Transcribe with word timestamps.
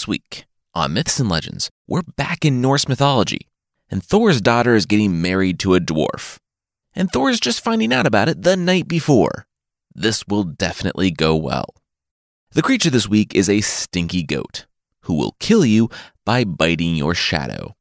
This 0.00 0.08
week 0.08 0.46
on 0.72 0.94
Myths 0.94 1.20
and 1.20 1.28
Legends, 1.28 1.68
we're 1.86 2.00
back 2.00 2.46
in 2.46 2.62
Norse 2.62 2.88
mythology, 2.88 3.46
and 3.90 4.02
Thor's 4.02 4.40
daughter 4.40 4.74
is 4.74 4.86
getting 4.86 5.20
married 5.20 5.58
to 5.58 5.74
a 5.74 5.78
dwarf. 5.78 6.38
And 6.94 7.12
Thor's 7.12 7.38
just 7.38 7.62
finding 7.62 7.92
out 7.92 8.06
about 8.06 8.26
it 8.26 8.40
the 8.40 8.56
night 8.56 8.88
before. 8.88 9.44
This 9.94 10.26
will 10.26 10.44
definitely 10.44 11.10
go 11.10 11.36
well. 11.36 11.74
The 12.52 12.62
creature 12.62 12.88
this 12.88 13.10
week 13.10 13.34
is 13.34 13.50
a 13.50 13.60
stinky 13.60 14.22
goat 14.22 14.64
who 15.00 15.12
will 15.12 15.36
kill 15.38 15.66
you 15.66 15.90
by 16.24 16.44
biting 16.44 16.96
your 16.96 17.14
shadow. 17.14 17.76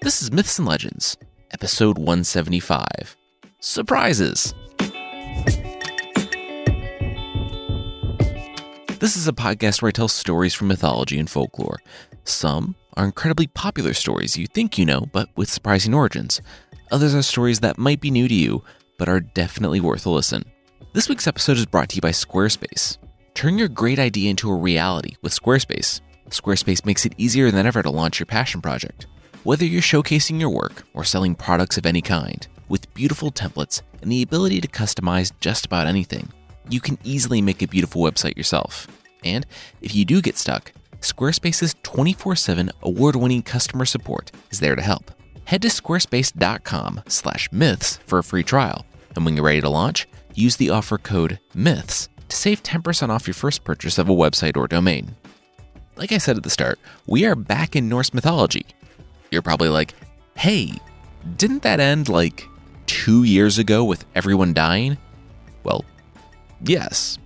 This 0.00 0.22
is 0.22 0.32
Myths 0.32 0.58
and 0.58 0.66
Legends, 0.66 1.18
episode 1.52 1.98
175 1.98 3.18
Surprises. 3.60 4.54
This 9.00 9.16
is 9.16 9.28
a 9.28 9.32
podcast 9.32 9.80
where 9.80 9.90
I 9.90 9.92
tell 9.92 10.08
stories 10.08 10.54
from 10.54 10.66
mythology 10.66 11.20
and 11.20 11.30
folklore. 11.30 11.78
Some 12.24 12.74
are 12.96 13.04
incredibly 13.04 13.46
popular 13.46 13.94
stories 13.94 14.36
you 14.36 14.48
think 14.48 14.76
you 14.76 14.84
know, 14.84 15.06
but 15.12 15.28
with 15.36 15.48
surprising 15.48 15.94
origins. 15.94 16.42
Others 16.90 17.14
are 17.14 17.22
stories 17.22 17.60
that 17.60 17.78
might 17.78 18.00
be 18.00 18.10
new 18.10 18.26
to 18.26 18.34
you, 18.34 18.64
but 18.98 19.08
are 19.08 19.20
definitely 19.20 19.78
worth 19.78 20.04
a 20.04 20.10
listen. 20.10 20.42
This 20.94 21.08
week's 21.08 21.28
episode 21.28 21.58
is 21.58 21.64
brought 21.64 21.90
to 21.90 21.94
you 21.94 22.00
by 22.00 22.10
Squarespace. 22.10 22.98
Turn 23.34 23.56
your 23.56 23.68
great 23.68 24.00
idea 24.00 24.30
into 24.30 24.50
a 24.50 24.56
reality 24.56 25.14
with 25.22 25.32
Squarespace. 25.32 26.00
Squarespace 26.30 26.84
makes 26.84 27.06
it 27.06 27.14
easier 27.18 27.52
than 27.52 27.66
ever 27.66 27.84
to 27.84 27.90
launch 27.90 28.18
your 28.18 28.26
passion 28.26 28.60
project. 28.60 29.06
Whether 29.44 29.64
you're 29.64 29.80
showcasing 29.80 30.40
your 30.40 30.50
work 30.50 30.82
or 30.92 31.04
selling 31.04 31.36
products 31.36 31.78
of 31.78 31.86
any 31.86 32.02
kind, 32.02 32.48
with 32.68 32.92
beautiful 32.94 33.30
templates 33.30 33.80
and 34.02 34.10
the 34.10 34.22
ability 34.22 34.60
to 34.60 34.66
customize 34.66 35.30
just 35.38 35.66
about 35.66 35.86
anything, 35.86 36.32
you 36.72 36.80
can 36.80 36.98
easily 37.04 37.40
make 37.40 37.62
a 37.62 37.68
beautiful 37.68 38.02
website 38.02 38.36
yourself. 38.36 38.86
And 39.24 39.46
if 39.80 39.94
you 39.94 40.04
do 40.04 40.20
get 40.20 40.36
stuck, 40.36 40.72
Squarespace's 41.00 41.74
24 41.82 42.36
7 42.36 42.70
award 42.82 43.16
winning 43.16 43.42
customer 43.42 43.84
support 43.84 44.30
is 44.50 44.60
there 44.60 44.76
to 44.76 44.82
help. 44.82 45.10
Head 45.44 45.62
to 45.62 45.68
squarespace.com 45.68 47.02
slash 47.06 47.50
myths 47.52 47.98
for 48.04 48.18
a 48.18 48.24
free 48.24 48.42
trial. 48.42 48.84
And 49.14 49.24
when 49.24 49.34
you're 49.34 49.44
ready 49.44 49.60
to 49.60 49.68
launch, 49.68 50.06
use 50.34 50.56
the 50.56 50.70
offer 50.70 50.98
code 50.98 51.38
MYTHS 51.54 52.08
to 52.28 52.36
save 52.36 52.62
10% 52.62 53.08
off 53.08 53.26
your 53.26 53.34
first 53.34 53.64
purchase 53.64 53.98
of 53.98 54.08
a 54.08 54.14
website 54.14 54.56
or 54.56 54.68
domain. 54.68 55.16
Like 55.96 56.12
I 56.12 56.18
said 56.18 56.36
at 56.36 56.42
the 56.42 56.50
start, 56.50 56.78
we 57.06 57.24
are 57.24 57.34
back 57.34 57.74
in 57.74 57.88
Norse 57.88 58.12
mythology. 58.12 58.66
You're 59.30 59.42
probably 59.42 59.68
like, 59.68 59.94
hey, 60.36 60.72
didn't 61.36 61.62
that 61.62 61.80
end 61.80 62.08
like 62.08 62.46
two 62.86 63.24
years 63.24 63.58
ago 63.58 63.84
with 63.84 64.04
everyone 64.14 64.52
dying? 64.52 64.98
Well, 65.64 65.84
Yes. 66.62 67.18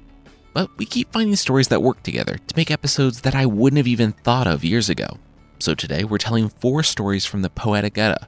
But 0.53 0.77
we 0.77 0.85
keep 0.85 1.13
finding 1.13 1.37
stories 1.37 1.69
that 1.69 1.83
work 1.83 2.03
together 2.03 2.39
to 2.47 2.57
make 2.57 2.71
episodes 2.71 3.23
that 3.23 3.35
I 3.35 3.47
wouldn't 3.47 3.79
have 3.79 3.87
even 3.87 4.13
thought 4.13 4.47
of 4.47 4.65
years 4.65 4.91
ago. 4.91 5.19
So 5.59 5.75
today 5.75 6.05
we're 6.05 6.19
telling 6.19 6.49
four 6.49 6.83
stories 6.83 7.25
from 7.25 7.43
the 7.43 7.51
Poetic 7.51 7.97
Edda, 7.97 8.27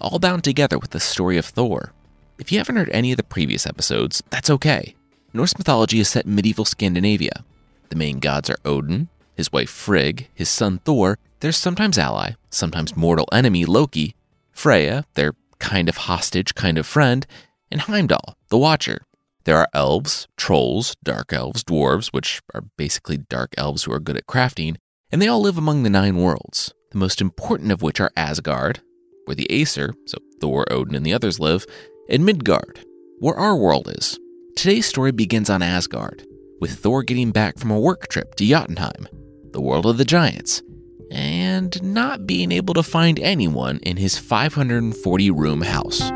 all 0.00 0.18
bound 0.18 0.44
together 0.44 0.78
with 0.78 0.90
the 0.90 1.00
story 1.00 1.38
of 1.38 1.46
Thor. 1.46 1.92
If 2.38 2.52
you 2.52 2.58
haven't 2.58 2.76
heard 2.76 2.90
any 2.90 3.12
of 3.12 3.16
the 3.16 3.22
previous 3.22 3.66
episodes, 3.66 4.22
that's 4.30 4.50
okay. 4.50 4.94
Norse 5.32 5.56
mythology 5.56 5.98
is 5.98 6.08
set 6.08 6.26
in 6.26 6.34
medieval 6.34 6.64
Scandinavia. 6.64 7.44
The 7.88 7.96
main 7.96 8.18
gods 8.18 8.50
are 8.50 8.58
Odin, 8.64 9.08
his 9.34 9.52
wife 9.52 9.70
Frigg, 9.70 10.28
his 10.34 10.48
son 10.48 10.78
Thor, 10.84 11.18
their 11.40 11.52
sometimes 11.52 11.98
ally, 11.98 12.32
sometimes 12.50 12.96
mortal 12.96 13.28
enemy 13.32 13.64
Loki, 13.64 14.14
Freya, 14.52 15.04
their 15.14 15.34
kind 15.58 15.88
of 15.88 15.96
hostage, 15.96 16.54
kind 16.54 16.78
of 16.78 16.86
friend, 16.86 17.26
and 17.70 17.80
Heimdall, 17.82 18.36
the 18.48 18.58
Watcher, 18.58 19.02
there 19.44 19.58
are 19.58 19.68
elves, 19.74 20.26
trolls, 20.36 20.96
dark 21.04 21.32
elves, 21.32 21.62
dwarves, 21.62 22.08
which 22.08 22.40
are 22.54 22.64
basically 22.76 23.18
dark 23.18 23.54
elves 23.58 23.84
who 23.84 23.92
are 23.92 24.00
good 24.00 24.16
at 24.16 24.26
crafting, 24.26 24.76
and 25.12 25.20
they 25.20 25.28
all 25.28 25.40
live 25.40 25.58
among 25.58 25.82
the 25.82 25.90
nine 25.90 26.16
worlds, 26.16 26.72
the 26.92 26.98
most 26.98 27.20
important 27.20 27.70
of 27.70 27.82
which 27.82 28.00
are 28.00 28.10
Asgard, 28.16 28.80
where 29.26 29.34
the 29.34 29.50
Aesir, 29.50 29.94
so 30.06 30.18
Thor, 30.40 30.64
Odin, 30.70 30.94
and 30.94 31.04
the 31.04 31.12
others 31.12 31.38
live, 31.38 31.66
and 32.08 32.24
Midgard, 32.24 32.84
where 33.18 33.36
our 33.36 33.56
world 33.56 33.88
is. 33.88 34.18
Today's 34.56 34.86
story 34.86 35.12
begins 35.12 35.50
on 35.50 35.62
Asgard, 35.62 36.26
with 36.60 36.78
Thor 36.78 37.02
getting 37.02 37.30
back 37.30 37.58
from 37.58 37.70
a 37.70 37.78
work 37.78 38.08
trip 38.08 38.34
to 38.36 38.46
Jotunheim, 38.46 39.08
the 39.52 39.60
world 39.60 39.84
of 39.84 39.98
the 39.98 40.04
giants, 40.04 40.62
and 41.10 41.82
not 41.82 42.26
being 42.26 42.50
able 42.50 42.74
to 42.74 42.82
find 42.82 43.20
anyone 43.20 43.78
in 43.82 43.98
his 43.98 44.18
540 44.18 45.30
room 45.30 45.62
house. 45.62 46.10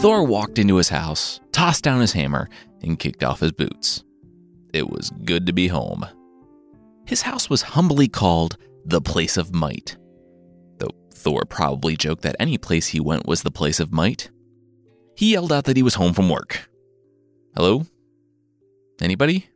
Thor 0.00 0.24
walked 0.24 0.58
into 0.58 0.76
his 0.76 0.88
house, 0.88 1.40
tossed 1.52 1.84
down 1.84 2.00
his 2.00 2.14
hammer, 2.14 2.48
and 2.82 2.98
kicked 2.98 3.22
off 3.22 3.40
his 3.40 3.52
boots. 3.52 4.02
It 4.72 4.88
was 4.88 5.10
good 5.26 5.44
to 5.44 5.52
be 5.52 5.68
home. 5.68 6.06
His 7.04 7.20
house 7.20 7.50
was 7.50 7.60
humbly 7.60 8.08
called 8.08 8.56
the 8.86 9.02
Place 9.02 9.36
of 9.36 9.54
Might, 9.54 9.98
though 10.78 10.94
Thor 11.12 11.44
probably 11.44 11.98
joked 11.98 12.22
that 12.22 12.36
any 12.40 12.56
place 12.56 12.86
he 12.86 12.98
went 12.98 13.26
was 13.26 13.42
the 13.42 13.50
place 13.50 13.78
of 13.78 13.92
might. 13.92 14.30
He 15.16 15.32
yelled 15.32 15.52
out 15.52 15.64
that 15.64 15.76
he 15.76 15.82
was 15.82 15.96
home 15.96 16.14
from 16.14 16.30
work. 16.30 16.70
Hello? 17.54 17.84
Anybody? 19.02 19.50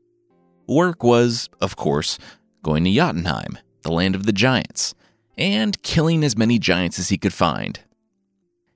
Work 0.69 1.03
was, 1.03 1.49
of 1.63 1.75
course, 1.75 2.19
going 2.63 2.85
to 2.85 2.91
Jotunheim, 2.91 3.57
the 3.81 3.93
land 3.93 4.15
of 4.15 4.27
the 4.27 4.33
giants, 4.33 4.95
and 5.39 5.83
killing 5.83 6.23
as 6.23 6.37
many 6.37 6.59
giants 6.59 6.99
as 6.99 7.09
he 7.09 7.17
could 7.17 7.33
find. 7.33 7.81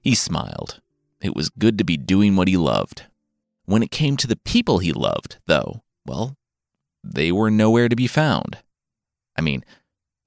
He 0.00 0.14
smiled 0.14 0.80
it 1.20 1.34
was 1.34 1.50
good 1.50 1.78
to 1.78 1.84
be 1.84 1.96
doing 1.96 2.36
what 2.36 2.48
he 2.48 2.56
loved. 2.56 3.04
When 3.64 3.82
it 3.82 3.90
came 3.90 4.16
to 4.16 4.26
the 4.26 4.36
people 4.36 4.78
he 4.78 4.92
loved, 4.92 5.38
though, 5.46 5.82
well, 6.06 6.36
they 7.04 7.32
were 7.32 7.50
nowhere 7.50 7.88
to 7.88 7.96
be 7.96 8.06
found. 8.06 8.58
I 9.36 9.40
mean, 9.40 9.64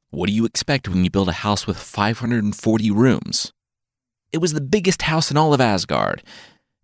what 0.10 0.28
do 0.28 0.34
you 0.34 0.46
expect 0.46 0.88
when 0.88 1.04
you 1.04 1.10
build 1.10 1.30
a 1.30 1.34
house 1.34 1.66
with 1.66 1.78
540 1.78 2.92
rooms? 2.92 3.54
It 4.32 4.40
was 4.40 4.54
the 4.54 4.62
biggest 4.62 5.04
house 5.04 5.32
in 5.32 5.38
all 5.38 5.54
of 5.54 5.62
Asgard, 5.62 6.24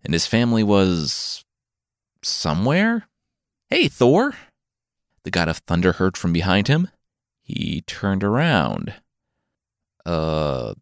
and 0.04 0.12
his 0.12 0.26
family 0.26 0.62
was. 0.62 1.44
somewhere? 2.22 3.06
Hey, 3.70 3.88
Thor! 3.88 4.34
The 5.24 5.30
god 5.30 5.48
of 5.48 5.58
thunder 5.58 5.92
heard 5.92 6.16
from 6.16 6.32
behind 6.32 6.68
him. 6.68 6.88
He 7.42 7.82
turned 7.82 8.24
around. 8.24 8.94
Uh, 10.04 10.74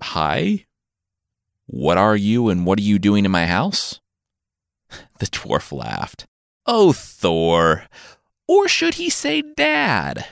hi? 0.00 0.66
What 1.72 1.96
are 1.96 2.14
you 2.14 2.50
and 2.50 2.66
what 2.66 2.78
are 2.78 2.82
you 2.82 2.98
doing 2.98 3.24
in 3.24 3.30
my 3.30 3.46
house? 3.46 3.98
The 5.20 5.26
dwarf 5.26 5.72
laughed. 5.72 6.26
Oh, 6.66 6.92
Thor. 6.92 7.84
Or 8.46 8.68
should 8.68 8.94
he 8.94 9.08
say 9.08 9.40
Dad? 9.40 10.26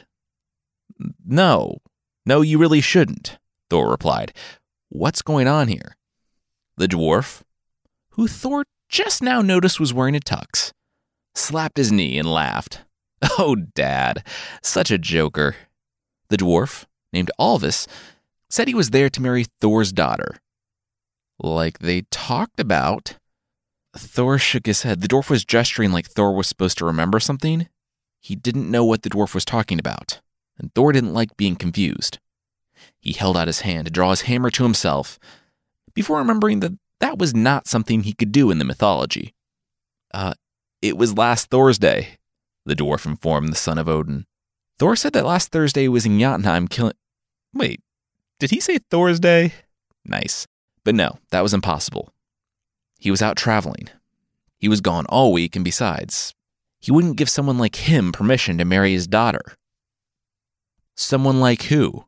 No, 1.24 1.78
no, 2.26 2.42
you 2.42 2.58
really 2.58 2.82
shouldn't, 2.82 3.38
Thor 3.70 3.90
replied. 3.90 4.34
What's 4.90 5.22
going 5.22 5.48
on 5.48 5.68
here? 5.68 5.96
The 6.76 6.88
dwarf, 6.88 7.40
who 8.10 8.28
Thor 8.28 8.64
just 8.90 9.22
now 9.22 9.40
noticed 9.40 9.80
was 9.80 9.94
wearing 9.94 10.16
a 10.16 10.20
tux, 10.20 10.72
slapped 11.34 11.78
his 11.78 11.90
knee 11.90 12.18
and 12.18 12.30
laughed. 12.30 12.82
Oh, 13.38 13.54
Dad, 13.54 14.26
such 14.62 14.90
a 14.90 14.98
joker. 14.98 15.56
The 16.28 16.36
dwarf, 16.36 16.84
named 17.14 17.30
Alvis, 17.40 17.86
said 18.50 18.68
he 18.68 18.74
was 18.74 18.90
there 18.90 19.08
to 19.08 19.22
marry 19.22 19.46
Thor's 19.60 19.92
daughter, 19.92 20.36
like 21.42 21.78
they 21.78 22.02
talked 22.10 22.60
about. 22.60 23.16
Thor 23.96 24.38
shook 24.38 24.66
his 24.66 24.82
head. 24.82 25.00
The 25.00 25.08
dwarf 25.08 25.30
was 25.30 25.44
gesturing 25.44 25.90
like 25.92 26.06
Thor 26.06 26.32
was 26.32 26.46
supposed 26.46 26.78
to 26.78 26.84
remember 26.84 27.18
something. 27.18 27.68
He 28.20 28.36
didn't 28.36 28.70
know 28.70 28.84
what 28.84 29.02
the 29.02 29.10
dwarf 29.10 29.34
was 29.34 29.44
talking 29.44 29.78
about, 29.78 30.20
and 30.58 30.72
Thor 30.74 30.92
didn't 30.92 31.14
like 31.14 31.36
being 31.36 31.56
confused. 31.56 32.18
He 33.00 33.12
held 33.12 33.36
out 33.36 33.48
his 33.48 33.60
hand 33.60 33.86
to 33.86 33.90
draw 33.90 34.10
his 34.10 34.22
hammer 34.22 34.50
to 34.50 34.62
himself 34.62 35.18
before 35.94 36.18
remembering 36.18 36.60
that 36.60 36.78
that 37.00 37.18
was 37.18 37.34
not 37.34 37.66
something 37.66 38.02
he 38.02 38.12
could 38.12 38.30
do 38.30 38.50
in 38.50 38.58
the 38.58 38.64
mythology. 38.64 39.34
Uh, 40.12 40.34
it 40.82 40.96
was 40.96 41.16
last 41.16 41.50
Thursday, 41.50 42.18
the 42.64 42.76
dwarf 42.76 43.06
informed 43.06 43.52
the 43.52 43.56
son 43.56 43.78
of 43.78 43.88
Odin. 43.88 44.26
Thor 44.78 44.96
said 44.96 45.12
that 45.14 45.26
last 45.26 45.50
Thursday 45.50 45.88
was 45.88 46.06
in 46.06 46.18
Jotunheim 46.18 46.68
killing. 46.68 46.94
Wait, 47.52 47.80
did 48.38 48.50
he 48.50 48.60
say 48.60 48.78
Thursday? 48.78 49.52
Nice. 50.04 50.46
But 50.90 50.96
no, 50.96 51.20
that 51.30 51.42
was 51.42 51.54
impossible. 51.54 52.12
He 52.98 53.12
was 53.12 53.22
out 53.22 53.36
traveling. 53.36 53.88
He 54.58 54.68
was 54.68 54.80
gone 54.80 55.06
all 55.06 55.32
week, 55.32 55.54
and 55.54 55.64
besides, 55.64 56.34
he 56.80 56.90
wouldn't 56.90 57.16
give 57.16 57.28
someone 57.28 57.58
like 57.58 57.76
him 57.76 58.10
permission 58.10 58.58
to 58.58 58.64
marry 58.64 58.90
his 58.90 59.06
daughter. 59.06 59.54
Someone 60.96 61.38
like 61.38 61.62
who? 61.62 62.06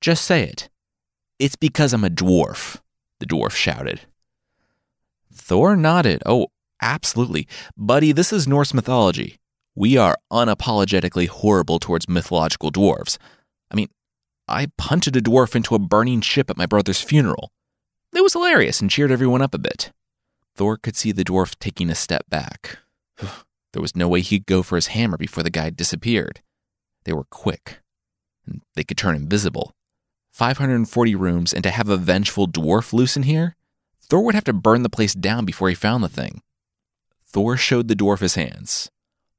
Just 0.00 0.24
say 0.24 0.44
it. 0.44 0.68
It's 1.40 1.56
because 1.56 1.92
I'm 1.92 2.04
a 2.04 2.10
dwarf, 2.10 2.76
the 3.18 3.26
dwarf 3.26 3.56
shouted. 3.56 4.02
Thor 5.34 5.74
nodded. 5.74 6.22
Oh, 6.24 6.46
absolutely. 6.80 7.48
Buddy, 7.76 8.12
this 8.12 8.32
is 8.32 8.46
Norse 8.46 8.72
mythology. 8.72 9.40
We 9.74 9.96
are 9.96 10.16
unapologetically 10.32 11.26
horrible 11.26 11.80
towards 11.80 12.08
mythological 12.08 12.70
dwarves. 12.70 13.18
I 13.68 13.74
mean, 13.74 13.88
I 14.46 14.68
punted 14.78 15.16
a 15.16 15.20
dwarf 15.20 15.56
into 15.56 15.74
a 15.74 15.80
burning 15.80 16.20
ship 16.20 16.50
at 16.50 16.56
my 16.56 16.66
brother's 16.66 17.00
funeral. 17.00 17.50
It 18.14 18.22
was 18.22 18.34
hilarious 18.34 18.80
and 18.80 18.90
cheered 18.90 19.10
everyone 19.10 19.42
up 19.42 19.54
a 19.54 19.58
bit. 19.58 19.92
Thor 20.54 20.76
could 20.76 20.96
see 20.96 21.12
the 21.12 21.24
dwarf 21.24 21.58
taking 21.58 21.88
a 21.88 21.94
step 21.94 22.28
back. 22.28 22.78
there 23.72 23.82
was 23.82 23.96
no 23.96 24.08
way 24.08 24.20
he'd 24.20 24.46
go 24.46 24.62
for 24.62 24.76
his 24.76 24.88
hammer 24.88 25.16
before 25.16 25.42
the 25.42 25.50
guy 25.50 25.70
disappeared. 25.70 26.40
They 27.04 27.12
were 27.12 27.24
quick, 27.24 27.80
and 28.46 28.62
they 28.74 28.84
could 28.84 28.98
turn 28.98 29.16
invisible. 29.16 29.74
540 30.32 31.14
rooms, 31.14 31.52
and 31.52 31.62
to 31.62 31.70
have 31.70 31.88
a 31.88 31.96
vengeful 31.96 32.48
dwarf 32.48 32.92
loose 32.92 33.16
in 33.16 33.24
here? 33.24 33.56
Thor 34.00 34.24
would 34.24 34.34
have 34.34 34.44
to 34.44 34.52
burn 34.52 34.82
the 34.82 34.90
place 34.90 35.14
down 35.14 35.44
before 35.44 35.68
he 35.68 35.74
found 35.74 36.04
the 36.04 36.08
thing. 36.08 36.42
Thor 37.26 37.56
showed 37.56 37.88
the 37.88 37.96
dwarf 37.96 38.20
his 38.20 38.34
hands. 38.34 38.90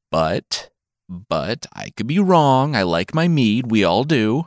But, 0.09 0.69
but, 1.07 1.67
I 1.73 1.91
could 1.91 2.07
be 2.07 2.19
wrong. 2.19 2.75
I 2.75 2.83
like 2.83 3.13
my 3.13 3.27
mead. 3.27 3.71
We 3.71 3.83
all 3.83 4.03
do, 4.03 4.45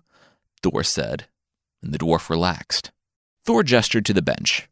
Thor 0.62 0.82
said. 0.82 1.26
And 1.82 1.93
the 1.93 1.99
dwarf 1.99 2.28
relaxed. 2.28 2.90
Thor 3.46 3.62
gestured 3.62 4.04
to 4.06 4.12
the 4.12 4.22
bench. 4.22 4.69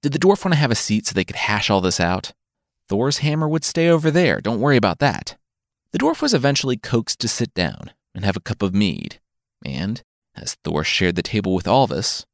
Did 0.00 0.12
the 0.12 0.20
dwarf 0.20 0.44
want 0.44 0.54
to 0.54 0.60
have 0.60 0.70
a 0.70 0.76
seat 0.76 1.04
so 1.06 1.12
they 1.12 1.24
could 1.24 1.36
hash 1.36 1.68
all 1.68 1.80
this 1.80 1.98
out? 1.98 2.32
Thor's 2.88 3.18
hammer 3.18 3.48
would 3.48 3.64
stay 3.64 3.88
over 3.88 4.08
there. 4.08 4.40
Don't 4.40 4.60
worry 4.60 4.76
about 4.76 5.00
that. 5.00 5.36
The 5.90 5.98
dwarf 5.98 6.22
was 6.22 6.32
eventually 6.32 6.76
coaxed 6.76 7.18
to 7.20 7.28
sit 7.28 7.52
down 7.54 7.90
and 8.14 8.24
have 8.24 8.36
a 8.36 8.40
cup 8.40 8.62
of 8.62 8.72
mead. 8.72 9.18
And, 9.64 10.02
as 10.36 10.54
Thor 10.62 10.84
shared 10.84 11.16
the 11.16 11.22
table 11.22 11.54
with 11.54 11.64
Alvis, 11.66 12.24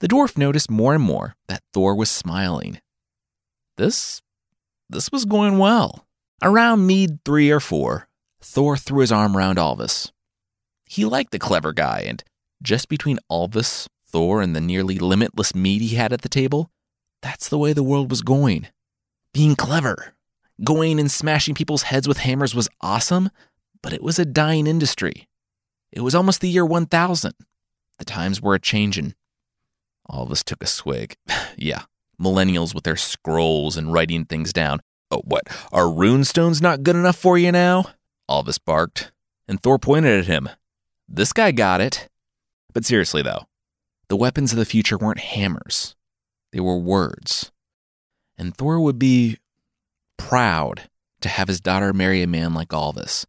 the 0.00 0.08
dwarf 0.08 0.36
noticed 0.36 0.70
more 0.70 0.94
and 0.94 1.02
more 1.02 1.36
that 1.46 1.62
Thor 1.72 1.94
was 1.94 2.10
smiling. 2.10 2.80
This 3.76 4.22
this 4.88 5.12
was 5.12 5.24
going 5.24 5.58
well. 5.58 6.06
Around 6.42 6.86
mead 6.86 7.24
three 7.24 7.50
or 7.50 7.60
four, 7.60 8.08
Thor 8.40 8.76
threw 8.76 9.00
his 9.00 9.12
arm 9.12 9.36
around 9.36 9.58
Alvis. 9.58 10.10
He 10.84 11.04
liked 11.04 11.30
the 11.30 11.38
clever 11.38 11.72
guy, 11.72 12.04
and 12.06 12.24
just 12.62 12.88
between 12.88 13.20
Alvis, 13.30 13.86
Thor, 14.10 14.42
and 14.42 14.54
the 14.54 14.60
nearly 14.60 14.98
limitless 14.98 15.54
meat 15.54 15.80
he 15.82 15.96
had 15.96 16.12
at 16.12 16.22
the 16.22 16.28
table, 16.28 16.70
that's 17.22 17.48
the 17.48 17.58
way 17.58 17.72
the 17.72 17.82
world 17.82 18.10
was 18.10 18.22
going. 18.22 18.68
Being 19.32 19.56
clever. 19.56 20.14
Going 20.62 21.00
and 21.00 21.10
smashing 21.10 21.54
people's 21.54 21.84
heads 21.84 22.06
with 22.06 22.18
hammers 22.18 22.54
was 22.54 22.68
awesome, 22.80 23.30
but 23.82 23.92
it 23.92 24.02
was 24.02 24.18
a 24.18 24.24
dying 24.24 24.66
industry. 24.66 25.28
It 25.92 26.00
was 26.00 26.14
almost 26.14 26.40
the 26.40 26.48
year 26.48 26.66
1000. 26.66 27.32
The 27.98 28.04
times 28.04 28.40
were 28.40 28.54
a 28.54 28.60
changin'. 28.60 29.14
Alvis 30.10 30.44
took 30.44 30.62
a 30.62 30.66
swig. 30.66 31.16
yeah, 31.56 31.82
millennials 32.20 32.74
with 32.74 32.84
their 32.84 32.96
scrolls 32.96 33.76
and 33.76 33.92
writing 33.92 34.24
things 34.24 34.52
down. 34.52 34.80
Oh, 35.10 35.22
what? 35.24 35.44
Are 35.72 35.84
runestones 35.84 36.62
not 36.62 36.82
good 36.82 36.96
enough 36.96 37.16
for 37.16 37.36
you 37.36 37.52
now? 37.52 37.86
Alvis 38.28 38.58
barked, 38.64 39.12
and 39.48 39.62
Thor 39.62 39.78
pointed 39.78 40.18
at 40.18 40.26
him. 40.26 40.48
This 41.08 41.32
guy 41.32 41.50
got 41.50 41.80
it. 41.80 42.08
But 42.72 42.84
seriously, 42.84 43.22
though, 43.22 43.46
the 44.10 44.16
weapons 44.16 44.52
of 44.52 44.58
the 44.58 44.64
future 44.64 44.98
weren't 44.98 45.20
hammers, 45.20 45.94
they 46.52 46.58
were 46.58 46.76
words. 46.76 47.52
And 48.36 48.54
Thor 48.54 48.80
would 48.80 48.98
be 48.98 49.38
proud 50.16 50.90
to 51.20 51.28
have 51.28 51.46
his 51.46 51.60
daughter 51.60 51.92
marry 51.92 52.20
a 52.20 52.26
man 52.26 52.52
like 52.52 52.70
Alvis, 52.70 53.24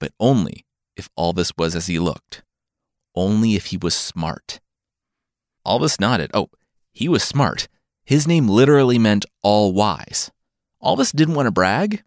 but 0.00 0.12
only 0.18 0.64
if 0.96 1.10
Alvis 1.18 1.52
was 1.58 1.76
as 1.76 1.86
he 1.86 1.98
looked, 1.98 2.42
only 3.14 3.56
if 3.56 3.66
he 3.66 3.76
was 3.76 3.94
smart. 3.94 4.58
Alvis 5.66 6.00
nodded. 6.00 6.30
Oh, 6.32 6.48
he 6.90 7.06
was 7.06 7.22
smart. 7.22 7.68
His 8.04 8.26
name 8.26 8.48
literally 8.48 8.98
meant 8.98 9.26
all 9.42 9.74
wise. 9.74 10.30
Alvis 10.82 11.14
didn't 11.14 11.34
want 11.34 11.46
to 11.46 11.52
brag, 11.52 12.02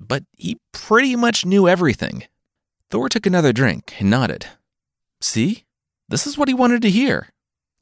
but 0.00 0.24
he 0.32 0.58
pretty 0.72 1.14
much 1.14 1.46
knew 1.46 1.68
everything. 1.68 2.24
Thor 2.90 3.08
took 3.08 3.26
another 3.26 3.52
drink 3.52 3.94
and 4.00 4.10
nodded. 4.10 4.46
See? 5.20 5.65
This 6.08 6.26
is 6.26 6.38
what 6.38 6.48
he 6.48 6.54
wanted 6.54 6.82
to 6.82 6.90
hear. 6.90 7.28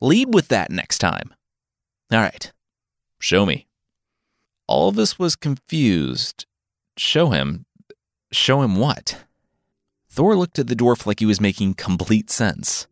Lead 0.00 0.32
with 0.34 0.48
that 0.48 0.70
next 0.70 0.98
time. 0.98 1.34
All 2.12 2.18
right, 2.18 2.52
show 3.18 3.44
me. 3.44 3.66
Alvis 4.68 5.18
was 5.18 5.36
confused. 5.36 6.46
Show 6.96 7.30
him. 7.30 7.66
Show 8.32 8.62
him 8.62 8.76
what? 8.76 9.24
Thor 10.08 10.36
looked 10.36 10.58
at 10.58 10.68
the 10.68 10.76
dwarf 10.76 11.06
like 11.06 11.20
he 11.20 11.26
was 11.26 11.40
making 11.40 11.74
complete 11.74 12.30
sense. 12.30 12.86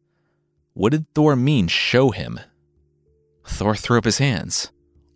What 0.75 0.93
did 0.93 1.06
Thor 1.14 1.37
mean, 1.37 1.69
show 1.69 2.11
him? 2.11 2.40
Thor 3.46 3.75
threw 3.75 3.99
up 3.99 4.05
his 4.05 4.19
hands. 4.19 4.73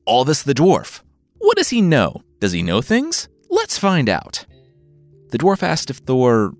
Alvis 0.08 0.44
the 0.44 0.54
dwarf. 0.54 1.00
What 1.38 1.56
does 1.56 1.70
he 1.70 1.80
know? 1.80 2.22
Does 2.40 2.52
he 2.52 2.62
know 2.62 2.80
things? 2.80 3.28
Let's 3.50 3.78
find 3.78 4.08
out. 4.08 4.46
The 5.30 5.38
dwarf 5.38 5.62
asked 5.62 5.90
if 5.90 5.98
Thor 5.98 6.54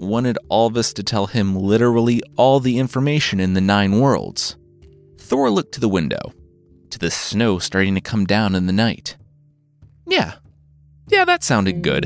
wanted 0.00 0.38
Alvis 0.50 0.94
to 0.94 1.02
tell 1.02 1.26
him 1.26 1.54
literally 1.54 2.22
all 2.36 2.58
the 2.58 2.78
information 2.78 3.38
in 3.38 3.54
the 3.54 3.60
nine 3.60 4.00
worlds. 4.00 4.56
Thor 5.18 5.50
looked 5.50 5.72
to 5.74 5.80
the 5.80 5.88
window, 5.88 6.32
to 6.90 6.98
the 6.98 7.10
snow 7.10 7.58
starting 7.58 7.94
to 7.94 8.00
come 8.00 8.24
down 8.24 8.54
in 8.54 8.66
the 8.66 8.72
night. 8.72 9.16
Yeah, 10.06 10.34
yeah, 11.08 11.24
that 11.24 11.44
sounded 11.44 11.82
good. 11.82 12.04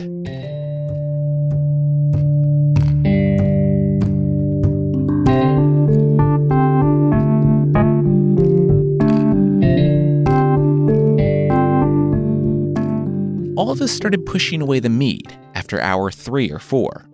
Alvis 13.56 13.88
started 13.90 14.26
pushing 14.26 14.60
away 14.60 14.80
the 14.80 14.88
mead 14.88 15.38
after 15.54 15.80
hour 15.80 16.10
three 16.10 16.50
or 16.50 16.58
four. 16.58 17.08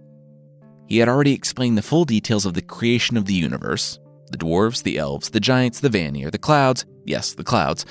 He 0.91 0.99
had 0.99 1.09
already 1.09 1.33
explained 1.33 1.79
the 1.79 1.83
full 1.83 2.05
details 2.05 2.45
of 2.45 2.53
the 2.53 2.61
creation 2.61 3.17
of 3.17 3.25
the 3.25 3.35
universe 3.35 3.99
the 4.31 4.39
dwarves, 4.39 4.85
the 4.85 4.97
elves, 4.97 5.31
the 5.31 5.41
giants, 5.41 5.81
the 5.81 5.89
Vanir, 5.89 6.31
the 6.31 6.39
clouds 6.39 6.85
yes, 7.05 7.33
the 7.33 7.45
clouds. 7.45 7.85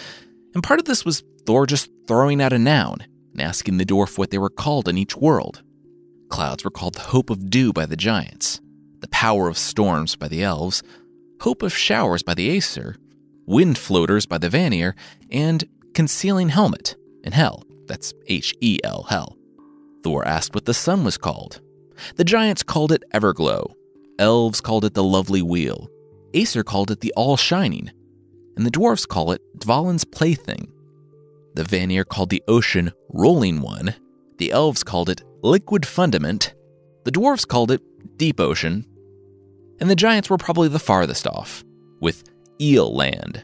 And 0.54 0.64
part 0.64 0.80
of 0.80 0.86
this 0.86 1.06
was 1.06 1.24
Thor 1.46 1.66
just 1.66 1.90
throwing 2.08 2.42
out 2.42 2.54
a 2.54 2.60
noun 2.60 3.06
and 3.34 3.42
asking 3.42 3.78
the 3.78 3.86
dwarf 3.86 4.18
what 4.18 4.32
they 4.32 4.38
were 4.38 4.50
called 4.50 4.88
in 4.88 4.98
each 4.98 5.16
world. 5.16 5.62
Clouds 6.30 6.64
were 6.64 6.72
called 6.72 6.96
the 6.96 7.02
hope 7.02 7.30
of 7.30 7.50
dew 7.50 7.74
by 7.74 7.86
the 7.86 7.98
giants, 7.98 8.62
the 9.00 9.08
power 9.10 9.48
of 9.48 9.58
storms 9.58 10.16
by 10.16 10.28
the 10.28 10.44
elves, 10.44 10.84
hope 11.42 11.64
of 11.64 11.76
showers 11.76 12.24
by 12.24 12.34
the 12.34 12.50
Aesir, 12.50 12.96
wind 13.46 13.78
floaters 13.78 14.26
by 14.26 14.38
the 14.38 14.50
Vanir, 14.50 14.96
and 15.32 15.68
concealing 15.94 16.50
helmet 16.50 16.96
in 17.24 17.32
hell. 17.32 17.64
That's 17.88 18.14
H 18.28 18.56
E 18.62 18.80
L, 18.84 19.04
hell. 19.04 19.38
Thor 20.04 20.26
asked 20.26 20.54
what 20.54 20.66
the 20.66 20.74
sun 20.74 21.04
was 21.04 21.18
called. 21.18 21.62
The 22.16 22.24
giants 22.24 22.64
called 22.64 22.92
it 22.92 23.04
Everglow. 23.14 23.74
Elves 24.18 24.62
called 24.62 24.86
it 24.86 24.94
the 24.94 25.04
Lovely 25.04 25.42
Wheel. 25.42 25.90
Aesir 26.34 26.64
called 26.64 26.92
it 26.92 27.00
the 27.02 27.14
All 27.16 27.38
Shining. 27.38 27.92
And 28.56 28.66
the 28.66 28.72
dwarfs 28.72 29.06
call 29.06 29.32
it 29.32 29.42
Dvalin's 29.58 30.04
Plaything. 30.04 30.72
The 31.56 31.64
Vanir 31.64 32.06
called 32.06 32.30
the 32.30 32.44
ocean 32.48 32.92
Rolling 33.10 33.62
One. 33.62 33.96
The 34.38 34.52
elves 34.52 34.84
called 34.84 35.10
it 35.10 35.24
Liquid 35.42 35.86
Fundament. 35.86 36.54
The 37.06 37.12
dwarfs 37.12 37.46
called 37.46 37.72
it 37.72 37.82
Deep 38.18 38.40
Ocean. 38.40 38.86
And 39.80 39.90
the 39.90 39.96
giants 39.96 40.30
were 40.30 40.38
probably 40.38 40.68
the 40.68 40.80
farthest 40.80 41.26
off, 41.26 41.64
with 42.02 42.24
Eel 42.62 42.94
Land. 42.94 43.44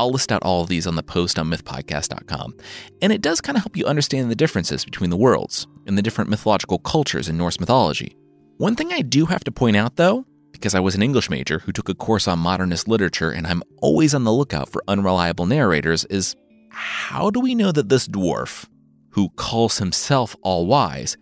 I'll 0.00 0.10
list 0.10 0.32
out 0.32 0.42
all 0.42 0.62
of 0.62 0.70
these 0.70 0.86
on 0.86 0.96
the 0.96 1.02
post 1.02 1.38
on 1.38 1.50
mythpodcast.com. 1.50 2.54
And 3.02 3.12
it 3.12 3.20
does 3.20 3.42
kind 3.42 3.58
of 3.58 3.64
help 3.64 3.76
you 3.76 3.84
understand 3.84 4.30
the 4.30 4.34
differences 4.34 4.82
between 4.82 5.10
the 5.10 5.16
worlds 5.16 5.66
and 5.86 5.98
the 5.98 6.00
different 6.00 6.30
mythological 6.30 6.78
cultures 6.78 7.28
in 7.28 7.36
Norse 7.36 7.60
mythology. 7.60 8.16
One 8.56 8.76
thing 8.76 8.94
I 8.94 9.02
do 9.02 9.26
have 9.26 9.44
to 9.44 9.52
point 9.52 9.76
out, 9.76 9.96
though, 9.96 10.24
because 10.52 10.74
I 10.74 10.80
was 10.80 10.94
an 10.94 11.02
English 11.02 11.28
major 11.28 11.58
who 11.58 11.72
took 11.72 11.90
a 11.90 11.94
course 11.94 12.26
on 12.26 12.38
modernist 12.38 12.88
literature 12.88 13.30
and 13.30 13.46
I'm 13.46 13.62
always 13.82 14.14
on 14.14 14.24
the 14.24 14.32
lookout 14.32 14.70
for 14.70 14.82
unreliable 14.88 15.44
narrators, 15.44 16.06
is 16.06 16.34
how 16.70 17.28
do 17.28 17.38
we 17.38 17.54
know 17.54 17.70
that 17.70 17.90
this 17.90 18.08
dwarf, 18.08 18.66
who 19.10 19.28
calls 19.36 19.76
himself 19.76 20.34
all 20.40 20.66
wise, 20.66 21.18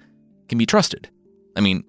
can 0.48 0.56
be 0.56 0.66
trusted? 0.66 1.10
I 1.56 1.62
mean, 1.62 1.82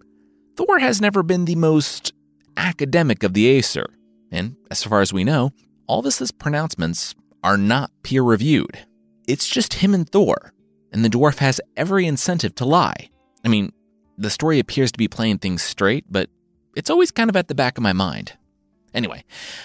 Thor 0.57 0.79
has 0.79 0.99
never 0.99 1.21
been 1.21 1.45
the 1.45 1.55
most 1.55 2.13
academic 2.57 3.21
of 3.21 3.35
the 3.35 3.45
Aesir, 3.47 3.85
and 4.31 4.55
as 4.71 4.83
far 4.83 5.01
as 5.01 5.13
we 5.13 5.23
know, 5.23 5.51
Alvis's 5.89 6.29
pronouncements 6.29 7.15
are 7.43 7.57
not 7.57 7.91
peer 8.03 8.21
reviewed. 8.21 8.77
It's 9.27 9.47
just 9.47 9.75
him 9.75 9.95
and 9.95 10.07
Thor, 10.07 10.53
and 10.91 11.03
the 11.03 11.09
dwarf 11.09 11.39
has 11.39 11.59
every 11.75 12.05
incentive 12.05 12.53
to 12.55 12.65
lie. 12.65 13.09
I 13.43 13.47
mean, 13.47 13.73
the 14.15 14.29
story 14.29 14.59
appears 14.59 14.91
to 14.91 14.99
be 14.99 15.07
playing 15.07 15.39
things 15.39 15.63
straight, 15.63 16.05
but 16.07 16.29
it's 16.75 16.91
always 16.91 17.09
kind 17.09 17.29
of 17.29 17.35
at 17.35 17.47
the 17.47 17.55
back 17.55 17.77
of 17.77 17.83
my 17.83 17.93
mind. 17.93 18.33
Anyway, 18.93 19.23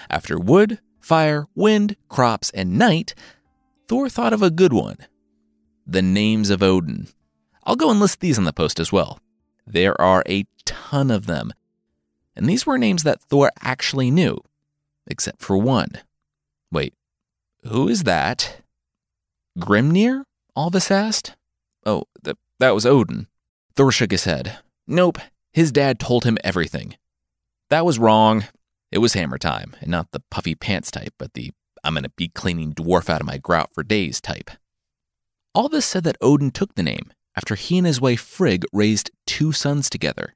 after 0.08 0.38
wood, 0.38 0.80
fire, 0.98 1.46
wind, 1.54 1.96
crops, 2.08 2.50
and 2.50 2.78
night, 2.78 3.14
Thor 3.86 4.08
thought 4.08 4.32
of 4.32 4.42
a 4.42 4.50
good 4.50 4.72
one 4.72 4.96
the 5.86 6.00
names 6.00 6.48
of 6.48 6.62
Odin. 6.62 7.08
I'll 7.64 7.76
go 7.76 7.90
and 7.90 8.00
list 8.00 8.20
these 8.20 8.38
on 8.38 8.44
the 8.44 8.54
post 8.54 8.80
as 8.80 8.90
well. 8.90 9.18
There 9.66 10.00
are 10.00 10.22
a 10.26 10.46
ton 10.64 11.10
of 11.10 11.26
them. 11.26 11.52
And 12.34 12.48
these 12.48 12.64
were 12.64 12.78
names 12.78 13.02
that 13.02 13.20
Thor 13.20 13.50
actually 13.60 14.10
knew, 14.10 14.38
except 15.06 15.42
for 15.42 15.58
one. 15.58 15.90
Wait, 16.74 16.92
who 17.62 17.88
is 17.88 18.02
that? 18.02 18.60
Grimnir? 19.56 20.24
Alvis 20.56 20.90
asked. 20.90 21.36
Oh, 21.86 22.02
th- 22.24 22.36
that 22.58 22.74
was 22.74 22.84
Odin. 22.84 23.28
Thor 23.76 23.92
shook 23.92 24.10
his 24.10 24.24
head. 24.24 24.58
Nope, 24.88 25.18
his 25.52 25.70
dad 25.70 26.00
told 26.00 26.24
him 26.24 26.36
everything. 26.42 26.96
That 27.70 27.84
was 27.86 28.00
wrong. 28.00 28.46
It 28.90 28.98
was 28.98 29.12
hammer 29.12 29.38
time, 29.38 29.76
and 29.80 29.88
not 29.88 30.10
the 30.10 30.22
puffy 30.32 30.56
pants 30.56 30.90
type, 30.90 31.14
but 31.16 31.34
the 31.34 31.52
I'm 31.84 31.94
gonna 31.94 32.08
be 32.16 32.26
cleaning 32.26 32.74
dwarf 32.74 33.08
out 33.08 33.20
of 33.20 33.26
my 33.26 33.38
grout 33.38 33.70
for 33.72 33.84
days 33.84 34.20
type. 34.20 34.50
Alvis 35.56 35.84
said 35.84 36.02
that 36.02 36.18
Odin 36.20 36.50
took 36.50 36.74
the 36.74 36.82
name 36.82 37.12
after 37.36 37.54
he 37.54 37.78
and 37.78 37.86
his 37.86 38.00
wife 38.00 38.20
Frigg 38.20 38.64
raised 38.72 39.12
two 39.26 39.52
sons 39.52 39.88
together. 39.88 40.34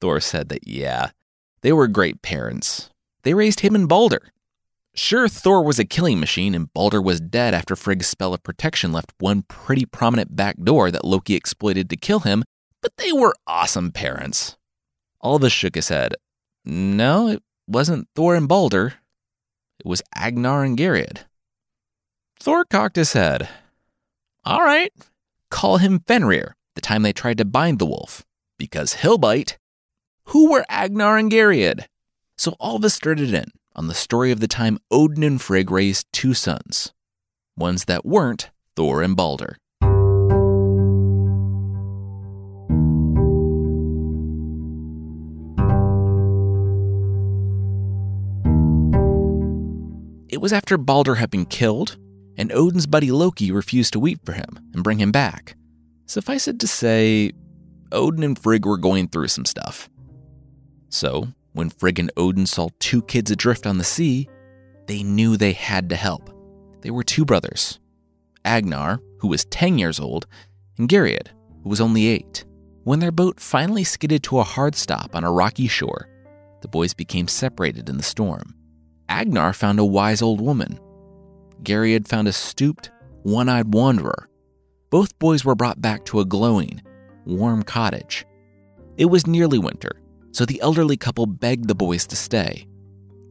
Thor 0.00 0.18
said 0.20 0.48
that, 0.48 0.66
yeah, 0.66 1.10
they 1.60 1.72
were 1.74 1.88
great 1.88 2.22
parents. 2.22 2.88
They 3.22 3.34
raised 3.34 3.60
him 3.60 3.74
and 3.74 3.86
Balder. 3.86 4.30
Sure, 4.98 5.28
Thor 5.28 5.62
was 5.62 5.78
a 5.78 5.84
killing 5.84 6.18
machine 6.18 6.54
and 6.54 6.72
Balder 6.72 7.02
was 7.02 7.20
dead 7.20 7.52
after 7.52 7.76
Frigg's 7.76 8.06
spell 8.06 8.32
of 8.32 8.42
protection 8.42 8.92
left 8.92 9.12
one 9.18 9.42
pretty 9.42 9.84
prominent 9.84 10.34
back 10.34 10.56
door 10.56 10.90
that 10.90 11.04
Loki 11.04 11.34
exploited 11.34 11.90
to 11.90 11.96
kill 11.96 12.20
him, 12.20 12.42
but 12.80 12.96
they 12.96 13.12
were 13.12 13.34
awesome 13.46 13.92
parents. 13.92 14.56
Alvis 15.22 15.52
shook 15.52 15.74
his 15.74 15.90
head. 15.90 16.14
No, 16.64 17.28
it 17.28 17.42
wasn't 17.68 18.08
Thor 18.16 18.34
and 18.34 18.48
Balder. 18.48 18.94
It 19.78 19.86
was 19.86 20.02
Agnar 20.14 20.64
and 20.64 20.78
Geirröd. 20.78 21.24
Thor 22.40 22.64
cocked 22.64 22.96
his 22.96 23.12
head. 23.12 23.50
All 24.46 24.62
right, 24.62 24.92
call 25.50 25.76
him 25.76 26.00
Fenrir, 26.06 26.56
the 26.74 26.80
time 26.80 27.02
they 27.02 27.12
tried 27.12 27.38
to 27.38 27.44
bind 27.44 27.78
the 27.78 27.86
wolf, 27.86 28.24
because 28.58 28.94
he'll 28.94 29.18
bite. 29.18 29.58
Who 30.26 30.50
were 30.50 30.64
Agnar 30.70 31.18
and 31.18 31.30
Geirröd? 31.30 31.84
So 32.38 32.52
Alvis 32.62 32.92
started 32.92 33.34
in 33.34 33.50
on 33.76 33.88
the 33.88 33.94
story 33.94 34.32
of 34.32 34.40
the 34.40 34.48
time 34.48 34.78
Odin 34.90 35.22
and 35.22 35.40
Frigg 35.40 35.70
raised 35.70 36.06
two 36.10 36.32
sons, 36.32 36.92
ones 37.56 37.84
that 37.84 38.06
weren't 38.06 38.50
Thor 38.74 39.02
and 39.02 39.14
Balder. 39.14 39.58
It 50.28 50.40
was 50.40 50.52
after 50.52 50.76
Balder 50.76 51.16
had 51.16 51.30
been 51.30 51.46
killed, 51.46 51.98
and 52.36 52.50
Odin's 52.52 52.86
buddy 52.86 53.10
Loki 53.10 53.52
refused 53.52 53.92
to 53.92 54.00
weep 54.00 54.20
for 54.24 54.32
him 54.32 54.58
and 54.72 54.82
bring 54.82 54.98
him 54.98 55.12
back. 55.12 55.56
Suffice 56.06 56.48
it 56.48 56.58
to 56.60 56.66
say, 56.66 57.32
Odin 57.92 58.22
and 58.22 58.38
Frigg 58.38 58.66
were 58.66 58.78
going 58.78 59.08
through 59.08 59.28
some 59.28 59.44
stuff. 59.44 59.88
So, 60.88 61.28
when 61.56 61.70
Frigg 61.70 61.98
and 61.98 62.12
Odin 62.18 62.44
saw 62.44 62.68
two 62.78 63.00
kids 63.02 63.30
adrift 63.30 63.66
on 63.66 63.78
the 63.78 63.84
sea, 63.84 64.28
they 64.86 65.02
knew 65.02 65.36
they 65.36 65.52
had 65.54 65.88
to 65.88 65.96
help. 65.96 66.30
They 66.82 66.90
were 66.90 67.02
two 67.02 67.24
brothers 67.24 67.80
Agnar, 68.44 69.00
who 69.20 69.28
was 69.28 69.46
10 69.46 69.78
years 69.78 69.98
old, 69.98 70.26
and 70.76 70.88
Geirröd, 70.88 71.28
who 71.62 71.70
was 71.70 71.80
only 71.80 72.06
8. 72.06 72.44
When 72.84 73.00
their 73.00 73.10
boat 73.10 73.40
finally 73.40 73.84
skidded 73.84 74.22
to 74.24 74.38
a 74.38 74.44
hard 74.44 74.76
stop 74.76 75.16
on 75.16 75.24
a 75.24 75.32
rocky 75.32 75.66
shore, 75.66 76.08
the 76.60 76.68
boys 76.68 76.92
became 76.92 77.26
separated 77.26 77.88
in 77.88 77.96
the 77.96 78.02
storm. 78.02 78.54
Agnar 79.08 79.52
found 79.54 79.78
a 79.78 79.84
wise 79.84 80.20
old 80.20 80.40
woman. 80.40 80.78
Geirröd 81.62 82.06
found 82.06 82.28
a 82.28 82.32
stooped, 82.32 82.90
one 83.22 83.48
eyed 83.48 83.72
wanderer. 83.72 84.28
Both 84.90 85.18
boys 85.18 85.44
were 85.44 85.54
brought 85.54 85.80
back 85.80 86.04
to 86.04 86.20
a 86.20 86.24
glowing, 86.26 86.82
warm 87.24 87.62
cottage. 87.62 88.26
It 88.98 89.06
was 89.06 89.26
nearly 89.26 89.58
winter, 89.58 90.00
so 90.36 90.44
the 90.44 90.60
elderly 90.60 90.98
couple 90.98 91.24
begged 91.24 91.66
the 91.66 91.74
boys 91.74 92.06
to 92.06 92.14
stay. 92.14 92.68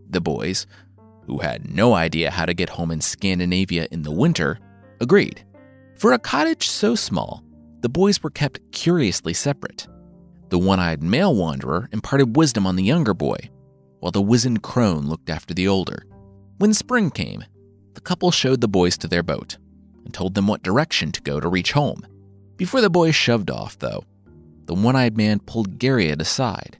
The 0.10 0.20
boys, 0.20 0.66
who 1.28 1.38
had 1.38 1.70
no 1.70 1.94
idea 1.94 2.32
how 2.32 2.48
to 2.48 2.54
get 2.56 2.70
home 2.70 2.90
in 2.90 3.00
Scandinavia 3.00 3.88
in 3.92 4.02
the 4.02 4.12
winter, 4.12 4.58
agreed. 5.00 5.46
For 6.00 6.14
a 6.14 6.18
cottage 6.18 6.68
so 6.68 6.96
small, 6.96 7.44
the 7.82 7.90
boys 7.90 8.24
were 8.24 8.32
kept 8.32 8.72
curiously 8.72 9.36
separate. 9.36 9.88
The 10.50 10.58
one 10.58 10.80
eyed 10.80 11.04
male 11.04 11.36
wanderer 11.36 11.90
imparted 11.92 12.36
wisdom 12.36 12.66
on 12.66 12.76
the 12.76 12.82
younger 12.82 13.14
boy, 13.14 13.38
while 14.00 14.12
the 14.12 14.20
wizened 14.20 14.64
crone 14.64 15.06
looked 15.06 15.30
after 15.30 15.54
the 15.54 15.68
older. 15.68 16.08
When 16.58 16.74
spring 16.74 17.12
came, 17.12 17.44
the 17.94 18.02
couple 18.02 18.32
showed 18.32 18.62
the 18.62 18.68
boys 18.68 18.98
to 18.98 19.08
their 19.08 19.22
boat 19.22 19.58
and 20.06 20.12
told 20.12 20.34
them 20.34 20.48
what 20.48 20.64
direction 20.64 21.12
to 21.12 21.22
go 21.22 21.40
to 21.40 21.48
reach 21.48 21.74
home. 21.74 22.04
Before 22.58 22.82
the 22.82 22.90
boys 22.90 23.14
shoved 23.14 23.52
off, 23.52 23.78
though, 23.78 24.06
the 24.66 24.74
one 24.74 24.96
eyed 24.96 25.16
man 25.16 25.38
pulled 25.38 25.78
Geirröd 25.78 26.20
aside 26.20 26.80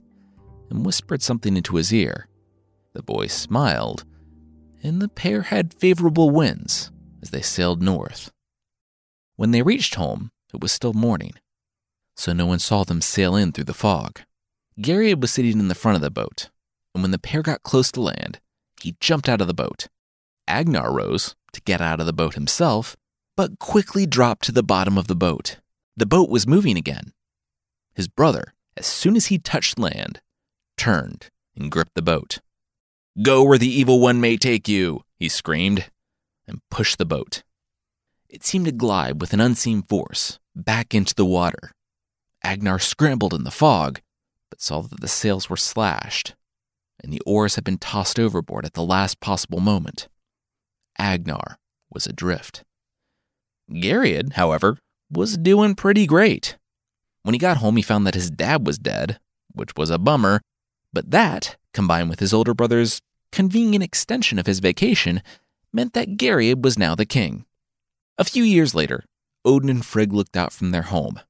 and 0.70 0.84
whispered 0.84 1.22
something 1.22 1.56
into 1.56 1.76
his 1.76 1.92
ear. 1.92 2.28
The 2.92 3.02
boy 3.02 3.26
smiled, 3.26 4.04
and 4.82 5.00
the 5.00 5.08
pair 5.08 5.42
had 5.42 5.74
favorable 5.74 6.30
winds 6.30 6.90
as 7.22 7.30
they 7.30 7.42
sailed 7.42 7.82
north. 7.82 8.30
When 9.36 9.50
they 9.50 9.62
reached 9.62 9.96
home, 9.96 10.30
it 10.54 10.60
was 10.60 10.72
still 10.72 10.94
morning, 10.94 11.34
so 12.16 12.32
no 12.32 12.46
one 12.46 12.58
saw 12.58 12.84
them 12.84 13.00
sail 13.00 13.36
in 13.36 13.52
through 13.52 13.64
the 13.64 13.74
fog. 13.74 14.20
Geirröd 14.80 15.20
was 15.20 15.32
sitting 15.32 15.58
in 15.58 15.68
the 15.68 15.74
front 15.74 15.96
of 15.96 16.02
the 16.02 16.10
boat, 16.10 16.50
and 16.94 17.02
when 17.02 17.10
the 17.10 17.18
pair 17.18 17.42
got 17.42 17.62
close 17.62 17.90
to 17.92 18.00
land, 18.00 18.40
he 18.80 18.96
jumped 19.00 19.28
out 19.28 19.40
of 19.40 19.46
the 19.46 19.54
boat. 19.54 19.88
Agnar 20.48 20.92
rose 20.92 21.34
to 21.52 21.60
get 21.62 21.80
out 21.80 22.00
of 22.00 22.06
the 22.06 22.12
boat 22.12 22.34
himself, 22.34 22.96
but 23.36 23.58
quickly 23.58 24.06
dropped 24.06 24.44
to 24.44 24.52
the 24.52 24.62
bottom 24.62 24.96
of 24.96 25.06
the 25.06 25.16
boat. 25.16 25.58
The 25.96 26.06
boat 26.06 26.30
was 26.30 26.46
moving 26.46 26.76
again. 26.76 27.12
His 27.94 28.08
brother, 28.08 28.54
as 28.76 28.86
soon 28.86 29.16
as 29.16 29.26
he 29.26 29.38
touched 29.38 29.78
land, 29.78 30.20
turned 30.76 31.30
and 31.56 31.70
gripped 31.70 31.94
the 31.94 32.02
boat. 32.02 32.38
Go 33.22 33.42
where 33.42 33.58
the 33.58 33.68
evil 33.68 34.00
one 34.00 34.20
may 34.20 34.36
take 34.36 34.68
you, 34.68 35.02
he 35.18 35.28
screamed, 35.28 35.90
and 36.46 36.60
pushed 36.70 36.98
the 36.98 37.06
boat. 37.06 37.42
It 38.28 38.44
seemed 38.44 38.66
to 38.66 38.72
glide 38.72 39.20
with 39.20 39.32
an 39.32 39.40
unseen 39.40 39.82
force 39.82 40.38
back 40.54 40.94
into 40.94 41.14
the 41.14 41.24
water. 41.24 41.72
Agnar 42.42 42.78
scrambled 42.78 43.32
in 43.32 43.44
the 43.44 43.50
fog, 43.50 44.00
but 44.50 44.60
saw 44.60 44.82
that 44.82 45.00
the 45.00 45.08
sails 45.08 45.48
were 45.48 45.56
slashed 45.56 46.34
and 47.02 47.12
the 47.12 47.22
oars 47.26 47.54
had 47.54 47.64
been 47.64 47.78
tossed 47.78 48.18
overboard 48.18 48.64
at 48.64 48.74
the 48.74 48.82
last 48.82 49.20
possible 49.20 49.60
moment. 49.60 50.08
Agnar 50.98 51.58
was 51.90 52.06
adrift. 52.06 52.64
Geirröd, 53.70 54.34
however, 54.34 54.78
was 55.10 55.36
doing 55.36 55.74
pretty 55.74 56.06
great. 56.06 56.56
When 57.22 57.34
he 57.34 57.38
got 57.38 57.58
home, 57.58 57.76
he 57.76 57.82
found 57.82 58.06
that 58.06 58.14
his 58.14 58.30
dad 58.30 58.66
was 58.66 58.78
dead, 58.78 59.18
which 59.52 59.70
was 59.76 59.90
a 59.90 59.98
bummer, 59.98 60.40
but 60.96 61.10
that, 61.10 61.58
combined 61.74 62.08
with 62.08 62.20
his 62.20 62.32
older 62.32 62.54
brother's 62.54 63.02
convenient 63.30 63.84
extension 63.84 64.38
of 64.38 64.46
his 64.46 64.60
vacation, 64.60 65.20
meant 65.70 65.92
that 65.92 66.16
Geirröd 66.16 66.62
was 66.62 66.78
now 66.78 66.94
the 66.94 67.04
king. 67.04 67.44
A 68.16 68.24
few 68.24 68.42
years 68.42 68.74
later, 68.74 69.04
Odin 69.44 69.68
and 69.68 69.84
Frigg 69.84 70.10
looked 70.14 70.38
out 70.38 70.54
from 70.54 70.70
their 70.70 70.84
home. 70.84 71.20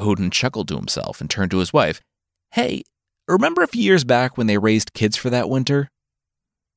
Odin 0.00 0.32
chuckled 0.32 0.66
to 0.66 0.74
himself 0.74 1.20
and 1.20 1.30
turned 1.30 1.52
to 1.52 1.58
his 1.58 1.72
wife. 1.72 2.00
Hey, 2.50 2.82
remember 3.28 3.62
a 3.62 3.68
few 3.68 3.84
years 3.84 4.02
back 4.02 4.36
when 4.36 4.48
they 4.48 4.58
raised 4.58 4.94
kids 4.94 5.16
for 5.16 5.30
that 5.30 5.48
winter? 5.48 5.90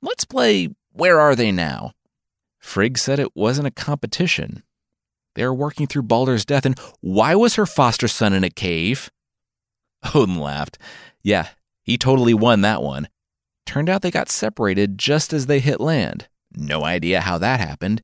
Let's 0.04 0.24
play 0.24 0.70
Where 0.92 1.20
Are 1.20 1.36
They 1.36 1.52
Now? 1.52 1.94
Frigg 2.60 3.00
said 3.00 3.18
it 3.18 3.36
wasn't 3.36 3.66
a 3.66 3.72
competition. 3.72 4.62
They 5.34 5.44
were 5.44 5.56
working 5.56 5.88
through 5.88 6.04
Balder's 6.04 6.46
death, 6.46 6.68
and 6.68 6.78
why 7.00 7.34
was 7.34 7.56
her 7.56 7.66
foster 7.66 8.08
son 8.08 8.32
in 8.32 8.44
a 8.44 8.52
cave? 8.52 9.10
Odin 10.14 10.40
laughed. 10.40 10.78
Yeah, 11.24 11.48
he 11.84 11.98
totally 11.98 12.34
won 12.34 12.62
that 12.62 12.82
one. 12.82 13.08
Turned 13.66 13.90
out 13.90 14.02
they 14.02 14.12
got 14.12 14.30
separated 14.30 14.98
just 14.98 15.34
as 15.34 15.46
they 15.46 15.60
hit 15.60 15.80
land. 15.80 16.28
No 16.54 16.84
idea 16.84 17.22
how 17.22 17.38
that 17.38 17.60
happened. 17.60 18.02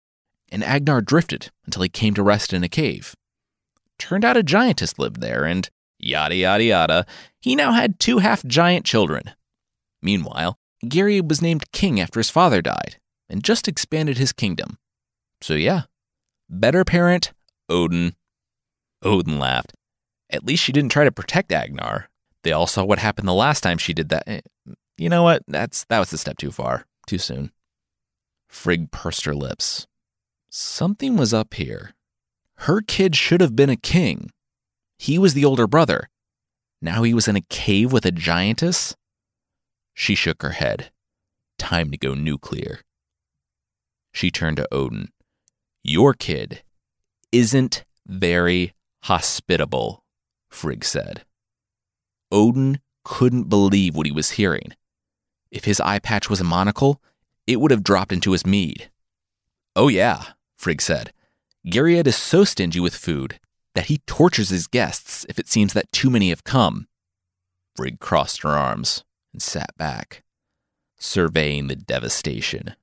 And 0.50 0.64
Agnar 0.64 1.02
drifted 1.02 1.52
until 1.66 1.84
he 1.84 1.90
came 1.90 2.14
to 2.14 2.24
rest 2.24 2.54
in 2.54 2.64
a 2.64 2.70
cave. 2.70 3.14
Turned 4.00 4.24
out 4.24 4.38
a 4.38 4.44
giantess 4.44 4.98
lived 4.98 5.20
there, 5.20 5.44
and 5.44 5.70
yada 6.00 6.36
yada 6.36 6.64
yada. 6.64 7.06
He 7.42 7.56
now 7.56 7.74
had 7.74 8.00
two 8.00 8.20
half 8.20 8.46
giant 8.46 8.86
children. 8.86 9.24
Meanwhile, 10.02 10.58
Geirröd 10.86 11.28
was 11.28 11.42
named 11.42 11.72
king 11.72 12.00
after 12.00 12.20
his 12.20 12.30
father 12.30 12.62
died 12.62 12.98
and 13.30 13.44
just 13.44 13.68
expanded 13.68 14.18
his 14.18 14.32
kingdom. 14.32 14.78
So, 15.42 15.54
yeah, 15.54 15.84
better 16.50 16.86
parent, 16.86 17.34
Odin. 17.68 18.16
Odin 19.04 19.40
laughed. 19.40 19.74
At 20.30 20.46
least 20.46 20.64
she 20.64 20.72
didn't 20.72 20.92
try 20.92 21.04
to 21.04 21.12
protect 21.12 21.52
Agnar. 21.52 22.10
They 22.44 22.52
all 22.52 22.68
saw 22.68 22.84
what 22.84 23.00
happened 23.00 23.28
the 23.28 23.34
last 23.34 23.62
time 23.62 23.78
she 23.78 23.94
did 23.94 24.10
that. 24.10 24.24
Eh, 24.28 24.42
you 24.98 25.10
know 25.10 25.24
what? 25.24 25.44
That's 25.48 25.86
that 25.86 26.00
was 26.00 26.14
a 26.14 26.18
step 26.18 26.38
too 26.38 26.52
far. 26.52 26.86
Too 27.06 27.18
soon. 27.18 27.52
Frigg 28.48 28.92
pursed 28.92 29.26
her 29.26 29.36
lips. 29.36 29.88
Something 30.50 31.18
was 31.18 31.34
up 31.34 31.54
here. 31.54 31.94
Her 32.62 32.82
kid 32.82 33.16
should 33.16 33.42
have 33.42 33.56
been 33.56 33.70
a 33.70 33.76
king. 33.76 34.32
He 34.98 35.20
was 35.20 35.34
the 35.34 35.46
older 35.46 35.68
brother. 35.68 36.10
Now 36.82 37.04
he 37.04 37.14
was 37.14 37.28
in 37.28 37.36
a 37.36 37.42
cave 37.42 37.92
with 37.92 38.06
a 38.06 38.12
giantess? 38.12 38.96
She 39.94 40.16
shook 40.16 40.42
her 40.42 40.52
head. 40.52 40.92
Time 41.58 41.92
to 41.92 41.98
go 41.98 42.14
nuclear. 42.14 42.80
She 44.12 44.32
turned 44.32 44.58
to 44.58 44.68
Odin. 44.72 45.10
Your 45.84 46.14
kid 46.14 46.64
isn't 47.32 47.84
very 48.06 48.74
hospitable, 49.04 50.04
Frigg 50.50 50.84
said. 50.84 51.24
Odin 52.32 52.80
couldn't 53.04 53.50
believe 53.50 53.96
what 53.96 54.06
he 54.06 54.12
was 54.12 54.32
hearing. 54.32 54.74
If 55.52 55.66
his 55.66 55.80
eye 55.80 56.00
patch 56.00 56.30
was 56.30 56.42
a 56.42 56.46
monocle, 56.46 57.02
it 57.46 57.62
would 57.62 57.72
have 57.72 57.84
dropped 57.84 58.12
into 58.12 58.34
his 58.34 58.46
mead. 58.46 58.90
Oh, 59.76 59.88
yeah, 59.88 60.24
Frigg 60.58 60.82
said. 60.82 61.14
Geirröd 61.66 62.08
is 62.08 62.18
so 62.18 62.44
stingy 62.44 62.80
with 62.80 62.96
food 62.96 63.40
that 63.76 63.86
he 63.86 64.00
tortures 64.00 64.50
his 64.50 64.68
guests 64.68 65.26
if 65.30 65.38
it 65.38 65.48
seems 65.48 65.74
that 65.74 65.92
too 65.92 66.10
many 66.10 66.30
have 66.30 66.44
come. 66.44 66.88
Frigg 67.76 68.00
crossed 68.00 68.42
her 68.42 68.50
arms 68.50 69.04
and 69.32 69.42
sat 69.42 69.78
back, 69.78 70.24
surveying 70.98 71.68
the 71.68 71.76
devastation. 71.76 72.76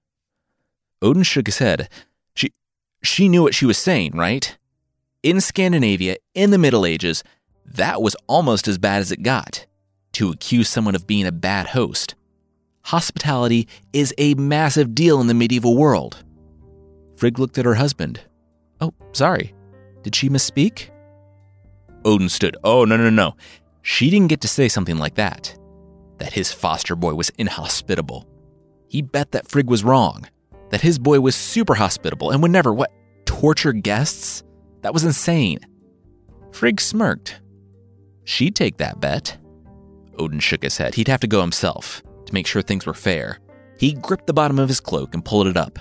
Odin 1.02 1.22
shook 1.22 1.46
his 1.46 1.58
head. 1.58 1.88
She, 2.34 2.52
she 3.02 3.28
knew 3.28 3.42
what 3.42 3.54
she 3.54 3.66
was 3.66 3.76
saying, 3.76 4.12
right? 4.14 4.56
In 5.22 5.40
Scandinavia, 5.40 6.16
in 6.34 6.50
the 6.50 6.58
Middle 6.58 6.86
Ages, 6.86 7.24
that 7.66 8.02
was 8.02 8.16
almost 8.26 8.68
as 8.68 8.78
bad 8.78 9.00
as 9.00 9.12
it 9.12 9.23
got. 9.23 9.66
To 10.12 10.30
accuse 10.30 10.68
someone 10.68 10.94
of 10.94 11.06
being 11.06 11.26
a 11.26 11.33
bad 11.33 11.68
host. 11.68 12.14
Hospitality 12.83 13.66
is 13.92 14.14
a 14.18 14.35
massive 14.35 14.94
deal 14.94 15.21
in 15.21 15.26
the 15.26 15.35
medieval 15.35 15.76
world. 15.76 16.23
Frigg 17.16 17.38
looked 17.38 17.59
at 17.59 17.64
her 17.64 17.75
husband. 17.75 18.21
Oh, 18.80 18.92
sorry. 19.12 19.54
Did 20.02 20.14
she 20.14 20.28
misspeak? 20.28 20.90
Odin 22.04 22.28
stood. 22.28 22.56
Oh, 22.62 22.85
no, 22.85 22.97
no, 22.97 23.11
no. 23.11 23.37
She 23.83 24.11
didn't 24.11 24.28
get 24.28 24.42
to 24.42 24.49
say 24.49 24.68
something 24.68 24.99
like 24.99 25.14
that. 25.14 25.56
That 26.18 26.33
his 26.33 26.52
foster 26.52 26.94
boy 26.94 27.14
was 27.14 27.30
inhospitable. 27.38 28.28
He 28.88 29.02
bet 29.02 29.33
that 29.33 29.49
Frigg 29.49 29.68
was 29.68 29.83
wrong. 29.83 30.28
That 30.71 30.80
his 30.80 30.99
boy 30.99 31.21
was 31.21 31.35
super 31.35 31.75
hospitable 31.75 32.30
and 32.30 32.42
would 32.42 32.50
never, 32.50 32.73
what, 32.73 32.92
torture 33.25 33.73
guests? 33.73 34.42
That 34.83 34.92
was 34.92 35.04
insane. 35.04 35.61
Frigg 36.52 36.80
smirked. 36.80 37.40
She'd 38.25 38.57
take 38.57 38.78
that 38.78 39.00
bet. 39.00 39.37
Odin 40.19 40.40
shook 40.40 40.62
his 40.62 40.76
head. 40.76 40.95
He'd 40.95 41.09
have 41.09 41.21
to 41.21 41.26
go 41.26 41.40
himself 41.40 42.02
to 42.26 42.35
make 42.35 42.47
sure 42.47 42.62
things 42.62 42.87
were 42.87 42.95
fair. 42.95 43.38
He 43.78 43.93
gripped 43.93 44.26
the 44.26 44.33
bottom 44.33 44.59
of 44.59 44.69
his 44.69 44.81
cloak 44.81 45.14
and 45.14 45.25
pulled 45.25 45.47
it 45.47 45.57
up. 45.57 45.78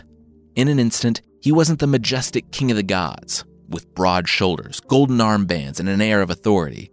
In 0.55 0.67
an 0.67 0.79
instant, 0.79 1.21
he 1.41 1.51
wasn't 1.51 1.79
the 1.79 1.87
majestic 1.87 2.51
king 2.51 2.71
of 2.71 2.77
the 2.77 2.83
gods, 2.83 3.45
with 3.69 3.93
broad 3.95 4.27
shoulders, 4.27 4.79
golden 4.81 5.17
armbands, 5.17 5.79
and 5.79 5.89
an 5.89 6.01
air 6.01 6.21
of 6.21 6.29
authority. 6.29 6.91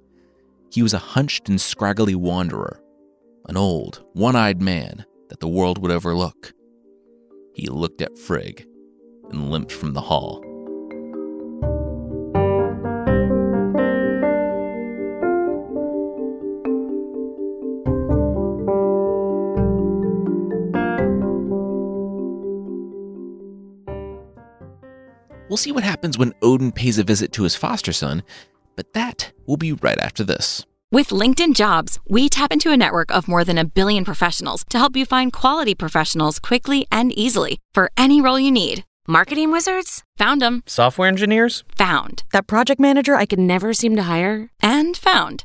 He 0.70 0.82
was 0.82 0.94
a 0.94 0.98
hunched 0.98 1.48
and 1.48 1.60
scraggly 1.60 2.14
wanderer, 2.14 2.80
an 3.48 3.56
old, 3.56 4.04
one 4.12 4.36
eyed 4.36 4.62
man 4.62 5.04
that 5.28 5.40
the 5.40 5.48
world 5.48 5.78
would 5.78 5.90
overlook. 5.90 6.52
He 7.54 7.66
looked 7.66 8.02
at 8.02 8.18
Frigg 8.18 8.66
and 9.30 9.50
limped 9.50 9.72
from 9.72 9.92
the 9.92 10.00
hall. 10.00 10.44
We'll 25.50 25.56
see 25.56 25.72
what 25.72 25.82
happens 25.82 26.16
when 26.16 26.32
Odin 26.42 26.70
pays 26.70 26.96
a 26.96 27.04
visit 27.04 27.32
to 27.32 27.42
his 27.42 27.56
foster 27.56 27.92
son, 27.92 28.22
but 28.76 28.92
that 28.92 29.32
will 29.46 29.56
be 29.56 29.72
right 29.72 29.98
after 29.98 30.22
this. 30.22 30.64
With 30.92 31.08
LinkedIn 31.08 31.56
Jobs, 31.56 31.98
we 32.08 32.28
tap 32.28 32.52
into 32.52 32.70
a 32.70 32.76
network 32.76 33.10
of 33.10 33.26
more 33.26 33.42
than 33.42 33.58
a 33.58 33.64
billion 33.64 34.04
professionals 34.04 34.64
to 34.70 34.78
help 34.78 34.94
you 34.96 35.04
find 35.04 35.32
quality 35.32 35.74
professionals 35.74 36.38
quickly 36.38 36.86
and 36.92 37.10
easily 37.18 37.58
for 37.74 37.90
any 37.96 38.20
role 38.20 38.38
you 38.38 38.52
need. 38.52 38.84
Marketing 39.08 39.50
wizards? 39.50 40.04
Found 40.18 40.40
them. 40.40 40.62
Software 40.66 41.08
engineers? 41.08 41.64
Found. 41.74 42.22
That 42.30 42.46
project 42.46 42.80
manager 42.80 43.16
I 43.16 43.26
could 43.26 43.40
never 43.40 43.74
seem 43.74 43.96
to 43.96 44.02
hire? 44.02 44.50
And 44.62 44.96
found. 44.96 45.44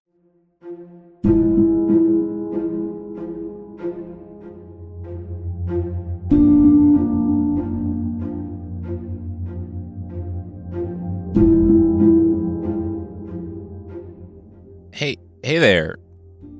Hey, 15.51 15.57
there, 15.57 15.97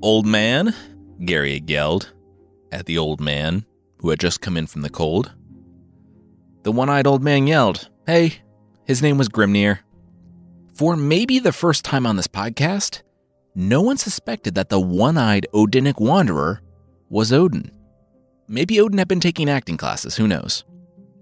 old 0.01 0.25
man, 0.25 0.75
Geirröd 1.21 1.69
yelled 1.69 2.11
at 2.73 2.87
the 2.87 2.97
old 2.97 3.21
man 3.21 3.63
who 3.99 4.09
had 4.09 4.19
just 4.19 4.41
come 4.41 4.57
in 4.57 4.67
from 4.67 4.81
the 4.81 4.89
cold. 4.89 5.31
The 6.63 6.73
one 6.73 6.89
eyed 6.89 7.07
old 7.07 7.23
man 7.23 7.47
yelled, 7.47 7.87
Hey, 8.05 8.41
his 8.83 9.01
name 9.01 9.17
was 9.17 9.29
Grimnir. 9.29 9.79
For 10.73 10.97
maybe 10.97 11.39
the 11.39 11.53
first 11.53 11.85
time 11.85 12.05
on 12.05 12.17
this 12.17 12.27
podcast, 12.27 13.01
no 13.55 13.81
one 13.81 13.95
suspected 13.95 14.55
that 14.55 14.67
the 14.67 14.81
one 14.81 15.17
eyed 15.17 15.47
Odinic 15.53 16.01
wanderer 16.01 16.61
was 17.07 17.31
Odin. 17.31 17.71
Maybe 18.49 18.81
Odin 18.81 18.97
had 18.97 19.07
been 19.07 19.21
taking 19.21 19.49
acting 19.49 19.77
classes, 19.77 20.17
who 20.17 20.27
knows? 20.27 20.65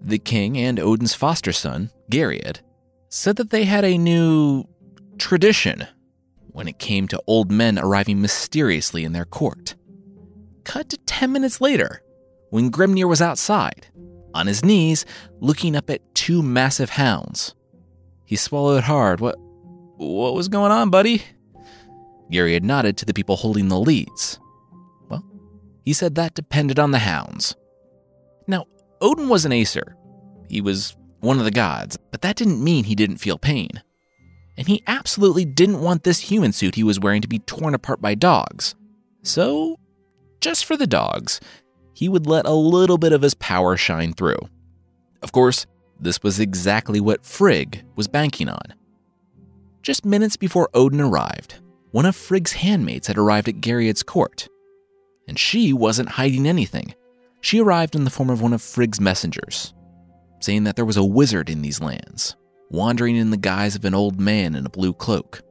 The 0.01 0.17
king 0.17 0.57
and 0.57 0.79
Odin's 0.79 1.13
foster 1.13 1.51
son, 1.51 1.91
Geirröd, 2.11 2.61
said 3.09 3.35
that 3.35 3.51
they 3.51 3.65
had 3.65 3.85
a 3.85 3.95
new 3.95 4.63
tradition 5.19 5.85
when 6.51 6.67
it 6.67 6.79
came 6.79 7.07
to 7.07 7.21
old 7.27 7.51
men 7.51 7.77
arriving 7.79 8.21
mysteriously 8.21 9.03
in 9.03 9.13
their 9.13 9.25
court. 9.25 9.75
Cut 10.63 10.89
to 10.89 10.97
10 10.97 11.31
minutes 11.31 11.61
later, 11.61 12.01
when 12.49 12.71
Grimnir 12.71 13.07
was 13.07 13.21
outside, 13.21 13.87
on 14.33 14.47
his 14.47 14.63
knees, 14.63 15.05
looking 15.39 15.75
up 15.75 15.89
at 15.89 16.13
two 16.13 16.41
massive 16.43 16.91
hounds. 16.91 17.55
He 18.25 18.35
swallowed 18.35 18.83
hard. 18.83 19.19
What 19.19 19.37
what 19.97 20.33
was 20.33 20.47
going 20.47 20.71
on, 20.71 20.89
buddy? 20.89 21.23
Geirröd 22.31 22.53
had 22.53 22.63
nodded 22.63 22.97
to 22.97 23.05
the 23.05 23.13
people 23.13 23.35
holding 23.35 23.67
the 23.67 23.79
leads. 23.79 24.39
Well, 25.09 25.25
he 25.83 25.93
said 25.93 26.15
that 26.15 26.35
depended 26.35 26.79
on 26.79 26.91
the 26.91 26.99
hounds. 26.99 27.55
Now, 28.47 28.65
Odin 29.01 29.29
was 29.29 29.45
an 29.45 29.51
Aesir. 29.51 29.95
He 30.47 30.61
was 30.61 30.95
one 31.19 31.39
of 31.39 31.45
the 31.45 31.51
gods, 31.51 31.97
but 32.11 32.21
that 32.21 32.35
didn't 32.35 32.63
mean 32.63 32.85
he 32.85 32.95
didn't 32.95 33.17
feel 33.17 33.37
pain 33.37 33.81
and 34.59 34.67
he 34.67 34.83
absolutely 34.87 35.45
didn't 35.45 35.79
want 35.79 36.03
this 36.03 36.19
human 36.19 36.51
suit 36.51 36.75
he 36.75 36.83
was 36.83 36.99
wearing 36.99 37.21
to 37.21 37.29
be 37.29 37.39
torn 37.39 37.73
apart 37.73 38.01
by 38.01 38.13
dogs. 38.13 38.75
So, 39.23 39.79
just 40.41 40.65
for 40.65 40.75
the 40.75 40.85
dogs, 40.85 41.39
he 41.93 42.09
would 42.09 42.27
let 42.27 42.45
a 42.45 42.51
little 42.51 42.97
bit 42.97 43.13
of 43.13 43.21
his 43.21 43.33
power 43.35 43.77
shine 43.77 44.11
through. 44.11 44.37
Of 45.23 45.31
course, 45.31 45.65
this 45.97 46.21
was 46.21 46.41
exactly 46.41 46.99
what 46.99 47.25
Frigg 47.25 47.85
was 47.95 48.09
banking 48.09 48.49
on. 48.49 48.73
Just 49.81 50.03
minutes 50.03 50.35
before 50.35 50.69
Odin 50.73 50.99
arrived, 50.99 51.55
one 51.91 52.05
of 52.05 52.17
Frigg's 52.17 52.51
handmaids 52.53 53.07
had 53.07 53.17
arrived 53.17 53.47
at 53.47 53.61
Geirröd's 53.61 54.03
court. 54.03 54.49
And 55.25 55.39
she 55.39 55.71
wasn't 55.71 56.09
hiding 56.09 56.45
anything. 56.45 56.95
She 57.39 57.61
arrived 57.61 57.95
in 57.95 58.03
the 58.03 58.09
form 58.09 58.29
of 58.29 58.41
one 58.41 58.51
of 58.51 58.61
Frigg's 58.61 58.99
messengers, 58.99 59.73
saying 60.41 60.65
that 60.65 60.75
there 60.75 60.83
was 60.83 60.97
a 60.97 61.03
wizard 61.03 61.49
in 61.49 61.61
these 61.61 61.79
lands 61.79 62.35
wandering 62.69 63.15
in 63.15 63.31
the 63.31 63.37
guise 63.37 63.75
of 63.75 63.85
an 63.85 63.95
old 63.95 64.19
man 64.19 64.55
in 64.55 64.65
a 64.65 64.69
blue 64.69 64.93
cloak. 64.93 65.41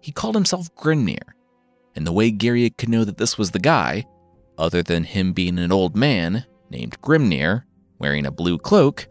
He 0.00 0.12
called 0.12 0.34
himself 0.34 0.74
Grimnir, 0.74 1.32
and 1.96 2.06
the 2.06 2.12
way 2.12 2.30
Geirröd 2.30 2.76
could 2.76 2.88
know 2.88 3.04
that 3.04 3.18
this 3.18 3.38
was 3.38 3.50
the 3.50 3.58
guy, 3.58 4.04
other 4.58 4.82
than 4.82 5.04
him 5.04 5.32
being 5.32 5.58
an 5.58 5.72
old 5.72 5.96
man 5.96 6.44
named 6.70 7.00
Grimnir 7.00 7.64
wearing 7.98 8.26
a 8.26 8.30
blue 8.30 8.58
cloak, 8.58 9.06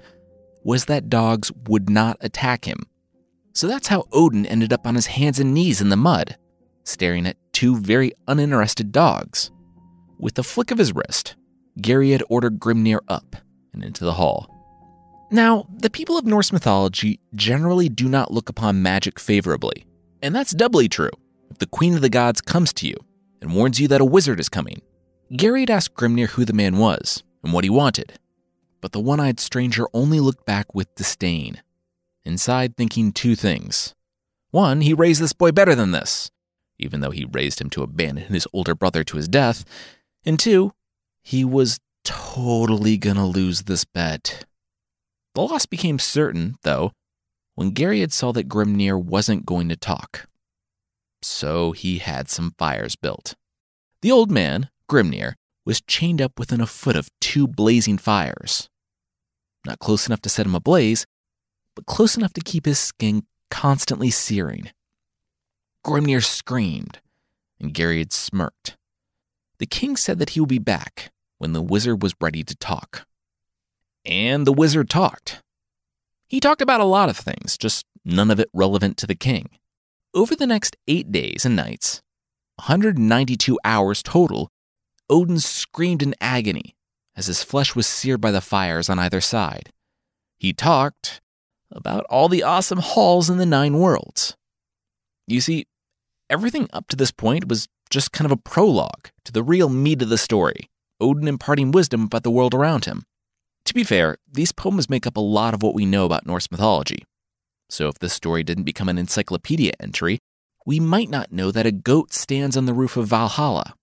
was 0.63 0.85
that 0.85 1.09
dogs 1.09 1.51
would 1.67 1.89
not 1.89 2.17
attack 2.21 2.65
him. 2.65 2.85
So 3.53 3.67
that's 3.67 3.87
how 3.87 4.05
Odin 4.11 4.45
ended 4.45 4.73
up 4.73 4.87
on 4.87 4.95
his 4.95 5.07
hands 5.07 5.39
and 5.39 5.53
knees 5.53 5.81
in 5.81 5.89
the 5.89 5.97
mud, 5.97 6.37
staring 6.83 7.27
at 7.27 7.37
two 7.51 7.77
very 7.77 8.13
uninterested 8.27 8.91
dogs. 8.91 9.51
With 10.17 10.37
a 10.39 10.43
flick 10.43 10.71
of 10.71 10.77
his 10.77 10.93
wrist, 10.93 11.35
Geirröd 11.79 12.21
ordered 12.29 12.59
Grimnir 12.59 12.99
up 13.07 13.35
and 13.73 13.83
into 13.83 14.05
the 14.05 14.13
hall. 14.13 14.52
Now, 15.33 15.65
the 15.75 15.89
people 15.89 16.15
of 16.15 16.27
Norse 16.27 16.53
mythology 16.53 17.19
generally 17.33 17.89
do 17.89 18.07
not 18.07 18.31
look 18.31 18.49
upon 18.49 18.83
magic 18.83 19.19
favorably, 19.19 19.87
and 20.21 20.35
that's 20.35 20.51
doubly 20.51 20.87
true 20.87 21.09
if 21.49 21.57
the 21.57 21.65
Queen 21.65 21.95
of 21.95 22.01
the 22.01 22.09
Gods 22.09 22.39
comes 22.39 22.71
to 22.73 22.87
you 22.87 22.95
and 23.41 23.55
warns 23.55 23.79
you 23.79 23.87
that 23.87 23.99
a 23.99 24.05
wizard 24.05 24.39
is 24.39 24.47
coming. 24.47 24.83
Geirröd 25.31 25.71
asked 25.71 25.95
Grimnir 25.95 26.27
who 26.27 26.45
the 26.45 26.53
man 26.53 26.77
was 26.77 27.23
and 27.43 27.51
what 27.51 27.63
he 27.63 27.69
wanted, 27.71 28.19
but 28.79 28.91
the 28.91 28.99
one 28.99 29.19
eyed 29.19 29.39
stranger 29.39 29.87
only 29.91 30.19
looked 30.19 30.45
back 30.45 30.75
with 30.75 30.93
disdain, 30.93 31.63
inside 32.23 32.77
thinking 32.77 33.11
two 33.11 33.35
things. 33.35 33.95
One, 34.51 34.81
he 34.81 34.93
raised 34.93 35.19
this 35.19 35.33
boy 35.33 35.51
better 35.51 35.73
than 35.73 35.93
this, 35.93 36.29
even 36.77 37.01
though 37.01 37.09
he 37.09 37.25
raised 37.25 37.59
him 37.59 37.71
to 37.71 37.81
abandon 37.81 38.25
his 38.25 38.47
older 38.53 38.75
brother 38.75 39.03
to 39.05 39.17
his 39.17 39.27
death, 39.27 39.65
and 40.23 40.39
two, 40.39 40.73
he 41.23 41.43
was 41.43 41.79
totally 42.03 42.97
gonna 42.97 43.25
lose 43.25 43.63
this 43.63 43.83
bet. 43.83 44.45
The 45.35 45.41
loss 45.41 45.65
became 45.65 45.99
certain, 45.99 46.55
though, 46.63 46.91
when 47.55 47.73
Geirröd 47.73 48.11
saw 48.11 48.31
that 48.33 48.47
Grimnir 48.47 49.01
wasn't 49.01 49.45
going 49.45 49.69
to 49.69 49.75
talk. 49.75 50.27
So 51.21 51.71
he 51.71 51.99
had 51.99 52.29
some 52.29 52.53
fires 52.57 52.95
built. 52.95 53.35
The 54.01 54.11
old 54.11 54.29
man, 54.29 54.69
Grimnir, 54.89 55.33
was 55.65 55.81
chained 55.81 56.21
up 56.21 56.37
within 56.37 56.61
a 56.61 56.67
foot 56.67 56.95
of 56.95 57.09
two 57.21 57.47
blazing 57.47 57.97
fires. 57.97 58.69
Not 59.65 59.79
close 59.79 60.07
enough 60.07 60.21
to 60.21 60.29
set 60.29 60.45
him 60.45 60.55
ablaze, 60.55 61.05
but 61.75 61.85
close 61.85 62.17
enough 62.17 62.33
to 62.33 62.41
keep 62.41 62.65
his 62.65 62.79
skin 62.79 63.25
constantly 63.49 64.09
searing. 64.11 64.71
Grimnir 65.85 66.23
screamed, 66.23 66.99
and 67.59 67.73
Geirröd 67.73 68.11
smirked. 68.11 68.77
the 69.59 69.65
king 69.65 69.95
said 69.95 70.19
that 70.19 70.31
he 70.31 70.39
would 70.41 70.49
be 70.49 70.59
back 70.59 71.11
when 71.37 71.53
the 71.53 71.61
wizard 71.61 72.03
was 72.03 72.13
ready 72.19 72.43
to 72.43 72.55
talk. 72.55 73.07
And 74.05 74.45
the 74.45 74.53
wizard 74.53 74.89
talked. 74.89 75.41
He 76.27 76.39
talked 76.39 76.61
about 76.61 76.81
a 76.81 76.85
lot 76.85 77.09
of 77.09 77.17
things, 77.17 77.57
just 77.57 77.85
none 78.03 78.31
of 78.31 78.39
it 78.39 78.49
relevant 78.53 78.97
to 78.97 79.07
the 79.07 79.15
king. 79.15 79.49
Over 80.13 80.35
the 80.35 80.47
next 80.47 80.75
eight 80.87 81.11
days 81.11 81.45
and 81.45 81.55
nights, 81.55 82.01
192 82.57 83.59
hours 83.63 84.03
total, 84.03 84.49
Odin 85.09 85.39
screamed 85.39 86.03
in 86.03 86.15
agony 86.19 86.75
as 87.15 87.27
his 87.27 87.43
flesh 87.43 87.75
was 87.75 87.87
seared 87.87 88.21
by 88.21 88.31
the 88.31 88.41
fires 88.41 88.89
on 88.89 88.99
either 88.99 89.21
side. 89.21 89.71
He 90.37 90.53
talked 90.53 91.21
about 91.71 92.05
all 92.09 92.29
the 92.29 92.43
awesome 92.43 92.79
halls 92.79 93.29
in 93.29 93.37
the 93.37 93.45
nine 93.45 93.77
worlds. 93.77 94.35
You 95.27 95.41
see, 95.41 95.65
everything 96.29 96.67
up 96.73 96.87
to 96.89 96.95
this 96.95 97.11
point 97.11 97.47
was 97.47 97.67
just 97.89 98.11
kind 98.11 98.25
of 98.25 98.31
a 98.31 98.37
prologue 98.37 99.09
to 99.25 99.31
the 99.31 99.43
real 99.43 99.69
meat 99.69 100.01
of 100.01 100.09
the 100.09 100.17
story 100.17 100.69
Odin 100.99 101.27
imparting 101.27 101.71
wisdom 101.71 102.03
about 102.03 102.23
the 102.23 102.31
world 102.31 102.53
around 102.53 102.85
him. 102.85 103.03
To 103.65 103.73
be 103.73 103.83
fair, 103.83 104.17
these 104.31 104.51
poems 104.51 104.89
make 104.89 105.07
up 105.07 105.17
a 105.17 105.21
lot 105.21 105.53
of 105.53 105.63
what 105.63 105.73
we 105.73 105.85
know 105.85 106.05
about 106.05 106.25
Norse 106.25 106.51
mythology. 106.51 107.03
So 107.69 107.87
if 107.87 107.99
this 107.99 108.13
story 108.13 108.43
didn't 108.43 108.65
become 108.65 108.89
an 108.89 108.97
encyclopedia 108.97 109.71
entry, 109.79 110.19
we 110.65 110.79
might 110.79 111.09
not 111.09 111.31
know 111.31 111.51
that 111.51 111.65
a 111.65 111.71
goat 111.71 112.13
stands 112.13 112.55
on 112.55 112.65
the 112.65 112.73
roof 112.73 112.97
of 112.97 113.07
Valhalla, 113.07 113.73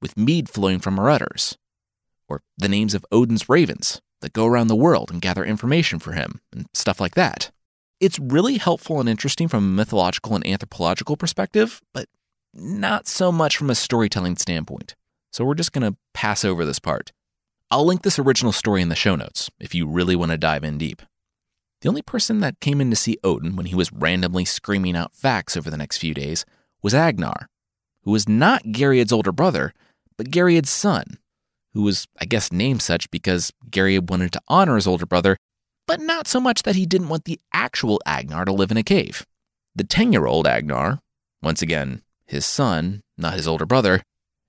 with 0.00 0.16
mead 0.16 0.48
flowing 0.48 0.78
from 0.78 0.96
her 0.96 1.10
udders, 1.10 1.56
or 2.28 2.42
the 2.56 2.68
names 2.68 2.94
of 2.94 3.04
Odin's 3.12 3.48
ravens 3.48 4.00
that 4.20 4.32
go 4.32 4.46
around 4.46 4.66
the 4.66 4.76
world 4.76 5.10
and 5.10 5.22
gather 5.22 5.44
information 5.44 5.98
for 5.98 6.12
him, 6.12 6.40
and 6.52 6.66
stuff 6.74 7.00
like 7.00 7.14
that. 7.14 7.50
It's 8.00 8.18
really 8.18 8.58
helpful 8.58 9.00
and 9.00 9.08
interesting 9.08 9.48
from 9.48 9.64
a 9.64 9.76
mythological 9.76 10.34
and 10.34 10.46
anthropological 10.46 11.16
perspective, 11.16 11.80
but 11.92 12.08
not 12.54 13.06
so 13.06 13.30
much 13.30 13.56
from 13.56 13.70
a 13.70 13.74
storytelling 13.74 14.36
standpoint. 14.36 14.94
So 15.32 15.44
we're 15.44 15.54
just 15.54 15.72
going 15.72 15.90
to 15.90 15.98
pass 16.14 16.44
over 16.44 16.64
this 16.64 16.78
part. 16.78 17.12
I'll 17.70 17.84
link 17.84 18.00
this 18.00 18.18
original 18.18 18.52
story 18.52 18.80
in 18.80 18.88
the 18.88 18.94
show 18.94 19.14
notes 19.14 19.50
if 19.60 19.74
you 19.74 19.86
really 19.86 20.16
want 20.16 20.30
to 20.30 20.38
dive 20.38 20.64
in 20.64 20.78
deep. 20.78 21.02
The 21.82 21.88
only 21.90 22.00
person 22.00 22.40
that 22.40 22.60
came 22.60 22.80
in 22.80 22.88
to 22.88 22.96
see 22.96 23.18
Odin 23.22 23.56
when 23.56 23.66
he 23.66 23.74
was 23.74 23.92
randomly 23.92 24.46
screaming 24.46 24.96
out 24.96 25.14
facts 25.14 25.54
over 25.54 25.70
the 25.70 25.76
next 25.76 25.98
few 25.98 26.14
days 26.14 26.46
was 26.82 26.94
Agnar, 26.94 27.46
who 28.04 28.10
was 28.10 28.26
not 28.26 28.64
Geirrod's 28.64 29.12
older 29.12 29.32
brother, 29.32 29.74
but 30.16 30.30
Geirrod's 30.30 30.70
son, 30.70 31.18
who 31.74 31.82
was, 31.82 32.06
I 32.18 32.24
guess, 32.24 32.50
named 32.50 32.80
such 32.80 33.10
because 33.10 33.52
Geirrod 33.68 34.08
wanted 34.08 34.32
to 34.32 34.42
honor 34.48 34.76
his 34.76 34.86
older 34.86 35.06
brother, 35.06 35.36
but 35.86 36.00
not 36.00 36.26
so 36.26 36.40
much 36.40 36.62
that 36.62 36.74
he 36.74 36.86
didn't 36.86 37.10
want 37.10 37.26
the 37.26 37.38
actual 37.52 38.00
Agnar 38.06 38.46
to 38.46 38.52
live 38.52 38.70
in 38.70 38.78
a 38.78 38.82
cave. 38.82 39.26
The 39.76 39.84
10 39.84 40.14
year 40.14 40.24
old 40.24 40.46
Agnar, 40.46 41.00
once 41.42 41.60
again, 41.60 42.00
his 42.24 42.46
son, 42.46 43.02
not 43.18 43.34
his 43.34 43.46
older 43.46 43.66
brother, 43.66 44.02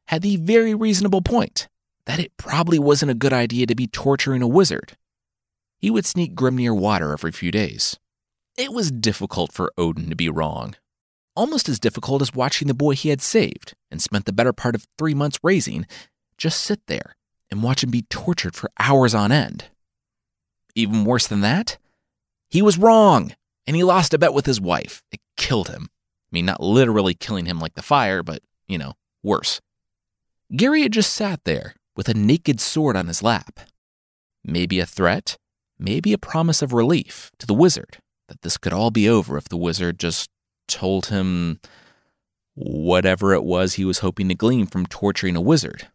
had 0.07 0.21
the 0.21 0.37
very 0.37 0.73
reasonable 0.73 1.21
point 1.21 1.67
that 2.09 2.19
it 2.19 2.35
probably 2.35 2.77
wasn't 2.77 3.11
a 3.11 3.15
good 3.15 3.31
idea 3.31 3.65
to 3.65 3.75
be 3.75 3.87
torturing 3.87 4.41
a 4.41 4.47
wizard 4.47 4.97
he 5.79 5.89
would 5.89 6.05
sneak 6.05 6.35
Grimnir 6.35 6.77
water 6.77 7.13
every 7.13 7.31
few 7.31 7.51
days. 7.51 7.97
It 8.57 8.73
was 8.73 8.91
difficult 8.91 9.53
for 9.53 9.71
Odin 9.77 10.09
to 10.09 10.15
be 10.15 10.29
wrong. 10.29 10.75
Almost 11.35 11.69
as 11.69 11.79
difficult 11.79 12.21
as 12.21 12.35
watching 12.35 12.67
the 12.67 12.73
boy 12.73 12.95
he 12.95 13.09
had 13.09 13.21
saved 13.21 13.73
and 13.89 14.01
spent 14.01 14.25
the 14.25 14.33
better 14.33 14.51
part 14.51 14.75
of 14.75 14.85
three 14.97 15.13
months 15.13 15.39
raising 15.41 15.85
just 16.37 16.59
sit 16.59 16.81
there 16.87 17.15
and 17.49 17.63
watch 17.63 17.83
him 17.83 17.91
be 17.91 18.01
tortured 18.03 18.55
for 18.55 18.69
hours 18.77 19.15
on 19.15 19.31
end. 19.31 19.65
Even 20.75 21.05
worse 21.05 21.27
than 21.27 21.41
that, 21.41 21.77
he 22.49 22.61
was 22.61 22.77
wrong 22.77 23.33
and 23.65 23.75
he 23.75 23.83
lost 23.83 24.13
a 24.13 24.19
bet 24.19 24.33
with 24.33 24.45
his 24.45 24.59
wife. 24.59 25.01
It 25.11 25.21
killed 25.37 25.69
him. 25.69 25.87
I 25.89 26.29
mean, 26.31 26.45
not 26.45 26.61
literally 26.61 27.13
killing 27.13 27.45
him 27.45 27.59
like 27.59 27.75
the 27.75 27.81
fire, 27.81 28.21
but, 28.21 28.41
you 28.67 28.77
know, 28.77 28.93
worse. 29.23 29.61
Geirröd 30.51 30.83
had 30.83 30.93
just 30.93 31.13
sat 31.13 31.43
there 31.45 31.75
with 31.99 32.07
a 32.07 32.13
naked 32.13 32.61
sword 32.61 32.95
on 32.95 33.07
his 33.07 33.21
lap. 33.21 33.59
Maybe 34.41 34.79
a 34.79 34.85
threat, 34.85 35.35
maybe 35.77 36.13
a 36.13 36.17
promise 36.17 36.61
of 36.61 36.71
relief 36.71 37.29
to 37.39 37.45
the 37.45 37.53
wizard 37.53 37.97
that 38.29 38.41
this 38.41 38.55
could 38.55 38.71
all 38.71 38.89
be 38.89 39.09
over 39.09 39.37
if 39.37 39.49
the 39.49 39.57
wizard 39.57 39.99
just 39.99 40.29
told 40.69 41.07
him 41.07 41.59
whatever 42.55 43.33
it 43.33 43.43
was 43.43 43.73
he 43.73 43.83
was 43.83 43.99
hoping 43.99 44.29
to 44.29 44.33
glean 44.33 44.65
from 44.65 44.85
torturing 44.85 45.35
a 45.35 45.41
wizard. 45.41 45.89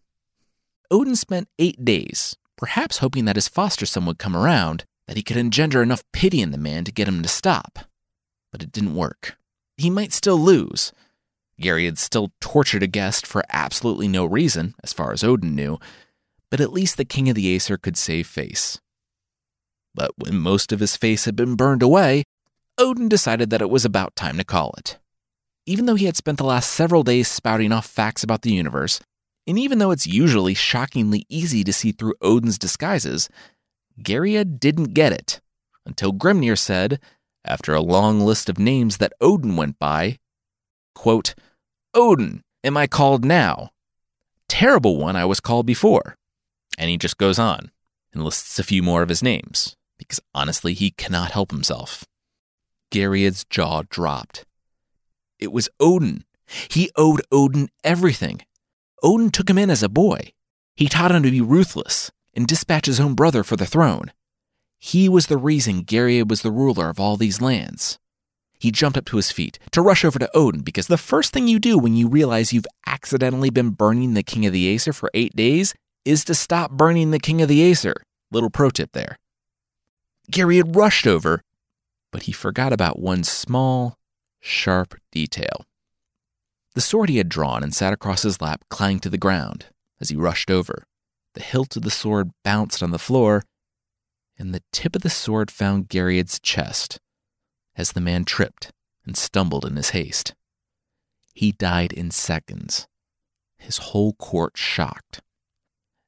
Odin 0.91 1.17
spent 1.17 1.49
eight 1.59 1.83
days, 1.83 2.37
perhaps 2.59 2.99
hoping 2.99 3.25
that 3.25 3.37
his 3.37 3.49
foster 3.49 3.87
son 3.87 4.05
would 4.05 4.19
come 4.19 4.37
around, 4.37 4.85
that 5.09 5.17
he 5.17 5.23
could 5.23 5.39
engender 5.39 5.83
enough 5.83 6.05
pity 6.13 6.43
in 6.43 6.51
the 6.51 6.59
man 6.59 6.85
to 6.85 6.93
get 6.93 7.09
him 7.09 7.23
to 7.23 7.29
stop. 7.31 7.79
But 8.53 8.63
it 8.63 8.73
didn't 8.73 8.95
work. 8.95 9.39
He 9.79 9.89
might 9.89 10.13
still 10.13 10.37
lose. 10.37 10.93
Geirröd 11.61 11.85
had 11.85 11.99
still 11.99 12.33
tortured 12.41 12.83
a 12.83 12.89
guest 12.89 13.27
for 13.27 13.45
absolutely 13.51 14.09
no 14.09 14.25
reason, 14.25 14.75
as 14.83 14.93
far 14.93 15.13
as 15.13 15.23
Odin 15.23 15.55
knew, 15.55 15.79
but 16.51 16.61
at 16.61 16.73
least 16.73 16.97
the 16.97 17.05
king 17.05 17.29
of 17.29 17.35
the 17.35 17.55
Aesir 17.55 17.77
could 17.77 17.97
save 17.97 18.27
face. 18.27 18.81
But 19.95 20.13
when 20.17 20.39
most 20.39 20.73
of 20.73 20.81
his 20.81 20.97
face 20.97 21.25
had 21.25 21.37
been 21.37 21.55
burned 21.55 21.83
away, 21.83 22.25
Odin 22.77 23.09
decided 23.09 23.51
that 23.51 23.63
it 23.63 23.71
was 23.71 23.85
about 23.85 24.17
time 24.17 24.37
to 24.39 24.45
call 24.45 24.75
it. 24.79 24.99
Even 25.67 25.87
though 25.87 25.95
he 25.95 26.07
had 26.07 26.17
spent 26.17 26.39
the 26.39 26.45
last 26.45 26.71
several 26.71 27.03
days 27.03 27.29
spouting 27.29 27.73
off 27.73 27.87
facts 27.87 28.25
about 28.25 28.43
the 28.43 28.53
universe, 28.53 29.01
and 29.47 29.59
even 29.59 29.79
though 29.79 29.91
it's 29.91 30.07
usually 30.07 30.55
shockingly 30.55 31.25
easy 31.29 31.63
to 31.65 31.73
see 31.73 31.93
through 31.93 32.15
Odin's 32.21 32.59
disguises, 32.59 33.29
Geirrod 34.03 34.59
didn't 34.59 34.95
get 34.95 35.13
it 35.13 35.41
until 35.87 36.13
Grimnir 36.13 36.59
said, 36.59 37.01
after 37.45 37.75
a 37.75 37.81
long 37.81 38.21
list 38.21 38.49
of 38.49 38.59
names 38.59 38.97
that 38.97 39.13
Odin 39.21 39.55
went 39.57 39.79
by, 39.79 40.19
quote, 40.95 41.35
Odin, 41.95 42.43
am 42.65 42.77
I 42.77 42.87
called 42.87 43.25
now? 43.25 43.71
Terrible 44.49 44.99
one 44.99 45.17
I 45.17 45.25
was 45.25 45.41
called 45.41 45.67
before. 45.67 46.17
And 46.77 46.91
he 46.91 46.99
just 46.99 47.19
goes 47.19 47.39
on 47.39 47.71
and 48.13 48.25
lists 48.25 48.59
a 48.59 48.65
few 48.65 48.83
more 48.83 49.03
of 49.03 49.09
his 49.09 49.23
names 49.23 49.77
because 49.99 50.21
honestly, 50.35 50.75
he 50.75 50.91
cannot 50.91 51.31
help 51.31 51.51
himself. 51.51 52.05
Geirrod's 52.91 53.45
jaw 53.45 53.83
dropped. 53.89 54.45
It 55.39 55.53
was 55.53 55.69
Odin. 55.81 56.25
He 56.69 56.91
owed 56.97 57.23
Odin 57.33 57.69
everything. 57.83 58.43
Odin 59.03 59.31
took 59.31 59.49
him 59.49 59.59
in 59.59 59.71
as 59.71 59.83
a 59.83 59.89
boy. 59.89 60.33
He 60.75 60.89
taught 60.89 61.13
him 61.13 61.23
to 61.23 61.31
be 61.31 61.41
ruthless 61.41 62.11
and 62.35 62.47
dispatch 62.47 62.87
his 62.87 63.01
own 63.01 63.15
brother 63.15 63.45
for 63.45 63.57
the 63.57 63.67
throne. 63.67 64.13
He 64.79 65.09
was 65.09 65.29
the 65.29 65.37
reason 65.37 65.85
Geirrod 65.85 66.29
was 66.29 66.43
the 66.43 66.51
ruler 66.51 66.89
of 66.89 66.99
all 66.99 67.17
these 67.17 67.41
lands. 67.41 67.99
He 68.59 68.71
jumped 68.71 68.97
up 68.97 69.05
to 69.07 69.17
his 69.17 69.31
feet 69.31 69.59
to 69.73 69.83
rush 69.83 70.05
over 70.05 70.19
to 70.19 70.31
Odin 70.35 70.63
because 70.63 70.87
the 70.87 70.97
first 70.97 71.33
thing 71.33 71.49
you 71.49 71.59
do 71.59 71.79
when 71.79 71.95
you 71.95 72.09
realize 72.09 72.53
you've 72.53 72.67
accidentally 72.87 73.51
been 73.51 73.71
burning 73.71 74.15
the 74.15 74.23
king 74.23 74.47
of 74.47 74.53
the 74.53 74.67
Aesir 74.75 74.93
for 74.93 75.11
eight 75.15 75.35
days 75.37 75.75
is 76.05 76.25
to 76.25 76.35
stop 76.35 76.71
burning 76.71 77.11
the 77.11 77.19
king 77.19 77.43
of 77.43 77.49
the 77.49 77.63
Aesir. 77.63 77.95
Little 78.31 78.51
pro 78.51 78.71
tip 78.71 78.93
there. 78.93 79.19
Geirröd 80.33 80.57
had 80.57 80.77
rushed 80.77 81.07
over, 81.07 81.43
but 82.11 82.23
he 82.23 82.33
forgot 82.33 82.73
about 82.73 82.99
one 82.99 83.25
small, 83.25 83.99
sharp 84.41 84.95
detail. 85.13 85.65
The 86.75 86.81
sword 86.81 87.09
he 87.09 87.19
had 87.19 87.29
drawn 87.29 87.63
and 87.63 87.75
sat 87.75 87.93
across 87.93 88.23
his 88.23 88.41
lap 88.41 88.65
clanged 88.69 89.03
to 89.05 89.11
the 89.11 89.19
ground 89.19 89.67
as 90.01 90.09
he 90.09 90.17
rushed 90.17 90.51
over. 90.51 90.85
The 91.35 91.43
hilt 91.43 91.77
of 91.77 91.83
the 91.83 91.91
sword 91.91 92.31
bounced 92.43 92.83
on 92.83 92.91
the 92.91 92.99
floor, 92.99 93.45
and 94.39 94.55
the 94.55 94.63
tip 94.73 94.97
of 94.97 95.03
the 95.03 95.11
sword 95.11 95.51
found 95.51 95.89
Geirrod's 95.89 96.41
chest 96.41 96.99
as 97.77 97.93
the 97.93 98.01
man 98.01 98.25
tripped 98.25 98.73
and 99.05 99.17
stumbled 99.17 99.65
in 99.65 99.77
his 99.77 99.91
haste. 99.91 100.35
He 101.33 101.53
died 101.53 101.93
in 101.93 102.11
seconds, 102.11 102.87
his 103.59 103.79
whole 103.79 104.13
court 104.15 104.57
shocked. 104.57 105.21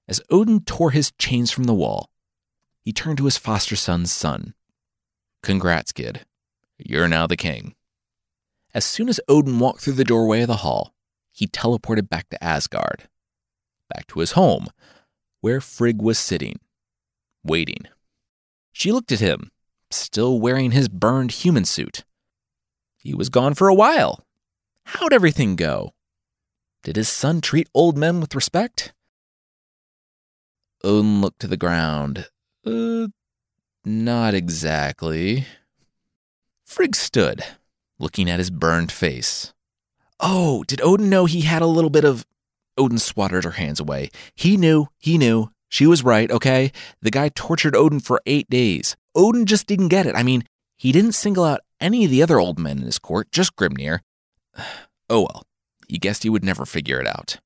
As 0.09 0.21
Odin 0.31 0.61
tore 0.61 0.93
his 0.93 1.13
chains 1.19 1.51
from 1.51 1.65
the 1.65 1.75
wall, 1.75 2.11
he 2.81 2.93
turned 2.93 3.19
to 3.19 3.25
his 3.25 3.37
foster 3.37 3.75
son's 3.75 4.13
son. 4.13 4.55
Congrats, 5.43 5.91
kid. 5.91 6.25
You're 6.79 7.09
now 7.09 7.27
the 7.27 7.37
king. 7.37 7.75
As 8.73 8.85
soon 8.85 9.09
as 9.09 9.21
Odin 9.29 9.59
walked 9.59 9.81
through 9.81 9.95
the 9.95 10.05
doorway 10.05 10.43
of 10.43 10.49
the 10.49 10.57
hall, 10.57 10.95
he 11.33 11.47
teleported 11.47 12.09
back 12.09 12.29
to 12.29 12.45
Asgard, 12.45 13.09
back 13.93 14.07
to 14.09 14.21
his 14.21 14.33
home, 14.33 14.69
where 15.41 15.61
Frigg 15.61 16.01
was 16.01 16.19
sitting, 16.19 16.61
waiting. 17.43 17.87
She 18.73 18.93
looked 18.93 19.13
at 19.13 19.21
him, 19.21 19.51
still 19.97 20.41
wearing 20.41 20.71
his 20.71 20.89
burned 20.89 21.33
human 21.33 21.65
suit. 21.65 22.05
He 22.97 23.15
was 23.15 23.29
gone 23.29 23.55
for 23.55 23.69
a 23.69 23.75
while. 23.75 24.25
How'd 24.85 25.13
everything 25.13 25.57
go? 25.57 25.95
Did 26.83 26.97
his 26.97 27.09
son 27.09 27.41
treat 27.41 27.69
old 27.75 27.97
men 27.97 28.21
with 28.21 28.35
respect? 28.35 28.93
Odin 30.85 31.21
looked 31.21 31.41
to 31.41 31.49
the 31.49 31.57
ground, 31.57 32.29
uh, 32.65 33.09
not 33.85 34.35
exactly. 34.35 35.47
Frigg 36.65 36.95
stood, 36.95 37.43
looking 37.99 38.31
at 38.31 38.39
his 38.39 38.51
burned 38.51 38.93
face. 38.93 39.53
Oh, 40.21 40.65
did 40.65 40.81
Odin 40.81 41.11
know 41.11 41.25
he 41.25 41.43
had 41.43 41.63
a 41.63 41.67
little 41.67 41.91
bit 41.91 42.05
of. 42.05 42.27
Odin 42.79 42.99
swatted 42.99 43.45
her 43.45 43.53
hands 43.53 43.81
away. 43.81 44.11
He 44.35 44.57
knew, 44.57 44.89
he 44.99 45.19
knew. 45.19 45.51
She 45.69 45.87
was 45.87 46.05
right, 46.05 46.31
okay? 46.31 46.73
The 47.03 47.11
guy 47.11 47.31
tortured 47.31 47.75
Odin 47.75 48.01
for 48.01 48.21
eight 48.27 48.49
days. 48.49 48.97
Odin 49.17 49.47
just 49.47 49.67
didn't 49.67 49.89
get 49.89 50.07
it. 50.07 50.15
I 50.15 50.23
mean, 50.23 50.45
he 50.77 50.93
didn't 50.93 51.13
single 51.13 51.45
out 51.45 51.63
any 51.81 52.05
of 52.05 52.11
the 52.11 52.23
other 52.23 52.39
old 52.39 52.59
men 52.59 52.79
in 52.79 52.85
his 52.85 52.99
court, 52.99 53.33
just 53.33 53.57
Grimnir. 53.57 54.01
Oh 55.09 55.21
well, 55.21 55.45
he 55.87 55.99
guessed 55.99 56.25
he 56.25 56.29
would 56.29 56.45
never 56.45 56.67
figure 56.67 56.99
it 56.99 57.07
out. 57.07 57.39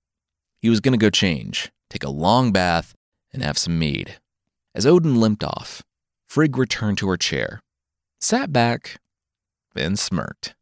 He 0.62 0.70
was 0.70 0.80
going 0.80 0.98
to 0.98 1.04
go 1.04 1.10
change, 1.10 1.70
take 1.90 2.02
a 2.02 2.08
long 2.08 2.52
bath, 2.52 2.94
and 3.34 3.42
have 3.42 3.58
some 3.58 3.78
mead. 3.78 4.18
As 4.74 4.86
Odin 4.86 5.20
limped 5.20 5.44
off, 5.44 5.82
Frigg 6.26 6.56
returned 6.56 6.96
to 6.98 7.08
her 7.10 7.18
chair, 7.18 7.60
sat 8.18 8.50
back, 8.50 8.98
and 9.76 9.98
smirked. 9.98 10.54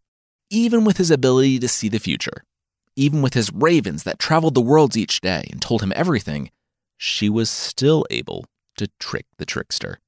Even 0.50 0.84
with 0.84 0.96
his 0.96 1.12
ability 1.12 1.60
to 1.60 1.68
see 1.68 1.88
the 1.88 2.00
future, 2.00 2.42
even 2.96 3.22
with 3.22 3.34
his 3.34 3.52
ravens 3.52 4.02
that 4.02 4.18
traveled 4.18 4.54
the 4.54 4.60
worlds 4.60 4.96
each 4.96 5.20
day 5.20 5.46
and 5.52 5.62
told 5.62 5.84
him 5.84 5.92
everything, 5.94 6.50
she 6.96 7.28
was 7.28 7.48
still 7.48 8.04
able 8.10 8.44
to 8.76 8.88
trick 8.98 9.26
the 9.36 9.46
trickster. 9.46 10.00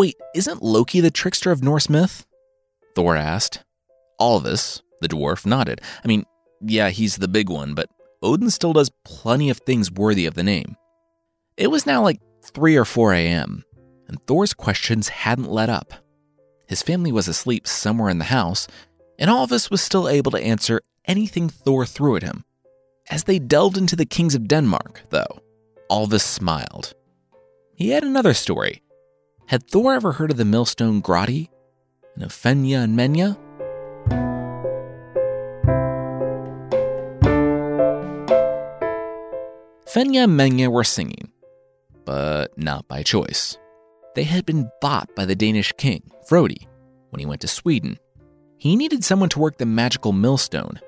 Wait, 0.00 0.16
isn't 0.34 0.62
Loki 0.62 1.00
the 1.00 1.10
trickster 1.10 1.50
of 1.50 1.62
Norse 1.62 1.90
myth? 1.90 2.24
Thor 2.94 3.16
asked. 3.16 3.64
Alvis, 4.18 4.80
the 5.02 5.08
dwarf, 5.08 5.44
nodded. 5.44 5.82
I 6.02 6.08
mean, 6.08 6.24
yeah, 6.62 6.88
he's 6.88 7.16
the 7.16 7.28
big 7.28 7.50
one, 7.50 7.74
but 7.74 7.90
Odin 8.22 8.48
still 8.48 8.72
does 8.72 8.90
plenty 9.04 9.50
of 9.50 9.58
things 9.58 9.92
worthy 9.92 10.24
of 10.24 10.32
the 10.32 10.42
name. 10.42 10.78
It 11.58 11.66
was 11.66 11.84
now 11.84 12.02
like 12.02 12.18
3 12.44 12.76
or 12.76 12.86
4 12.86 13.12
a.m., 13.12 13.62
and 14.08 14.18
Thor's 14.26 14.54
questions 14.54 15.10
hadn't 15.10 15.52
let 15.52 15.68
up. 15.68 15.92
His 16.66 16.80
family 16.80 17.12
was 17.12 17.28
asleep 17.28 17.66
somewhere 17.66 18.08
in 18.08 18.16
the 18.16 18.24
house, 18.24 18.68
and 19.18 19.28
Alvis 19.28 19.70
was 19.70 19.82
still 19.82 20.08
able 20.08 20.30
to 20.30 20.42
answer 20.42 20.80
anything 21.04 21.50
Thor 21.50 21.84
threw 21.84 22.16
at 22.16 22.22
him. 22.22 22.46
As 23.10 23.24
they 23.24 23.38
delved 23.38 23.76
into 23.76 23.96
the 23.96 24.06
kings 24.06 24.34
of 24.34 24.48
Denmark, 24.48 25.02
though, 25.10 25.42
Alvis 25.90 26.22
smiled. 26.22 26.94
He 27.74 27.90
had 27.90 28.02
another 28.02 28.32
story. 28.32 28.80
Had 29.50 29.66
Thor 29.68 29.94
ever 29.94 30.12
heard 30.12 30.30
of 30.30 30.36
the 30.36 30.44
millstone 30.44 31.02
Grotti 31.02 31.48
and 32.14 32.22
of 32.22 32.30
Fenya 32.30 32.84
and 32.84 32.96
Menya? 32.96 33.36
Fenya 39.92 40.22
and 40.22 40.38
Menya 40.38 40.70
were 40.70 40.84
singing, 40.84 41.32
but 42.04 42.56
not 42.56 42.86
by 42.86 43.02
choice. 43.02 43.58
They 44.14 44.22
had 44.22 44.46
been 44.46 44.70
bought 44.80 45.12
by 45.16 45.24
the 45.24 45.34
Danish 45.34 45.72
king, 45.72 46.08
Frodi, 46.28 46.68
when 47.08 47.18
he 47.18 47.26
went 47.26 47.40
to 47.40 47.48
Sweden. 47.48 47.98
He 48.56 48.76
needed 48.76 49.02
someone 49.02 49.30
to 49.30 49.40
work 49.40 49.58
the 49.58 49.66
magical 49.66 50.12
millstone, 50.12 50.78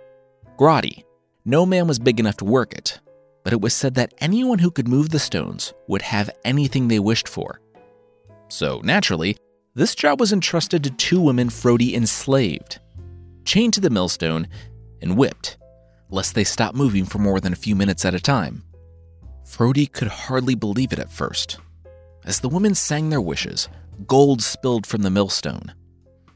Grotti. 0.57 1.03
No 1.45 1.67
man 1.67 1.89
was 1.89 1.99
big 1.99 2.21
enough 2.21 2.37
to 2.37 2.45
work 2.45 2.75
it, 2.75 3.01
but 3.43 3.53
it 3.53 3.61
was 3.61 3.75
said 3.75 3.95
that 3.95 4.15
anyone 4.19 4.61
who 4.61 4.71
could 4.71 4.87
move 4.87 5.09
the 5.09 5.19
stones 5.19 5.75
would 5.89 6.03
have 6.03 6.31
anything 6.45 6.87
they 6.87 7.01
wished 7.01 7.27
for. 7.27 7.59
So, 8.53 8.83
naturally, 8.85 9.39
this 9.75 9.95
job 9.95 10.21
was 10.21 10.31
entrusted 10.31 10.85
to 10.85 10.91
two 10.91 11.23
women 11.23 11.49
Frodi 11.49 11.95
enslaved, 11.95 12.81
chained 13.47 13.73
to 13.73 13.81
the 13.81 13.89
millstone, 13.89 14.47
and 15.01 15.17
whipped, 15.17 15.57
lest 16.11 16.35
they 16.35 16.45
stop 16.45 16.75
moving 16.75 17.07
for 17.07 17.17
more 17.17 17.41
than 17.41 17.55
a 17.55 17.57
few 17.65 17.75
minutes 17.75 18.05
at 18.05 18.15
a 18.15 18.21
time. 18.21 18.63
Frodi 19.47 19.87
could 19.87 20.09
hardly 20.09 20.55
believe 20.55 20.93
it 20.93 20.99
at 20.99 21.11
first. 21.11 21.61
As 22.27 22.41
the 22.41 22.51
women 22.51 22.75
sang 22.75 23.09
their 23.09 23.23
wishes, 23.23 23.71
gold 24.07 24.43
spilled 24.43 24.87
from 24.87 25.01
the 25.01 25.11
millstone. 25.11 25.73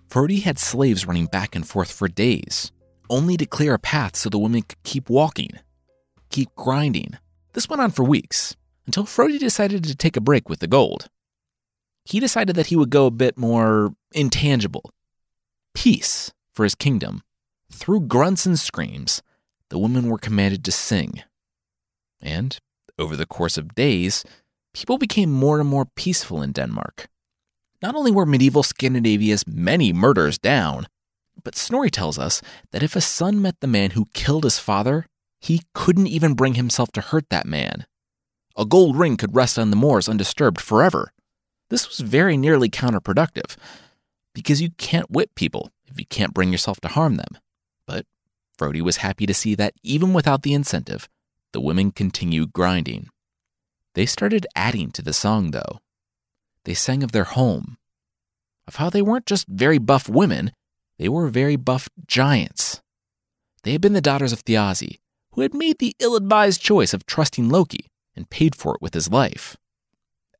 Frodi 0.09 0.40
had 0.40 0.59
slaves 0.59 1.07
running 1.07 1.26
back 1.26 1.55
and 1.55 1.68
forth 1.68 1.92
for 1.92 2.09
days, 2.09 2.72
only 3.11 3.37
to 3.37 3.44
clear 3.44 3.74
a 3.74 3.79
path 3.79 4.16
so 4.16 4.31
the 4.31 4.38
women 4.38 4.62
could 4.62 4.83
keep 4.85 5.11
walking, 5.11 5.50
keep 6.31 6.48
grinding. 6.57 7.18
This 7.52 7.68
went 7.68 7.83
on 7.83 7.90
for 7.90 8.05
weeks, 8.05 8.57
until 8.87 9.05
Frodi 9.05 9.37
decided 9.37 9.85
to 9.85 9.94
take 9.94 10.16
a 10.16 10.22
break 10.22 10.48
with 10.48 10.61
the 10.61 10.66
gold. 10.66 11.11
He 12.07 12.21
decided 12.21 12.55
that 12.57 12.69
he 12.69 12.77
would 12.77 12.90
go 12.90 13.07
a 13.07 13.11
bit 13.11 13.37
more 13.37 13.92
intangible. 14.12 14.92
Peace 15.75 16.33
for 16.55 16.62
his 16.62 16.77
kingdom. 16.77 17.23
Through 17.71 18.03
grunts 18.03 18.47
and 18.47 18.59
screams, 18.59 19.23
the 19.71 19.79
women 19.79 20.09
were 20.09 20.19
commanded 20.19 20.64
to 20.64 20.73
sing. 20.73 21.23
And 22.21 22.57
over 22.97 23.16
the 23.16 23.27
course 23.27 23.59
of 23.59 23.75
days, 23.75 24.25
people 24.73 24.99
became 24.99 25.33
more 25.33 25.59
and 25.59 25.69
more 25.69 25.85
peaceful 25.85 26.42
in 26.42 26.53
Denmark. 26.53 27.09
Not 27.83 27.97
only 27.97 28.12
were 28.12 28.25
medieval 28.25 28.62
Scandinavia's 28.62 29.47
many 29.47 29.92
murders 29.92 30.38
down, 30.38 30.87
but 31.42 31.57
Snorri 31.57 31.90
tells 31.90 32.19
us 32.19 32.40
that 32.71 32.83
if 32.85 32.95
a 32.95 33.01
son 33.01 33.42
met 33.42 33.57
the 33.61 33.66
man 33.66 33.90
who 33.90 34.07
killed 34.14 34.45
his 34.45 34.61
father, 34.61 35.07
he 35.40 35.62
couldn't 35.75 36.07
even 36.07 36.35
bring 36.35 36.55
himself 36.55 36.92
to 36.92 37.01
hurt 37.01 37.29
that 37.31 37.47
man. 37.47 37.85
A 38.57 38.64
gold 38.64 38.97
ring 38.97 39.16
could 39.16 39.35
rest 39.35 39.59
on 39.59 39.71
the 39.71 39.77
moors 39.77 40.09
undisturbed 40.09 40.61
forever. 40.61 41.12
This 41.68 41.88
was 41.88 42.00
very 42.00 42.37
nearly 42.37 42.68
counterproductive, 42.70 43.57
because 44.35 44.62
you 44.62 44.70
can't 44.79 45.11
whip 45.11 45.35
people 45.35 45.70
if 45.87 45.98
you 45.98 46.07
can't 46.07 46.35
bring 46.35 46.52
yourself 46.52 46.81
to 46.83 46.88
harm 46.88 47.16
them. 47.16 47.38
But 47.87 48.07
Frodi 48.59 48.81
was 48.81 48.98
happy 48.98 49.26
to 49.26 49.35
see 49.35 49.55
that 49.55 49.74
even 49.83 50.12
without 50.12 50.42
the 50.42 50.55
incentive, 50.55 51.09
the 51.52 51.61
women 51.61 51.90
continued 51.90 52.52
grinding. 52.52 53.09
They 53.94 54.07
started 54.07 54.46
adding 54.55 54.90
to 54.92 55.02
the 55.02 55.12
song, 55.12 55.52
though. 55.52 55.81
They 56.64 56.74
sang 56.74 57.02
of 57.02 57.12
their 57.12 57.24
home, 57.24 57.79
of 58.66 58.76
how 58.76 58.90
they 58.90 59.02
weren't 59.02 59.26
just 59.26 59.46
very 59.48 59.79
buff 59.79 60.09
women, 60.09 60.52
they 60.98 61.09
were 61.09 61.29
very 61.29 61.57
buff 61.57 61.88
giants. 62.07 62.81
They 63.62 63.72
had 63.72 63.81
been 63.81 63.92
the 63.92 64.00
daughters 64.00 64.33
of 64.33 64.44
Thiazi, 64.44 64.98
who 65.33 65.42
had 65.42 65.55
made 65.55 65.79
the 65.79 65.94
ill 65.98 66.16
advised 66.16 66.61
choice 66.61 66.92
of 66.94 67.07
trusting 67.07 67.48
Loki 67.48 67.87
and 68.14 68.31
paid 68.31 68.55
for 68.55 68.74
it 68.74 68.83
with 68.83 68.94
his 68.94 69.11
life. 69.11 69.57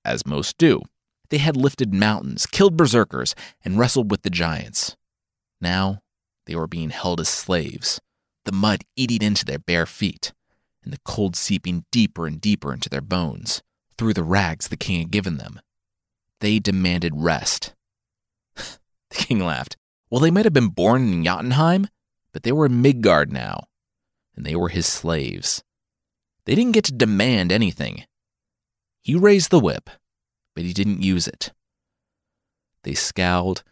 As 0.05 0.27
most 0.27 0.59
do, 0.59 0.83
they 1.31 1.39
had 1.39 1.57
lifted 1.57 1.93
mountains, 1.93 2.47
killed 2.47 2.77
berserkers, 2.77 3.35
and 3.65 3.79
wrestled 3.79 4.11
with 4.11 4.23
the 4.23 4.31
giants. 4.31 4.97
Now 5.61 6.01
they 6.47 6.55
were 6.55 6.67
being 6.67 6.91
held 6.91 7.21
as 7.21 7.29
slaves, 7.29 8.01
the 8.45 8.53
mud 8.53 8.83
eating 8.97 9.23
into 9.23 9.45
their 9.45 9.59
bare 9.59 9.87
feet 9.87 10.33
and 10.87 10.93
the 10.93 11.01
cold 11.05 11.37
seeping 11.37 11.85
deeper 11.91 12.27
and 12.27 12.41
deeper 12.41 12.73
into 12.73 12.89
their 12.89 13.01
bones 13.01 13.61
through 13.99 14.15
the 14.15 14.23
rags 14.23 14.69
the 14.69 14.77
king 14.77 15.01
had 15.01 15.11
given 15.11 15.37
them. 15.37 15.61
They 16.41 16.61
demanded 16.61 17.13
rest. 17.17 17.75
the 18.55 18.77
king 19.11 19.41
laughed. 19.41 19.77
Well, 20.09 20.21
they 20.21 20.31
might 20.31 20.45
have 20.45 20.55
been 20.55 20.69
born 20.69 21.13
in 21.13 21.25
Jotunheim, 21.25 21.89
but 22.33 22.45
they 22.45 22.53
were 22.53 22.67
in 22.67 22.81
Midgard 22.81 23.33
now, 23.33 23.67
and 24.37 24.47
they 24.47 24.55
were 24.55 24.69
his 24.69 24.87
slaves. 24.87 25.65
They 26.45 26.55
didn't 26.55 26.73
get 26.73 26.85
to 26.85 26.93
demand 26.93 27.51
anything. 27.51 28.05
He 29.03 29.17
raised 29.17 29.51
the 29.51 29.59
whip, 29.59 29.91
but 30.57 30.65
he 30.65 30.73
didn't 30.73 31.03
use 31.03 31.29
it. 31.29 31.53
They 32.83 32.95
scowled 32.95 33.63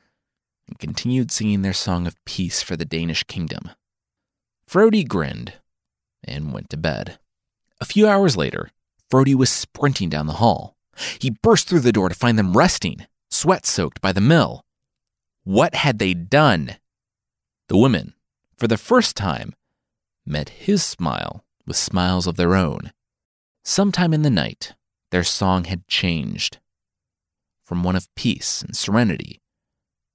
and 0.68 0.78
continued 0.78 1.32
singing 1.32 1.62
their 1.62 1.72
song 1.72 2.06
of 2.06 2.22
peace 2.24 2.62
for 2.62 2.76
the 2.76 2.84
Danish 2.84 3.24
kingdom. 3.24 3.70
Frodi 4.68 5.02
grinned 5.02 5.54
and 6.22 6.52
went 6.52 6.70
to 6.70 6.76
bed. 6.76 7.18
A 7.80 7.86
few 7.86 8.06
hours 8.06 8.36
later, 8.36 8.70
Frodi 9.10 9.34
was 9.34 9.50
sprinting 9.50 10.10
down 10.10 10.26
the 10.26 10.34
hall. 10.34 10.76
He 11.18 11.30
burst 11.30 11.68
through 11.68 11.80
the 11.80 11.92
door 11.92 12.08
to 12.08 12.14
find 12.14 12.38
them 12.38 12.56
resting, 12.56 13.06
sweat 13.30 13.66
soaked 13.66 14.00
by 14.00 14.12
the 14.12 14.20
mill. 14.20 14.64
What 15.42 15.74
had 15.74 15.98
they 15.98 16.14
done? 16.14 16.76
The 17.68 17.78
women, 17.78 18.14
for 18.56 18.68
the 18.68 18.78
first 18.78 19.16
time, 19.16 19.54
met 20.26 20.50
his 20.50 20.84
smile 20.84 21.44
with 21.66 21.76
smiles 21.76 22.26
of 22.26 22.36
their 22.36 22.54
own. 22.54 22.92
Sometime 23.62 24.12
in 24.12 24.22
the 24.22 24.30
night, 24.30 24.74
their 25.10 25.24
song 25.24 25.64
had 25.64 25.88
changed 25.88 26.58
from 27.64 27.82
one 27.82 27.96
of 27.96 28.14
peace 28.14 28.62
and 28.62 28.76
serenity 28.76 29.40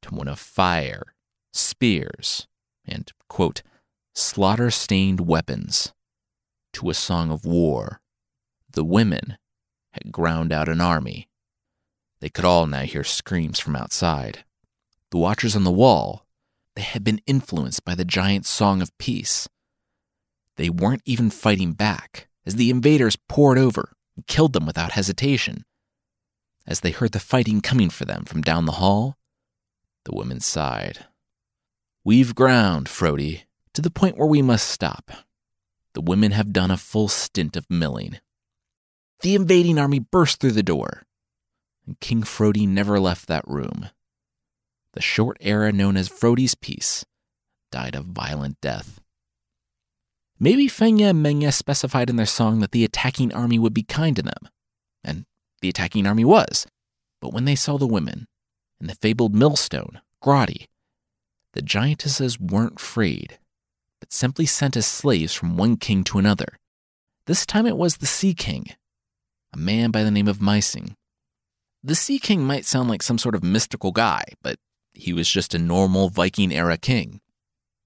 to 0.02 0.14
one 0.14 0.28
of 0.28 0.40
fire, 0.40 1.16
spears, 1.52 2.48
and, 2.86 3.12
quote, 3.28 3.62
slaughter 4.14 4.72
stained 4.72 5.22
weapons 5.22 5.94
to 6.74 6.90
a 6.90 6.94
song 6.94 7.32
of 7.32 7.46
war. 7.46 8.02
The 8.72 8.84
women 8.84 9.38
had 9.92 10.12
ground 10.12 10.54
out 10.54 10.70
an 10.70 10.82
army. 10.82 11.28
They 12.22 12.30
could 12.30 12.46
all 12.46 12.68
now 12.68 12.82
hear 12.82 13.04
screams 13.04 13.60
from 13.60 13.76
outside. 13.76 14.44
The 15.12 15.18
watchers 15.18 15.56
on 15.56 15.64
the 15.64 15.72
wall, 15.72 16.26
they 16.76 16.82
had 16.84 17.04
been 17.04 17.22
influenced 17.26 17.84
by 17.84 17.96
the 17.96 18.06
giant 18.06 18.46
song 18.46 18.82
of 18.82 18.96
peace. 18.98 19.48
They 20.56 20.70
weren't 20.70 21.02
even 21.06 21.30
fighting 21.30 21.74
back 21.74 22.28
as 22.46 22.56
the 22.56 22.70
invaders 22.70 23.18
poured 23.28 23.58
over 23.58 23.94
and 24.16 24.28
killed 24.28 24.54
them 24.54 24.66
without 24.66 24.92
hesitation. 24.92 25.64
As 26.70 26.80
they 26.80 26.92
heard 26.92 27.12
the 27.12 27.20
fighting 27.20 27.60
coming 27.60 27.90
for 27.90 28.06
them 28.06 28.24
from 28.24 28.42
down 28.42 28.66
the 28.66 28.74
hall, 28.74 29.18
the 30.06 30.16
women 30.16 30.40
sighed. 30.40 31.08
We've 32.06 32.36
ground, 32.36 32.88
Frodi, 32.88 33.44
to 33.74 33.82
the 33.82 33.90
point 33.90 34.18
where 34.18 34.28
we 34.28 34.42
must 34.42 34.70
stop 34.70 35.12
the 35.94 36.02
women 36.02 36.32
have 36.32 36.54
done 36.54 36.72
a 36.72 36.78
full 36.78 37.08
stint 37.08 37.58
of 37.58 37.70
milling. 37.70 38.20
The 39.22 39.36
invading 39.36 39.78
army 39.78 40.00
burst 40.00 40.40
through 40.40 40.52
the 40.52 40.64
door, 40.64 41.04
and 41.86 42.00
King 42.00 42.24
Frodi 42.24 42.66
never 42.66 43.00
left 43.00 43.28
that 43.28 43.48
room. 43.48 43.90
The 44.94 45.02
short 45.02 45.38
era 45.42 45.72
known 45.72 45.98
as 45.98 46.08
Frodi's 46.08 46.56
Peace 46.56 47.06
died 47.72 47.96
a 47.96 48.02
violent 48.02 48.62
death. 48.62 49.02
Maybe 50.40 50.68
Fenya 50.68 51.10
and 51.10 51.26
Menya 51.26 51.52
specified 51.52 52.10
in 52.10 52.16
their 52.16 52.26
song 52.26 52.60
that 52.60 52.72
the 52.72 52.86
attacking 52.86 53.34
army 53.34 53.60
would 53.60 53.74
be 53.74 53.84
kind 53.84 54.16
to 54.16 54.22
them, 54.22 54.48
and 55.04 55.26
the 55.60 55.70
attacking 55.70 56.08
army 56.08 56.26
was. 56.26 56.66
But 57.22 57.34
when 57.34 57.46
they 57.46 57.56
saw 57.56 57.78
the 57.78 57.88
women 57.88 58.28
and 58.80 58.90
the 58.90 58.96
fabled 58.96 59.36
millstone, 59.36 60.02
Grotti, 60.24 60.68
the 61.54 61.62
giantesses 61.62 62.40
weren't 62.40 62.80
freed, 62.80 63.40
but 64.00 64.14
simply 64.14 64.46
sent 64.46 64.78
as 64.78 64.86
slaves 64.86 65.34
from 65.34 65.58
one 65.58 65.78
king 65.78 66.04
to 66.06 66.20
another. 66.20 66.58
This 67.26 67.46
time 67.46 67.66
it 67.66 67.78
was 67.78 67.98
the 67.98 68.06
Sea 68.06 68.34
King, 68.34 68.68
a 69.54 69.58
man 69.58 69.92
by 69.92 70.04
the 70.04 70.12
name 70.12 70.28
of 70.28 70.42
Mysing. 70.42 70.96
The 71.84 71.96
Sea 71.96 72.20
King 72.20 72.44
might 72.44 72.66
sound 72.66 72.90
like 72.90 73.02
some 73.02 73.18
sort 73.18 73.36
of 73.36 73.44
mystical 73.44 73.92
guy, 73.92 74.24
but 74.42 74.58
he 74.94 75.14
was 75.14 75.30
just 75.30 75.54
a 75.54 75.60
normal 75.60 76.10
Viking 76.10 76.52
era 76.52 76.78
king. 76.78 77.22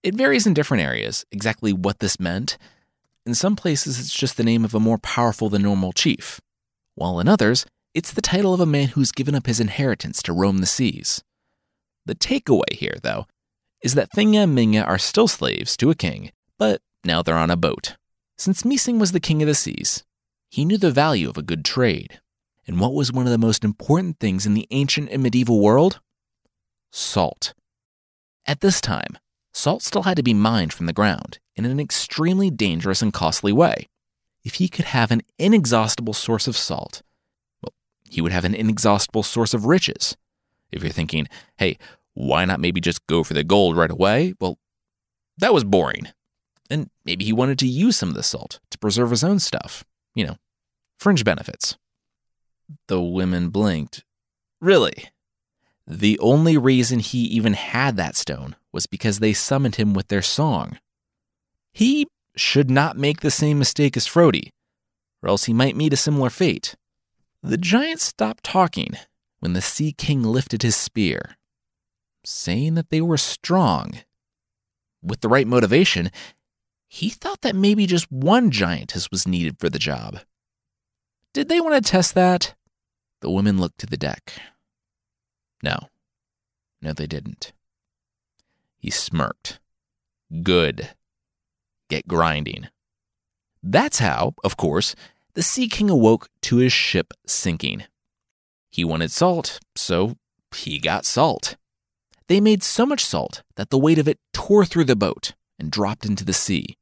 It 0.02 0.16
varies 0.16 0.48
in 0.48 0.54
different 0.54 0.84
areas 0.84 1.26
exactly 1.32 1.72
what 1.72 2.00
this 2.00 2.20
meant. 2.20 2.58
In 3.26 3.36
some 3.36 3.56
places, 3.56 4.00
it's 4.00 4.14
just 4.14 4.36
the 4.36 4.44
name 4.44 4.66
of 4.66 4.74
a 4.74 4.80
more 4.80 4.98
powerful 4.98 5.50
than 5.50 5.62
normal 5.62 5.94
chief, 5.94 6.42
while 6.96 7.20
in 7.20 7.28
others, 7.28 7.66
it's 7.94 8.12
the 8.12 8.22
title 8.22 8.54
of 8.54 8.60
a 8.60 8.66
man 8.66 8.90
who's 8.90 9.12
given 9.12 9.36
up 9.36 9.46
his 9.46 9.60
inheritance 9.60 10.24
to 10.24 10.34
roam 10.34 10.60
the 10.60 10.66
seas. 10.66 11.24
The 12.06 12.16
takeaway 12.16 12.74
here, 12.74 12.98
though, 13.02 13.28
is 13.82 13.94
that 13.96 14.12
Fenja 14.12 14.44
and 14.44 14.58
Menja 14.58 14.88
are 14.88 14.98
still 14.98 15.28
slaves 15.28 15.78
to 15.78 15.90
a 15.90 15.96
king, 15.96 16.32
but 16.58 16.82
now 17.04 17.22
they're 17.22 17.36
on 17.36 17.52
a 17.52 17.58
boat. 17.58 17.96
Since 18.38 18.66
Mysing 18.66 19.00
was 19.00 19.12
the 19.12 19.20
king 19.20 19.42
of 19.42 19.48
the 19.48 19.56
seas, 19.56 20.04
he 20.50 20.66
knew 20.66 20.78
the 20.78 20.92
value 20.92 21.30
of 21.30 21.38
a 21.38 21.44
good 21.44 21.64
trade. 21.64 22.20
And 22.66 22.80
what 22.80 22.94
was 22.94 23.12
one 23.12 23.26
of 23.26 23.32
the 23.32 23.38
most 23.38 23.64
important 23.64 24.20
things 24.20 24.46
in 24.46 24.54
the 24.54 24.68
ancient 24.72 25.10
and 25.10 25.22
medieval 25.22 25.60
world? 25.60 26.00
Salt. 26.92 27.54
At 28.46 28.62
this 28.62 28.80
time, 28.80 29.18
salt 29.54 29.82
still 29.82 30.04
had 30.04 30.18
to 30.18 30.24
be 30.24 30.34
mined 30.34 30.74
from 30.74 30.86
the 30.86 30.94
ground 30.94 31.40
in 31.56 31.66
an 31.66 31.80
extremely 31.80 32.50
dangerous 32.50 33.02
and 33.02 33.14
costly 33.14 33.52
way. 33.52 33.88
If 34.44 34.56
he 34.56 34.68
could 34.68 34.86
have 34.86 35.12
an 35.12 35.22
inexhaustible 35.38 36.14
source 36.14 36.48
of 36.48 36.58
salt, 36.58 37.02
well, 37.62 37.74
he 38.10 38.22
would 38.22 38.32
have 38.32 38.46
an 38.46 38.56
inexhaustible 38.56 39.24
source 39.24 39.54
of 39.54 39.66
riches. 39.66 40.18
If 40.72 40.84
you're 40.84 40.92
thinking, 40.92 41.28
hey, 41.58 41.78
why 42.14 42.46
not 42.46 42.60
maybe 42.60 42.82
just 42.82 43.06
go 43.08 43.24
for 43.24 43.34
the 43.34 43.44
gold 43.44 43.78
right 43.78 43.92
away? 43.92 44.34
Well, 44.40 44.60
that 45.38 45.54
was 45.54 45.64
boring. 45.64 46.10
And 46.70 46.90
maybe 47.06 47.26
he 47.26 47.34
wanted 47.34 47.60
to 47.60 47.68
use 47.68 47.98
some 47.98 48.10
of 48.10 48.16
the 48.16 48.24
salt 48.24 48.60
to 48.72 48.78
preserve 48.78 49.12
his 49.12 49.24
own 49.24 49.40
stuff. 49.40 49.84
You 50.16 50.28
know, 50.28 50.38
fringe 50.98 51.24
benefits. 51.24 51.78
The 52.88 53.02
women 53.02 53.50
blinked. 53.50 54.04
Really? 54.60 55.10
The 55.86 56.18
only 56.20 56.58
reason 56.58 57.00
he 57.00 57.20
even 57.20 57.54
had 57.54 57.98
that 57.98 58.16
stone 58.16 58.56
was 58.72 58.88
because 58.88 59.20
they 59.20 59.34
summoned 59.34 59.76
him 59.76 59.94
with 59.94 60.08
their 60.08 60.22
song. 60.22 60.80
He 61.74 62.08
should 62.36 62.70
not 62.70 62.98
make 62.98 63.22
the 63.22 63.32
same 63.32 63.60
mistake 63.60 63.96
as 63.96 64.08
Frodi, 64.08 64.52
or 65.22 65.30
else 65.30 65.46
he 65.46 65.54
might 65.54 65.76
meet 65.76 65.94
a 65.94 65.98
similar 65.98 66.30
fate. 66.30 66.76
The 67.42 67.58
giant 67.58 68.00
stopped 68.00 68.44
talking 68.44 68.92
when 69.40 69.54
the 69.54 69.62
Sea 69.62 69.92
King 69.92 70.24
lifted 70.24 70.64
his 70.64 70.76
spear, 70.76 71.38
saying 72.24 72.76
that 72.76 72.90
they 72.90 73.02
were 73.02 73.18
strong. 73.18 74.00
With 75.02 75.22
the 75.22 75.28
right 75.28 75.48
motivation, 75.48 76.12
he 76.88 77.10
thought 77.10 77.42
that 77.42 77.56
maybe 77.56 77.86
just 77.86 78.12
one 78.12 78.52
giantess 78.52 79.12
was 79.12 79.28
needed 79.28 79.58
for 79.60 79.70
the 79.70 79.80
job. 79.80 80.20
Did 81.34 81.50
they 81.50 81.60
want 81.60 81.76
to 81.76 81.92
test 81.92 82.14
that? 82.14 82.56
The 83.22 83.32
women 83.32 83.60
looked 83.60 83.80
to 83.80 83.88
the 83.88 83.98
deck. 83.98 84.34
No. 85.64 85.90
No, 86.82 86.94
they 86.94 87.08
didn't. 87.08 87.52
He 88.78 88.90
smirked. 88.90 89.60
Good. 90.44 90.90
Get 91.94 92.08
grinding. 92.08 92.70
That's 93.62 94.00
how, 94.00 94.34
of 94.44 94.58
course, 94.58 94.96
the 95.36 95.44
Sea 95.44 95.68
King 95.68 95.92
awoke 95.92 96.28
to 96.42 96.56
his 96.56 96.74
ship 96.74 97.14
sinking. 97.28 97.84
He 98.72 98.84
wanted 98.84 99.12
salt, 99.12 99.60
so 99.76 100.16
he 100.56 100.80
got 100.80 101.06
salt. 101.06 101.56
They 102.28 102.42
made 102.42 102.64
so 102.64 102.88
much 102.88 103.06
salt 103.06 103.44
that 103.58 103.70
the 103.70 103.78
weight 103.78 104.00
of 104.00 104.08
it 104.08 104.18
tore 104.34 104.66
through 104.66 104.86
the 104.86 104.96
boat 104.96 105.34
and 105.60 105.70
dropped 105.70 106.04
into 106.04 106.26
the 106.26 106.34
sea. 106.34 106.80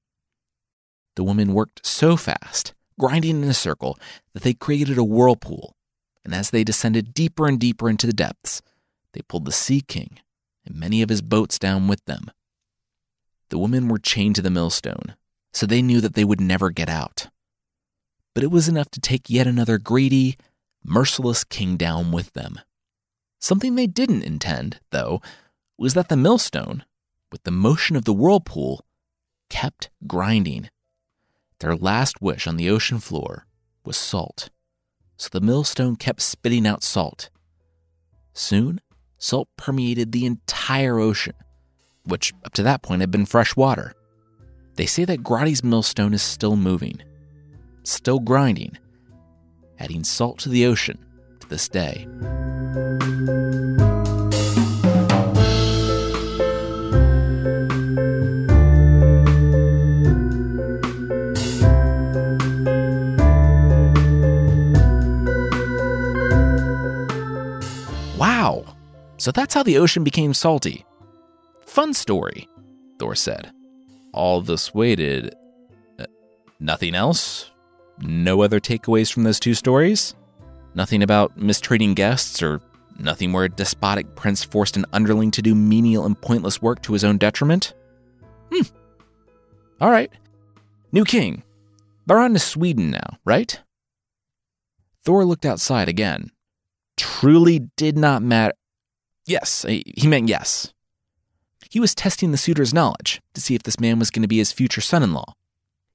The 1.17 1.26
women 1.26 1.54
worked 1.54 1.86
so 1.86 2.15
fast, 2.15 2.74
grinding 2.97 3.43
in 3.43 3.50
a 3.50 3.54
circle, 3.54 4.00
that 4.32 4.43
they 4.43 4.54
created 4.54 4.97
a 4.97 5.04
whirlpool. 5.04 5.76
And 6.24 6.34
as 6.34 6.52
they 6.52 6.63
descended 6.63 7.13
deeper 7.13 7.50
and 7.50 7.60
deeper 7.60 7.89
into 7.89 8.08
the 8.08 8.13
depths, 8.13 8.62
they 9.12 9.24
pulled 9.24 9.43
the 9.43 9.52
Sea 9.52 9.82
King 9.82 10.19
and 10.65 10.76
many 10.76 11.02
of 11.02 11.10
his 11.10 11.21
boats 11.21 11.60
down 11.60 11.89
with 11.89 12.06
them. 12.06 12.32
The 13.51 13.59
women 13.59 13.89
were 13.89 13.99
chained 13.99 14.35
to 14.37 14.41
the 14.41 14.49
millstone, 14.49 15.15
so 15.53 15.65
they 15.65 15.81
knew 15.81 16.01
that 16.01 16.15
they 16.15 16.23
would 16.23 16.41
never 16.41 16.71
get 16.71 16.89
out. 16.89 17.27
But 18.33 18.43
it 18.43 18.49
was 18.49 18.69
enough 18.69 18.89
to 18.91 19.01
take 19.01 19.29
yet 19.29 19.45
another 19.45 19.77
greedy, 19.77 20.37
merciless 20.83 21.43
king 21.43 21.75
down 21.75 22.13
with 22.13 22.31
them. 22.31 22.59
Something 23.39 23.75
they 23.75 23.87
didn't 23.87 24.23
intend, 24.23 24.79
though, 24.91 25.21
was 25.77 25.93
that 25.95 26.07
the 26.07 26.15
millstone, 26.15 26.85
with 27.29 27.43
the 27.43 27.51
motion 27.51 27.97
of 27.97 28.05
the 28.05 28.13
whirlpool, 28.13 28.85
kept 29.49 29.89
grinding 30.07 30.69
their 31.59 31.75
last 31.75 32.21
wish 32.21 32.47
on 32.47 32.57
the 32.57 32.69
ocean 32.69 32.99
floor 32.99 33.45
was 33.85 33.97
salt, 33.97 34.49
so 35.17 35.29
the 35.31 35.41
millstone 35.41 35.95
kept 35.95 36.21
spitting 36.21 36.65
out 36.65 36.83
salt. 36.83 37.29
Soon, 38.33 38.79
salt 39.17 39.49
permeated 39.57 40.11
the 40.11 40.25
entire 40.25 40.99
ocean, 40.99 41.35
which 42.05 42.33
up 42.43 42.53
to 42.53 42.63
that 42.63 42.81
point 42.81 43.01
had 43.01 43.11
been 43.11 43.25
fresh 43.25 43.55
water. 43.55 43.93
They 44.75 44.85
say 44.85 45.05
that 45.05 45.23
Grotti's 45.23 45.63
millstone 45.63 46.13
is 46.13 46.21
still 46.21 46.55
moving, 46.55 47.01
still 47.83 48.19
grinding, 48.19 48.77
adding 49.79 50.03
salt 50.03 50.39
to 50.39 50.49
the 50.49 50.65
ocean 50.65 50.97
to 51.39 51.49
this 51.49 51.67
day. 51.67 52.07
Wow! 68.17 68.63
So 69.17 69.31
that's 69.31 69.53
how 69.53 69.63
the 69.63 69.77
ocean 69.77 70.03
became 70.03 70.33
salty. 70.33 70.85
Fun 71.71 71.93
story, 71.93 72.49
Thor 72.99 73.15
said. 73.15 73.49
Alvis 74.13 74.73
waited. 74.73 75.34
Uh, 75.97 76.05
nothing 76.60 76.93
else? 76.93 77.49
No 78.01 78.41
other 78.41 78.60
takeaways 78.60 79.10
from 79.10 79.23
those 79.23 79.39
two 79.39 79.53
stories? 79.53 80.13
Nothing 80.75 81.01
about 81.01 81.38
mistreating 81.38 81.93
guests 81.93 82.43
or 82.43 82.60
nothing 82.99 83.31
where 83.31 83.45
a 83.45 83.49
despotic 83.49 84.17
prince 84.17 84.43
forced 84.43 84.75
an 84.75 84.84
underling 84.91 85.31
to 85.31 85.41
do 85.41 85.55
menial 85.55 86.05
and 86.05 86.19
pointless 86.19 86.62
work 86.62 86.81
to 86.81 86.91
his 86.91 87.05
own 87.05 87.17
detriment? 87.17 87.73
Hmm. 88.51 88.63
All 89.79 89.91
right. 89.91 90.12
New 90.91 91.05
king. 91.05 91.41
They're 92.05 92.19
on 92.19 92.34
to 92.34 92.39
Sweden 92.39 92.91
now, 92.91 93.17
right? 93.23 93.62
Thor 95.05 95.23
looked 95.23 95.45
outside 95.45 95.88
again. 95.88 96.31
Truly 96.97 97.69
did 97.77 97.97
not 97.97 98.21
matter. 98.21 98.55
Yes, 99.25 99.63
he 99.65 100.05
meant 100.05 100.27
yes. 100.27 100.73
He 101.71 101.79
was 101.79 101.95
testing 101.95 102.31
the 102.31 102.38
suitor's 102.38 102.73
knowledge 102.73 103.21
to 103.34 103.39
see 103.39 103.55
if 103.55 103.63
this 103.63 103.79
man 103.79 103.97
was 103.97 104.12
going 104.12 104.23
to 104.23 104.27
be 104.27 104.39
his 104.39 104.51
future 104.51 104.81
son 104.81 105.03
in 105.03 105.13
law. 105.13 105.36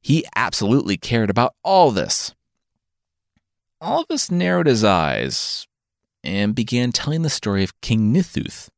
He 0.00 0.24
absolutely 0.34 0.96
cared 0.96 1.28
about 1.28 1.54
all 1.62 1.90
this. 1.90 2.34
Alvis 3.82 4.30
narrowed 4.30 4.68
his 4.68 4.82
eyes 4.82 5.66
and 6.24 6.54
began 6.54 6.92
telling 6.92 7.20
the 7.20 7.28
story 7.28 7.62
of 7.62 7.78
King 7.82 8.10
Nithuth 8.10 8.70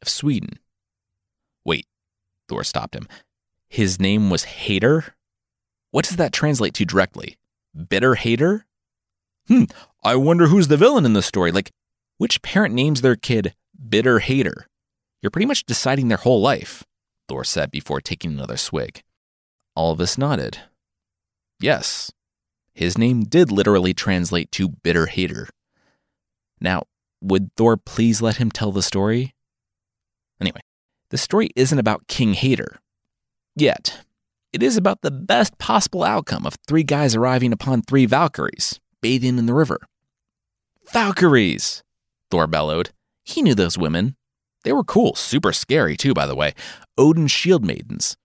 of 0.00 0.08
Sweden. 0.08 0.58
Wait, 1.62 1.86
Thor 2.48 2.64
stopped 2.64 2.94
him. 2.94 3.06
His 3.68 4.00
name 4.00 4.30
was 4.30 4.44
Hater? 4.44 5.14
What 5.90 6.06
does 6.06 6.16
that 6.16 6.32
translate 6.32 6.72
to 6.74 6.86
directly? 6.86 7.36
Bitter 7.90 8.14
hater? 8.14 8.64
Hmm, 9.46 9.64
I 10.02 10.16
wonder 10.16 10.46
who's 10.46 10.68
the 10.68 10.78
villain 10.78 11.04
in 11.04 11.12
the 11.12 11.20
story. 11.20 11.52
Like, 11.52 11.70
which 12.16 12.40
parent 12.40 12.74
names 12.74 13.02
their 13.02 13.16
kid 13.16 13.54
bitter 13.90 14.20
hater. 14.20 14.68
You're 15.22 15.30
pretty 15.30 15.46
much 15.46 15.64
deciding 15.64 16.08
their 16.08 16.18
whole 16.18 16.40
life, 16.40 16.84
Thor 17.28 17.44
said 17.44 17.70
before 17.70 18.00
taking 18.00 18.32
another 18.32 18.56
swig. 18.56 19.02
Alvis 19.76 20.16
nodded. 20.16 20.58
Yes, 21.60 22.12
his 22.74 22.98
name 22.98 23.24
did 23.24 23.50
literally 23.50 23.94
translate 23.94 24.50
to 24.52 24.68
bitter 24.68 25.06
hater. 25.06 25.48
Now, 26.60 26.84
would 27.22 27.50
Thor 27.56 27.76
please 27.76 28.20
let 28.20 28.36
him 28.36 28.50
tell 28.50 28.72
the 28.72 28.82
story? 28.82 29.34
Anyway, 30.40 30.60
the 31.10 31.18
story 31.18 31.50
isn't 31.56 31.78
about 31.78 32.08
King 32.08 32.34
Hater. 32.34 32.78
Yet, 33.54 34.04
it 34.52 34.62
is 34.62 34.76
about 34.76 35.00
the 35.00 35.10
best 35.10 35.56
possible 35.58 36.04
outcome 36.04 36.46
of 36.46 36.56
three 36.68 36.82
guys 36.82 37.14
arriving 37.14 37.52
upon 37.52 37.82
three 37.82 38.06
Valkyries, 38.06 38.80
bathing 39.00 39.38
in 39.38 39.46
the 39.46 39.54
river. 39.54 39.78
Valkyries! 40.92 41.82
Thor 42.30 42.46
bellowed. 42.46 42.90
He 43.24 43.42
knew 43.42 43.54
those 43.54 43.78
women. 43.78 44.16
They 44.66 44.72
were 44.72 44.82
cool, 44.82 45.14
super 45.14 45.52
scary 45.52 45.96
too, 45.96 46.12
by 46.12 46.26
the 46.26 46.34
way. 46.34 46.52
Odin's 46.98 47.30
shield 47.30 47.64
maidens. 47.64 48.16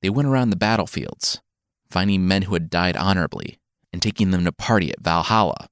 They 0.00 0.08
went 0.08 0.28
around 0.28 0.50
the 0.50 0.56
battlefields, 0.56 1.40
finding 1.90 2.28
men 2.28 2.42
who 2.42 2.54
had 2.54 2.70
died 2.70 2.96
honorably 2.96 3.58
and 3.92 4.00
taking 4.00 4.30
them 4.30 4.44
to 4.44 4.52
party 4.52 4.92
at 4.92 5.00
Valhalla. 5.00 5.66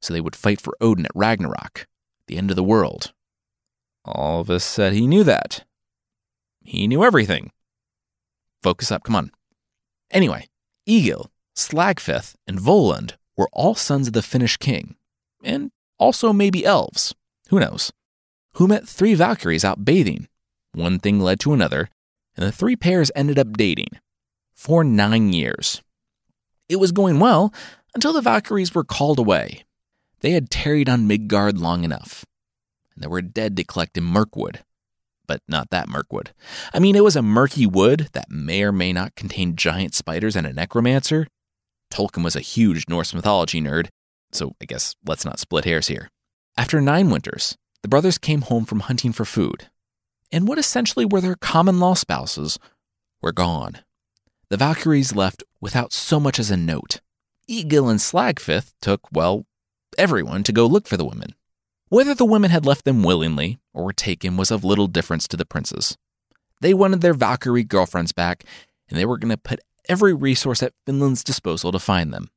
so 0.00 0.14
they 0.14 0.20
would 0.20 0.36
fight 0.36 0.60
for 0.60 0.76
Odin 0.80 1.06
at 1.06 1.10
Ragnarok, 1.16 1.88
the 2.28 2.36
end 2.36 2.50
of 2.50 2.56
the 2.56 2.62
world. 2.62 3.12
Alvis 4.06 4.62
said 4.62 4.92
he 4.92 5.08
knew 5.08 5.24
that. 5.24 5.64
He 6.60 6.86
knew 6.86 7.02
everything. 7.02 7.50
Focus 8.62 8.92
up, 8.92 9.02
come 9.02 9.16
on. 9.16 9.32
Anyway, 10.12 10.46
Egil, 10.86 11.32
Slagfith, 11.56 12.36
and 12.46 12.60
Volund 12.60 13.14
were 13.36 13.48
all 13.52 13.74
sons 13.74 14.06
of 14.06 14.12
the 14.12 14.22
Finnish 14.22 14.56
king, 14.56 14.94
and 15.42 15.72
also 15.98 16.32
maybe 16.32 16.64
elves, 16.64 17.12
who 17.48 17.58
knows, 17.58 17.92
who 18.54 18.66
met 18.66 18.88
three 18.88 19.14
Valkyries 19.14 19.64
out 19.64 19.84
bathing. 19.84 20.28
One 20.72 20.98
thing 20.98 21.20
led 21.20 21.40
to 21.40 21.52
another, 21.52 21.88
and 22.36 22.46
the 22.46 22.52
three 22.52 22.76
pairs 22.76 23.10
ended 23.14 23.38
up 23.38 23.56
dating 23.56 23.88
for 24.54 24.84
nine 24.84 25.32
years. 25.32 25.82
It 26.68 26.76
was 26.76 26.92
going 26.92 27.18
well 27.20 27.52
until 27.94 28.12
the 28.12 28.20
Valkyries 28.22 28.74
were 28.74 28.84
called 28.84 29.18
away. 29.18 29.64
They 30.20 30.30
had 30.30 30.50
tarried 30.50 30.88
on 30.88 31.06
Midgard 31.06 31.58
long 31.58 31.84
enough, 31.84 32.24
and 32.94 33.02
they 33.02 33.08
were 33.08 33.22
dead 33.22 33.56
to 33.56 33.64
collect 33.64 33.98
in 33.98 34.04
Mirkwood. 34.04 34.62
But 35.26 35.40
not 35.48 35.70
that 35.70 35.88
Mirkwood. 35.88 36.32
I 36.72 36.78
mean, 36.78 36.96
it 36.96 37.04
was 37.04 37.16
a 37.16 37.22
murky 37.22 37.66
wood 37.66 38.08
that 38.12 38.30
may 38.30 38.62
or 38.62 38.72
may 38.72 38.92
not 38.92 39.14
contain 39.14 39.56
giant 39.56 39.94
spiders 39.94 40.36
and 40.36 40.46
a 40.46 40.52
necromancer. 40.52 41.26
Tolkien 41.92 42.24
was 42.24 42.36
a 42.36 42.40
huge 42.40 42.88
Norse 42.88 43.14
mythology 43.14 43.60
nerd, 43.60 43.88
so 44.32 44.54
I 44.60 44.64
guess 44.64 44.94
let's 45.06 45.24
not 45.24 45.38
split 45.38 45.64
hairs 45.64 45.88
here. 45.88 46.08
After 46.56 46.80
nine 46.80 47.10
winters, 47.10 47.56
the 47.82 47.88
brothers 47.88 48.18
came 48.18 48.42
home 48.42 48.64
from 48.64 48.80
hunting 48.80 49.12
for 49.12 49.24
food, 49.24 49.68
and 50.30 50.48
what 50.48 50.58
essentially 50.58 51.04
were 51.04 51.20
their 51.20 51.36
common 51.36 51.78
law 51.78 51.94
spouses 51.94 52.58
were 53.20 53.32
gone. 53.32 53.78
The 54.48 54.56
Valkyries 54.56 55.14
left 55.14 55.42
without 55.60 55.92
so 55.92 56.20
much 56.20 56.38
as 56.38 56.50
a 56.50 56.56
note. 56.56 57.00
Egil 57.48 57.88
and 57.88 58.00
Slagfith 58.00 58.72
took, 58.80 59.00
well, 59.12 59.46
everyone 59.98 60.42
to 60.44 60.52
go 60.52 60.66
look 60.66 60.86
for 60.86 60.96
the 60.96 61.04
women. 61.04 61.34
Whether 61.88 62.14
the 62.14 62.24
women 62.24 62.50
had 62.50 62.64
left 62.64 62.84
them 62.84 63.02
willingly 63.02 63.58
or 63.74 63.84
were 63.84 63.92
taken 63.92 64.36
was 64.36 64.50
of 64.50 64.64
little 64.64 64.86
difference 64.86 65.28
to 65.28 65.36
the 65.36 65.44
princes. 65.44 65.98
They 66.60 66.72
wanted 66.72 67.00
their 67.00 67.14
Valkyrie 67.14 67.64
girlfriends 67.64 68.12
back, 68.12 68.44
and 68.88 68.98
they 68.98 69.04
were 69.04 69.18
going 69.18 69.30
to 69.30 69.36
put 69.36 69.60
every 69.88 70.14
resource 70.14 70.62
at 70.62 70.74
Finland's 70.86 71.24
disposal 71.24 71.72
to 71.72 71.78
find 71.78 72.12
them. 72.12 72.30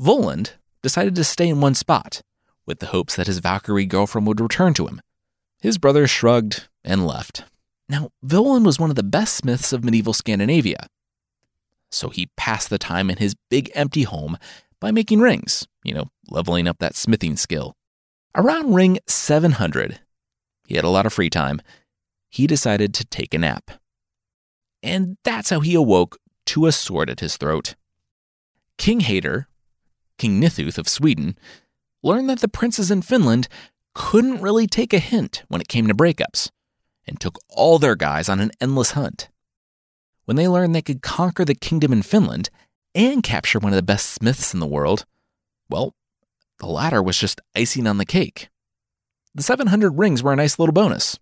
Volund 0.00 0.52
decided 0.82 1.14
to 1.14 1.24
stay 1.24 1.48
in 1.48 1.60
one 1.60 1.74
spot, 1.74 2.22
with 2.66 2.78
the 2.78 2.86
hopes 2.86 3.16
that 3.16 3.26
his 3.26 3.38
Valkyrie 3.38 3.86
girlfriend 3.86 4.26
would 4.26 4.40
return 4.40 4.74
to 4.74 4.86
him. 4.86 5.00
His 5.60 5.78
brother 5.78 6.06
shrugged 6.06 6.68
and 6.84 7.06
left. 7.06 7.44
Now, 7.88 8.10
Volund 8.24 8.64
was 8.64 8.78
one 8.78 8.90
of 8.90 8.96
the 8.96 9.02
best 9.02 9.34
smiths 9.34 9.72
of 9.72 9.84
medieval 9.84 10.12
Scandinavia, 10.12 10.86
so 11.90 12.08
he 12.08 12.30
passed 12.36 12.70
the 12.70 12.78
time 12.78 13.10
in 13.10 13.18
his 13.18 13.36
big 13.50 13.70
empty 13.74 14.02
home 14.02 14.38
by 14.80 14.90
making 14.90 15.20
rings, 15.20 15.66
you 15.84 15.94
know, 15.94 16.06
leveling 16.28 16.66
up 16.66 16.78
that 16.78 16.96
smithing 16.96 17.36
skill. 17.36 17.76
Around 18.34 18.74
ring 18.74 18.98
700, 19.06 20.00
he 20.66 20.76
had 20.76 20.84
a 20.84 20.88
lot 20.88 21.06
of 21.06 21.12
free 21.12 21.30
time, 21.30 21.60
he 22.30 22.46
decided 22.46 22.94
to 22.94 23.04
take 23.04 23.34
a 23.34 23.38
nap. 23.38 23.70
And 24.82 25.18
that's 25.22 25.50
how 25.50 25.60
he 25.60 25.74
awoke 25.74 26.18
to 26.46 26.66
a 26.66 26.72
sword 26.72 27.10
at 27.10 27.20
his 27.20 27.36
throat. 27.36 27.74
King 28.78 29.00
Hader, 29.00 29.44
King 30.18 30.40
Nithuth 30.40 30.78
of 30.78 30.88
Sweden, 30.88 31.36
learned 32.02 32.28
that 32.30 32.40
the 32.40 32.48
princes 32.48 32.90
in 32.90 33.02
Finland 33.02 33.48
couldn't 33.94 34.40
really 34.40 34.66
take 34.66 34.92
a 34.92 34.98
hint 34.98 35.44
when 35.48 35.60
it 35.60 35.68
came 35.68 35.86
to 35.86 35.94
breakups 35.94 36.50
and 37.06 37.20
took 37.20 37.38
all 37.48 37.78
their 37.78 37.96
guys 37.96 38.28
on 38.28 38.40
an 38.40 38.50
endless 38.60 38.92
hunt. 38.92 39.28
When 40.24 40.36
they 40.36 40.48
learned 40.48 40.74
they 40.74 40.82
could 40.82 41.02
conquer 41.02 41.44
the 41.44 41.54
kingdom 41.54 41.92
in 41.92 42.02
Finland 42.02 42.48
and 42.94 43.22
capture 43.22 43.58
one 43.58 43.72
of 43.72 43.76
the 43.76 43.82
best 43.82 44.10
smiths 44.10 44.54
in 44.54 44.60
the 44.60 44.66
world, 44.66 45.04
well, 45.68 45.94
the 46.58 46.66
latter 46.66 47.02
was 47.02 47.18
just 47.18 47.40
icing 47.56 47.86
on 47.86 47.98
the 47.98 48.04
cake. 48.04 48.48
The 49.34 49.42
700 49.42 49.98
rings 49.98 50.22
were 50.22 50.32
a 50.32 50.36
nice 50.36 50.58
little 50.58 50.72
bonus. 50.72 51.18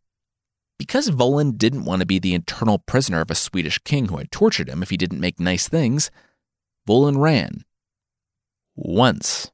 Because 0.79 1.11
Volund 1.11 1.59
didn't 1.59 1.85
want 1.85 2.01
to 2.01 2.07
be 2.07 2.19
the 2.19 2.35
eternal 2.35 2.79
prisoner 2.79 3.21
of 3.21 3.31
a 3.31 3.35
Swedish 3.35 3.79
king 3.79 4.09
who 4.09 4.17
had 4.17 4.31
tortured 4.31 4.69
him 4.69 4.83
if 4.83 4.91
he 4.91 4.97
didn't 4.97 5.21
make 5.21 5.39
nice 5.39 5.69
things, 5.69 6.11
Volund 6.89 7.19
ran. 7.19 7.65
Once. 8.75 9.51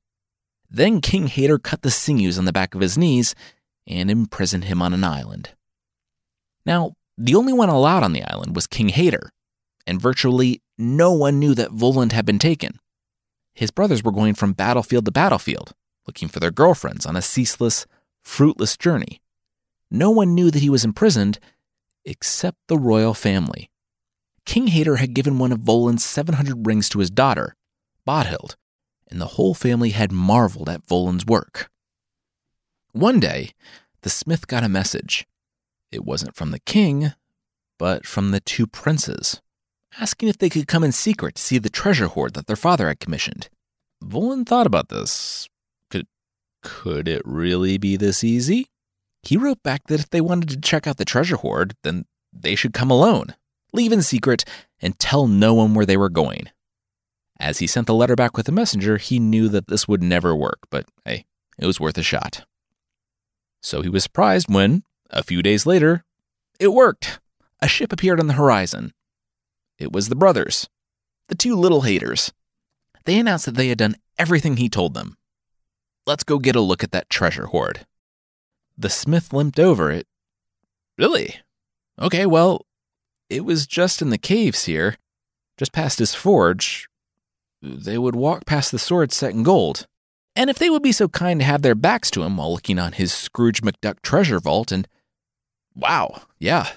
Then 0.71 1.01
King 1.01 1.29
Hader 1.29 1.63
cut 1.63 1.83
the 1.83 1.91
sinews 1.91 2.39
on 2.39 2.45
the 2.45 2.53
back 2.53 2.75
of 2.75 2.81
his 2.81 2.99
knees 2.99 3.35
and 3.87 4.11
imprisoned 4.11 4.65
him 4.65 4.83
on 4.83 4.93
an 4.93 5.05
island. 5.05 5.51
Now, 6.65 6.95
the 7.17 7.35
only 7.35 7.53
one 7.53 7.69
allowed 7.69 8.03
on 8.03 8.13
the 8.13 8.25
island 8.25 8.55
was 8.55 8.67
King 8.67 8.89
Hader, 8.89 9.29
and 9.87 10.01
virtually 10.01 10.63
no 10.77 11.13
one 11.13 11.39
knew 11.39 11.55
that 11.55 11.71
Volund 11.71 12.13
had 12.13 12.27
been 12.27 12.39
taken. 12.39 12.79
His 13.55 13.71
brothers 13.71 14.03
were 14.03 14.13
going 14.13 14.35
from 14.35 14.53
battlefield 14.53 15.05
to 15.07 15.13
battlefield, 15.13 15.73
looking 16.07 16.29
for 16.29 16.41
their 16.41 16.51
girlfriends 16.51 17.07
on 17.07 17.17
a 17.17 17.23
ceaseless, 17.23 17.87
fruitless 18.23 18.77
journey. 18.77 19.21
No 19.91 20.11
one 20.11 20.35
knew 20.35 20.51
that 20.51 20.63
he 20.63 20.69
was 20.69 20.85
imprisoned 20.85 21.39
except 22.05 22.59
the 22.69 22.77
royal 22.77 23.15
family. 23.15 23.71
King 24.45 24.69
Hader 24.69 24.99
had 24.99 25.15
given 25.15 25.39
one 25.39 25.53
of 25.53 25.61
Volund's 25.61 26.05
700 26.05 26.67
rings 26.67 26.89
to 26.91 26.99
his 26.99 27.11
daughter, 27.11 27.57
Bodhild, 28.05 28.57
and 29.11 29.21
the 29.21 29.27
whole 29.27 29.55
family 29.55 29.91
had 29.91 30.13
marveled 30.13 30.69
at 30.69 30.87
Volund's 30.87 31.27
work. 31.27 31.71
One 32.93 33.21
day, 33.21 33.51
the 34.03 34.11
smith 34.11 34.47
got 34.47 34.65
a 34.65 34.69
message. 34.69 35.27
It 35.93 36.05
wasn't 36.05 36.35
from 36.35 36.51
the 36.51 36.61
king, 36.61 37.13
but 37.79 38.07
from 38.07 38.31
the 38.31 38.41
two 38.41 38.67
princes 38.67 39.41
asking 40.01 40.29
if 40.29 40.39
they 40.39 40.51
could 40.51 40.69
come 40.69 40.85
in 40.85 40.93
secret 40.93 41.37
to 41.37 41.43
see 41.43 41.59
the 41.59 41.71
treasure 41.71 42.07
hoard 42.07 42.35
that 42.35 42.47
their 42.47 42.57
father 42.57 42.89
had 42.89 43.01
commissioned. 43.01 43.49
Volund 44.05 44.47
thought 44.47 44.67
about 44.67 44.89
this. 44.89 45.49
Could, 45.91 46.07
could 46.63 47.09
it 47.09 47.23
really 47.25 47.79
be 47.79 47.97
this 47.97 48.23
easy? 48.23 48.67
He 49.23 49.37
wrote 49.37 49.63
back 49.63 49.87
that 49.87 50.01
if 50.01 50.11
they 50.11 50.21
wanted 50.21 50.49
to 50.51 50.61
check 50.61 50.87
out 50.87 50.99
the 50.99 51.05
treasure 51.05 51.37
hoard, 51.37 51.75
then 51.83 52.05
they 52.33 52.55
should 52.55 52.73
come 52.73 52.91
alone, 52.91 53.35
leave 53.73 53.93
in 53.93 54.03
secret, 54.03 54.45
and 54.81 54.99
tell 54.99 55.27
no 55.27 55.55
one 55.55 55.75
where 55.75 55.87
they 55.87 55.97
were 55.97 56.11
going. 56.11 56.51
As 57.39 57.59
he 57.59 57.67
sent 57.67 57.87
the 57.87 57.95
letter 57.95 58.17
back 58.17 58.37
with 58.37 58.49
a 58.49 58.53
messenger, 58.53 58.97
he 58.97 59.19
knew 59.19 59.49
that 59.49 59.69
this 59.69 59.87
would 59.87 60.03
never 60.03 60.35
work, 60.35 60.61
but 60.71 60.87
hey, 61.05 61.27
it 61.59 61.67
was 61.67 61.81
worth 61.81 61.99
a 61.99 62.03
shot. 62.03 62.47
So 63.63 63.83
he 63.83 63.89
was 63.89 64.05
surprised 64.05 64.53
when, 64.53 64.85
a 65.11 65.23
few 65.23 65.43
days 65.43 65.67
later, 65.67 66.05
it 66.59 66.69
worked. 66.69 67.21
A 67.61 67.69
ship 67.69 67.93
appeared 67.93 68.21
on 68.21 68.27
the 68.27 68.35
horizon. 68.35 68.93
It 69.79 69.93
was 69.93 70.09
the 70.09 70.17
brothers, 70.17 70.69
the 71.29 71.35
two 71.35 71.55
little 71.55 71.83
haters. 71.83 72.33
They 73.05 73.19
announced 73.19 73.47
that 73.47 73.55
they 73.55 73.69
had 73.69 73.79
done 73.79 73.97
everything 74.19 74.57
he 74.57 74.69
told 74.69 74.95
them. 74.95 75.17
Let's 76.07 76.25
go 76.25 76.39
get 76.39 76.57
a 76.57 76.61
look 76.61 76.83
at 76.83 76.93
that 76.93 77.11
treasure 77.11 77.47
hoard. 77.47 77.87
The 78.79 78.91
smith 78.91 79.33
limped 79.33 79.59
over 79.59 79.91
it. 79.91 80.07
Really? 80.97 81.37
Okay, 82.01 82.27
well, 82.27 82.67
it 83.29 83.45
was 83.45 83.67
just 83.67 84.01
in 84.01 84.11
the 84.11 84.19
caves 84.19 84.65
here, 84.65 84.97
just 85.57 85.73
past 85.73 85.99
his 85.99 86.15
forge. 86.15 86.89
They 87.63 87.99
would 87.99 88.17
walk 88.17 88.47
past 88.47 88.71
the 88.71 88.79
sword 88.79 89.13
set 89.13 89.33
in 89.33 89.43
gold. 89.43 89.87
And 90.35 90.51
if 90.51 90.59
they 90.59 90.69
would 90.69 90.83
be 90.83 90.93
so 90.93 91.09
kind 91.09 91.41
to 91.41 91.47
have 91.47 91.63
their 91.63 91.75
backs 91.75 92.11
to 92.13 92.23
him 92.23 92.37
while 92.37 92.53
looking 92.53 92.79
on 92.79 92.93
his 92.93 93.13
Scrooge 93.13 93.63
McDuck 93.63 94.03
treasure 94.03 94.39
vault, 94.39 94.71
and 94.71 94.87
wow, 95.75 96.23
yeah, 96.39 96.69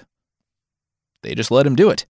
they 1.22 1.34
just 1.34 1.50
let 1.50 1.66
him 1.66 1.76
do 1.76 1.90
it. 1.90 2.06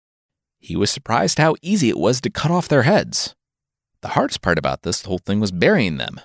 He 0.59 0.75
was 0.75 0.89
surprised 0.89 1.37
how 1.37 1.55
easy 1.61 1.89
it 1.89 1.99
was 1.99 2.19
to 2.21 2.31
cut 2.31 2.49
off 2.49 2.67
their 2.67 2.83
heads. 2.83 3.35
The 4.01 4.09
hardest 4.09 4.41
part 4.41 4.57
about 4.57 4.81
this 4.81 5.05
whole 5.05 5.19
thing 5.19 5.39
was 5.39 5.51
burying 5.51 5.97
them, 5.97 6.19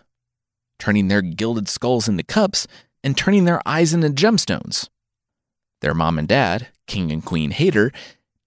turning 0.78 1.08
their 1.08 1.22
gilded 1.22 1.68
skulls 1.68 2.08
into 2.08 2.22
cups 2.22 2.66
and 3.04 3.16
turning 3.16 3.44
their 3.44 3.60
eyes 3.66 3.92
into 3.92 4.08
gemstones. 4.08 4.88
Their 5.82 5.94
mom 5.94 6.18
and 6.18 6.28
dad, 6.28 6.68
King 6.86 7.12
and 7.12 7.24
Queen 7.24 7.50
Hater, 7.50 7.92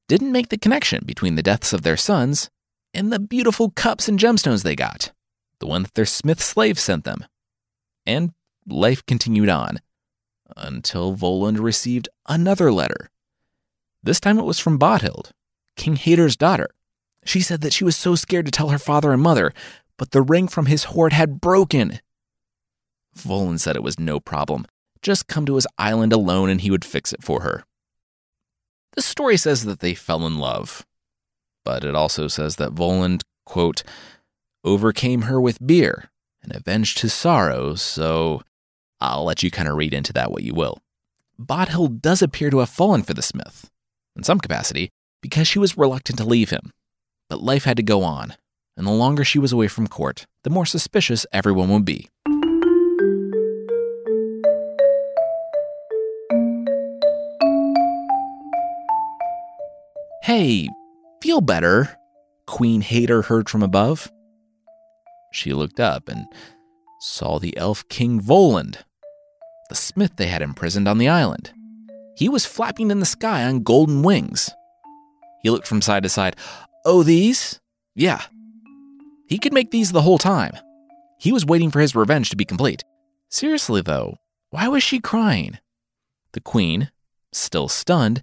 didn't 0.07 0.31
make 0.31 0.49
the 0.49 0.57
connection 0.57 1.03
between 1.05 1.35
the 1.35 1.43
deaths 1.43 1.73
of 1.73 1.83
their 1.83 1.97
sons 1.97 2.49
and 2.93 3.11
the 3.11 3.19
beautiful 3.19 3.71
cups 3.71 4.07
and 4.07 4.19
gemstones 4.19 4.63
they 4.63 4.75
got, 4.75 5.11
the 5.59 5.67
one 5.67 5.83
that 5.83 5.93
their 5.93 6.05
smith 6.05 6.41
slave 6.41 6.79
sent 6.79 7.03
them. 7.03 7.25
And 8.05 8.33
life 8.67 9.05
continued 9.05 9.49
on 9.49 9.79
until 10.55 11.15
Volund 11.15 11.59
received 11.59 12.09
another 12.27 12.71
letter. 12.71 13.09
This 14.03 14.19
time 14.19 14.37
it 14.37 14.43
was 14.43 14.59
from 14.59 14.77
Bodhild, 14.77 15.31
King 15.75 15.95
Hader's 15.95 16.35
daughter. 16.35 16.69
She 17.25 17.41
said 17.41 17.61
that 17.61 17.73
she 17.73 17.83
was 17.83 17.95
so 17.95 18.15
scared 18.15 18.45
to 18.45 18.51
tell 18.51 18.69
her 18.69 18.77
father 18.77 19.13
and 19.13 19.21
mother, 19.21 19.53
but 19.97 20.11
the 20.11 20.21
ring 20.21 20.47
from 20.47 20.65
his 20.65 20.85
hoard 20.85 21.13
had 21.13 21.39
broken. 21.39 21.99
Volund 23.17 23.59
said 23.59 23.75
it 23.75 23.83
was 23.83 23.99
no 23.99 24.19
problem. 24.19 24.65
Just 25.01 25.27
come 25.27 25.45
to 25.45 25.55
his 25.55 25.67
island 25.77 26.13
alone 26.13 26.49
and 26.49 26.61
he 26.61 26.71
would 26.71 26.85
fix 26.85 27.13
it 27.13 27.23
for 27.23 27.41
her. 27.41 27.63
The 28.91 29.01
story 29.01 29.37
says 29.37 29.65
that 29.65 29.79
they 29.79 29.95
fell 29.95 30.25
in 30.25 30.37
love, 30.37 30.85
but 31.63 31.83
it 31.83 31.95
also 31.95 32.27
says 32.27 32.57
that 32.57 32.73
Volund, 32.73 33.21
quote, 33.45 33.83
overcame 34.63 35.23
her 35.23 35.39
with 35.39 35.65
beer 35.65 36.09
and 36.41 36.55
avenged 36.55 36.99
his 36.99 37.13
sorrows, 37.13 37.81
so 37.81 38.41
I'll 38.99 39.23
let 39.25 39.43
you 39.43 39.51
kind 39.51 39.67
of 39.67 39.75
read 39.75 39.93
into 39.93 40.13
that 40.13 40.31
what 40.31 40.43
you 40.43 40.53
will. 40.53 40.81
Bodhild 41.39 42.01
does 42.01 42.21
appear 42.21 42.49
to 42.49 42.59
have 42.59 42.69
fallen 42.69 43.03
for 43.03 43.13
the 43.13 43.21
smith, 43.21 43.69
in 44.15 44.23
some 44.23 44.39
capacity, 44.39 44.89
because 45.21 45.47
she 45.47 45.59
was 45.59 45.77
reluctant 45.77 46.17
to 46.19 46.25
leave 46.25 46.49
him. 46.49 46.71
But 47.29 47.41
life 47.41 47.63
had 47.63 47.77
to 47.77 47.83
go 47.83 48.03
on. 48.03 48.35
and 48.75 48.87
the 48.87 48.91
longer 48.91 49.23
she 49.23 49.39
was 49.39 49.51
away 49.51 49.67
from 49.67 49.87
court, 49.87 50.25
the 50.43 50.49
more 50.49 50.65
suspicious 50.65 51.25
everyone 51.31 51.69
would 51.69 51.85
be. 51.85 52.09
Hey, 60.23 60.69
feel 61.23 61.39
better? 61.39 61.97
Queen 62.47 62.81
Hater 62.81 63.21
heard 63.21 63.49
from 63.49 63.63
above. 63.63 64.11
She 65.31 65.53
looked 65.53 65.79
up 65.79 66.09
and 66.09 66.25
saw 66.99 67.39
the 67.39 67.55
elf 67.55 67.87
king 67.87 68.19
Volund, 68.19 68.79
the 69.69 69.75
smith 69.75 70.17
they 70.17 70.27
had 70.27 70.41
imprisoned 70.41 70.85
on 70.85 70.97
the 70.97 71.07
island. 71.07 71.53
He 72.17 72.27
was 72.27 72.45
flapping 72.45 72.91
in 72.91 72.99
the 72.99 73.05
sky 73.05 73.45
on 73.45 73.63
golden 73.63 74.03
wings. 74.03 74.49
He 75.41 75.49
looked 75.49 75.65
from 75.65 75.81
side 75.81 76.03
to 76.03 76.09
side. 76.09 76.35
Oh, 76.83 77.03
these? 77.03 77.61
Yeah. 77.95 78.21
He 79.29 79.37
could 79.37 79.53
make 79.53 79.71
these 79.71 79.93
the 79.93 80.01
whole 80.01 80.17
time. 80.17 80.51
He 81.19 81.31
was 81.31 81.45
waiting 81.45 81.71
for 81.71 81.79
his 81.79 81.95
revenge 81.95 82.31
to 82.31 82.35
be 82.35 82.43
complete. 82.43 82.83
Seriously, 83.29 83.81
though, 83.81 84.17
why 84.49 84.67
was 84.67 84.83
she 84.83 84.99
crying? 84.99 85.57
The 86.33 86.41
queen, 86.41 86.91
still 87.31 87.69
stunned, 87.69 88.21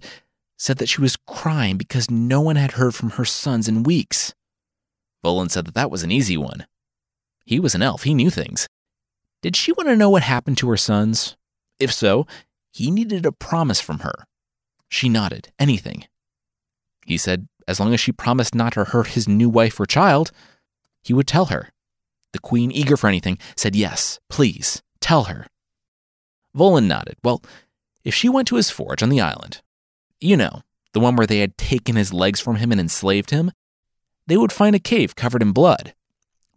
said 0.61 0.77
that 0.77 0.89
she 0.89 1.01
was 1.01 1.17
crying 1.25 1.75
because 1.75 2.11
no 2.11 2.39
one 2.39 2.55
had 2.55 2.73
heard 2.73 2.93
from 2.93 3.09
her 3.11 3.25
sons 3.25 3.67
in 3.67 3.81
weeks. 3.81 4.35
Volund 5.25 5.49
said 5.49 5.65
that 5.65 5.73
that 5.73 5.89
was 5.89 6.03
an 6.03 6.11
easy 6.11 6.37
one. 6.37 6.67
He 7.43 7.59
was 7.59 7.73
an 7.73 7.81
elf, 7.81 8.03
he 8.03 8.13
knew 8.13 8.29
things. 8.29 8.67
Did 9.41 9.55
she 9.55 9.71
want 9.71 9.89
to 9.89 9.95
know 9.95 10.11
what 10.11 10.21
happened 10.21 10.59
to 10.59 10.69
her 10.69 10.77
sons? 10.77 11.35
If 11.79 11.91
so, 11.91 12.27
he 12.71 12.91
needed 12.91 13.25
a 13.25 13.31
promise 13.31 13.81
from 13.81 13.99
her. 13.99 14.27
She 14.87 15.09
nodded. 15.09 15.51
Anything. 15.57 16.05
He 17.07 17.17
said 17.17 17.47
as 17.67 17.79
long 17.79 17.91
as 17.95 17.99
she 17.99 18.11
promised 18.11 18.53
not 18.53 18.73
to 18.73 18.83
hurt 18.83 19.07
his 19.07 19.27
new 19.27 19.49
wife 19.49 19.79
or 19.79 19.87
child, 19.87 20.31
he 21.01 21.11
would 21.11 21.27
tell 21.27 21.45
her. 21.45 21.69
The 22.33 22.39
queen, 22.39 22.71
eager 22.71 22.97
for 22.97 23.07
anything, 23.07 23.39
said 23.55 23.75
yes, 23.75 24.19
please, 24.29 24.83
tell 24.99 25.23
her. 25.23 25.47
Volund 26.55 26.85
nodded. 26.85 27.15
Well, 27.23 27.41
if 28.03 28.13
she 28.13 28.29
went 28.29 28.47
to 28.49 28.57
his 28.57 28.69
forge 28.69 29.01
on 29.01 29.09
the 29.09 29.21
island, 29.21 29.63
you 30.21 30.37
know, 30.37 30.61
the 30.93 30.99
one 30.99 31.15
where 31.15 31.27
they 31.27 31.39
had 31.39 31.57
taken 31.57 31.95
his 31.95 32.13
legs 32.13 32.39
from 32.39 32.57
him 32.57 32.71
and 32.71 32.79
enslaved 32.79 33.31
him, 33.31 33.51
they 34.27 34.37
would 34.37 34.51
find 34.51 34.75
a 34.75 34.79
cave 34.79 35.15
covered 35.15 35.41
in 35.41 35.51
blood. 35.51 35.93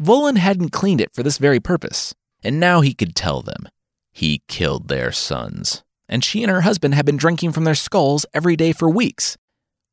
Volund 0.01 0.39
hadn't 0.39 0.71
cleaned 0.71 1.01
it 1.01 1.15
for 1.15 1.23
this 1.23 1.39
very 1.39 1.61
purpose, 1.61 2.15
and 2.43 2.61
now 2.61 2.81
he 2.81 2.95
could 2.95 3.17
tell 3.17 3.43
them. 3.43 3.69
He 4.13 4.43
killed 4.49 4.89
their 4.89 5.11
sons, 5.11 5.83
and 6.09 6.23
she 6.23 6.43
and 6.43 6.51
her 6.51 6.61
husband 6.61 6.95
had 6.95 7.07
been 7.07 7.17
drinking 7.17 7.53
from 7.53 7.65
their 7.65 7.75
skulls 7.75 8.27
every 8.35 8.55
day 8.55 8.73
for 8.73 8.89
weeks. 8.89 9.37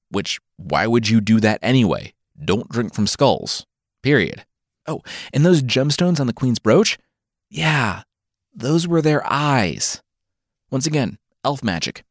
Which, 0.10 0.40
why 0.58 0.86
would 0.86 1.08
you 1.08 1.22
do 1.22 1.40
that 1.40 1.60
anyway? 1.62 2.14
Don't 2.44 2.70
drink 2.70 2.94
from 2.94 3.08
skulls. 3.08 3.66
Period. 4.04 4.46
Oh, 4.88 5.02
and 5.32 5.46
those 5.46 5.62
gemstones 5.62 6.20
on 6.20 6.28
the 6.28 6.34
queen's 6.34 6.60
brooch? 6.60 6.98
Yeah, 7.50 8.04
those 8.54 8.88
were 8.88 9.02
their 9.02 9.24
eyes. 9.26 10.02
Once 10.70 10.86
again, 10.86 11.18
elf 11.46 11.64
magic. 11.64 12.04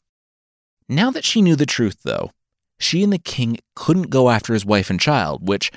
Now 0.90 1.12
that 1.12 1.24
she 1.24 1.40
knew 1.40 1.54
the 1.54 1.66
truth, 1.66 1.98
though, 2.02 2.32
she 2.80 3.04
and 3.04 3.12
the 3.12 3.18
king 3.18 3.58
couldn't 3.76 4.10
go 4.10 4.28
after 4.28 4.52
his 4.52 4.66
wife 4.66 4.90
and 4.90 4.98
child, 4.98 5.46
which, 5.46 5.70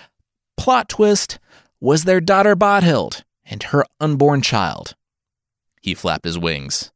plot 0.57 0.89
twist, 0.89 1.37
was 1.79 2.05
their 2.05 2.19
daughter 2.19 2.55
Bodhild 2.55 3.23
and 3.45 3.61
her 3.61 3.85
unborn 3.99 4.41
child. 4.41 4.95
He 5.81 5.93
flapped 5.93 6.25
his 6.25 6.39
wings. 6.39 6.91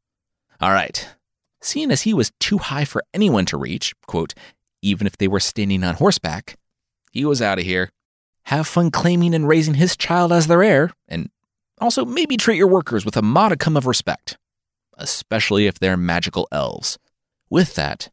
All 0.59 0.71
right. 0.71 1.07
Seeing 1.61 1.91
as 1.91 2.01
he 2.01 2.13
was 2.13 2.31
too 2.39 2.57
high 2.57 2.85
for 2.85 3.03
anyone 3.13 3.45
to 3.45 3.57
reach, 3.57 3.93
quote, 4.07 4.33
even 4.81 5.05
if 5.05 5.15
they 5.17 5.27
were 5.27 5.39
standing 5.39 5.83
on 5.83 5.93
horseback, 5.93 6.57
he 7.11 7.23
was 7.23 7.39
out 7.39 7.59
of 7.59 7.65
here. 7.65 7.91
Have 8.45 8.65
fun 8.65 8.89
claiming 8.89 9.35
and 9.35 9.47
raising 9.47 9.75
his 9.75 9.95
child 9.95 10.33
as 10.33 10.47
their 10.47 10.63
heir, 10.63 10.91
and 11.07 11.29
also 11.79 12.03
maybe 12.03 12.35
treat 12.35 12.57
your 12.57 12.67
workers 12.67 13.05
with 13.05 13.15
a 13.15 13.21
modicum 13.21 13.77
of 13.77 13.85
respect, 13.85 14.39
especially 14.97 15.67
if 15.67 15.77
they're 15.77 15.97
magical 15.97 16.47
elves. 16.51 16.97
With 17.49 17.75
that, 17.75 18.09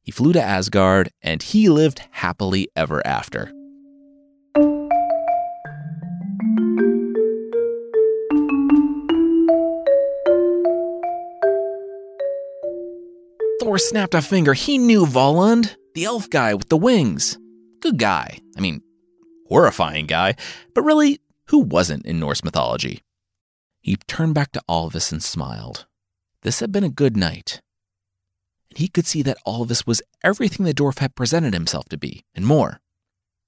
he 0.00 0.12
flew 0.12 0.32
to 0.32 0.42
Asgard 0.42 1.10
and 1.20 1.42
he 1.42 1.68
lived 1.68 2.02
happily 2.12 2.68
ever 2.76 3.04
after. 3.04 3.52
Thor 13.60 13.78
snapped 13.78 14.14
a 14.14 14.22
finger. 14.22 14.54
He 14.54 14.78
knew 14.78 15.04
Volund, 15.04 15.74
the 15.94 16.04
elf 16.04 16.30
guy 16.30 16.54
with 16.54 16.68
the 16.68 16.76
wings. 16.76 17.36
Good 17.80 17.98
guy. 17.98 18.38
I 18.56 18.60
mean, 18.60 18.82
horrifying 19.48 20.06
guy, 20.06 20.36
but 20.74 20.82
really, 20.82 21.20
who 21.46 21.58
wasn't 21.58 22.06
in 22.06 22.20
Norse 22.20 22.44
mythology? 22.44 23.02
He 23.80 23.96
turned 24.06 24.34
back 24.34 24.52
to 24.52 24.62
Alvis 24.68 25.10
and 25.10 25.22
smiled. 25.22 25.86
This 26.42 26.60
had 26.60 26.70
been 26.70 26.84
a 26.84 26.88
good 26.88 27.16
night 27.16 27.60
he 28.76 28.88
could 28.88 29.06
see 29.06 29.22
that 29.22 29.38
Alvis 29.46 29.86
was 29.86 30.02
everything 30.22 30.66
the 30.66 30.74
dwarf 30.74 30.98
had 30.98 31.14
presented 31.14 31.54
himself 31.54 31.88
to 31.88 31.96
be, 31.96 32.24
and 32.34 32.46
more. 32.46 32.80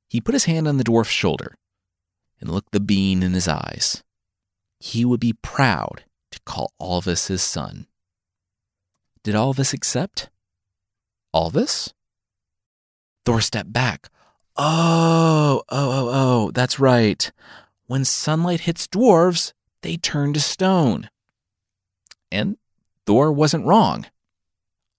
He 0.09 0.23
put 0.23 0.33
his 0.33 0.47
hand 0.47 0.67
on 0.67 0.79
the 0.79 0.85
dwarf's 0.85 1.11
shoulder 1.11 1.55
and 2.41 2.51
looked 2.51 2.73
the 2.73 2.81
being 2.81 3.23
in 3.23 3.35
his 3.35 3.47
eyes. 3.47 4.03
He 4.81 5.05
would 5.05 5.21
be 5.21 5.35
proud 5.35 6.05
to 6.31 6.41
call 6.47 6.73
Alvis 6.81 7.29
his 7.29 7.43
son. 7.43 7.87
Did 9.23 9.35
Alvis 9.35 9.75
accept? 9.75 10.31
Alvis? 11.35 11.93
Thor 13.27 13.43
stepped 13.43 13.73
back. 13.73 14.09
Oh, 14.57 15.63
oh, 15.69 15.91
oh, 15.91 16.11
oh, 16.11 16.51
that's 16.53 16.81
right. 16.81 17.31
When 17.87 18.07
sunlight 18.07 18.61
hits 18.61 18.87
dwarves, 18.87 19.53
they 19.83 19.99
turn 19.99 20.33
to 20.33 20.41
stone. 20.41 21.11
And 22.33 22.57
Thor 23.05 23.31
wasn't 23.31 23.67
wrong 23.67 24.07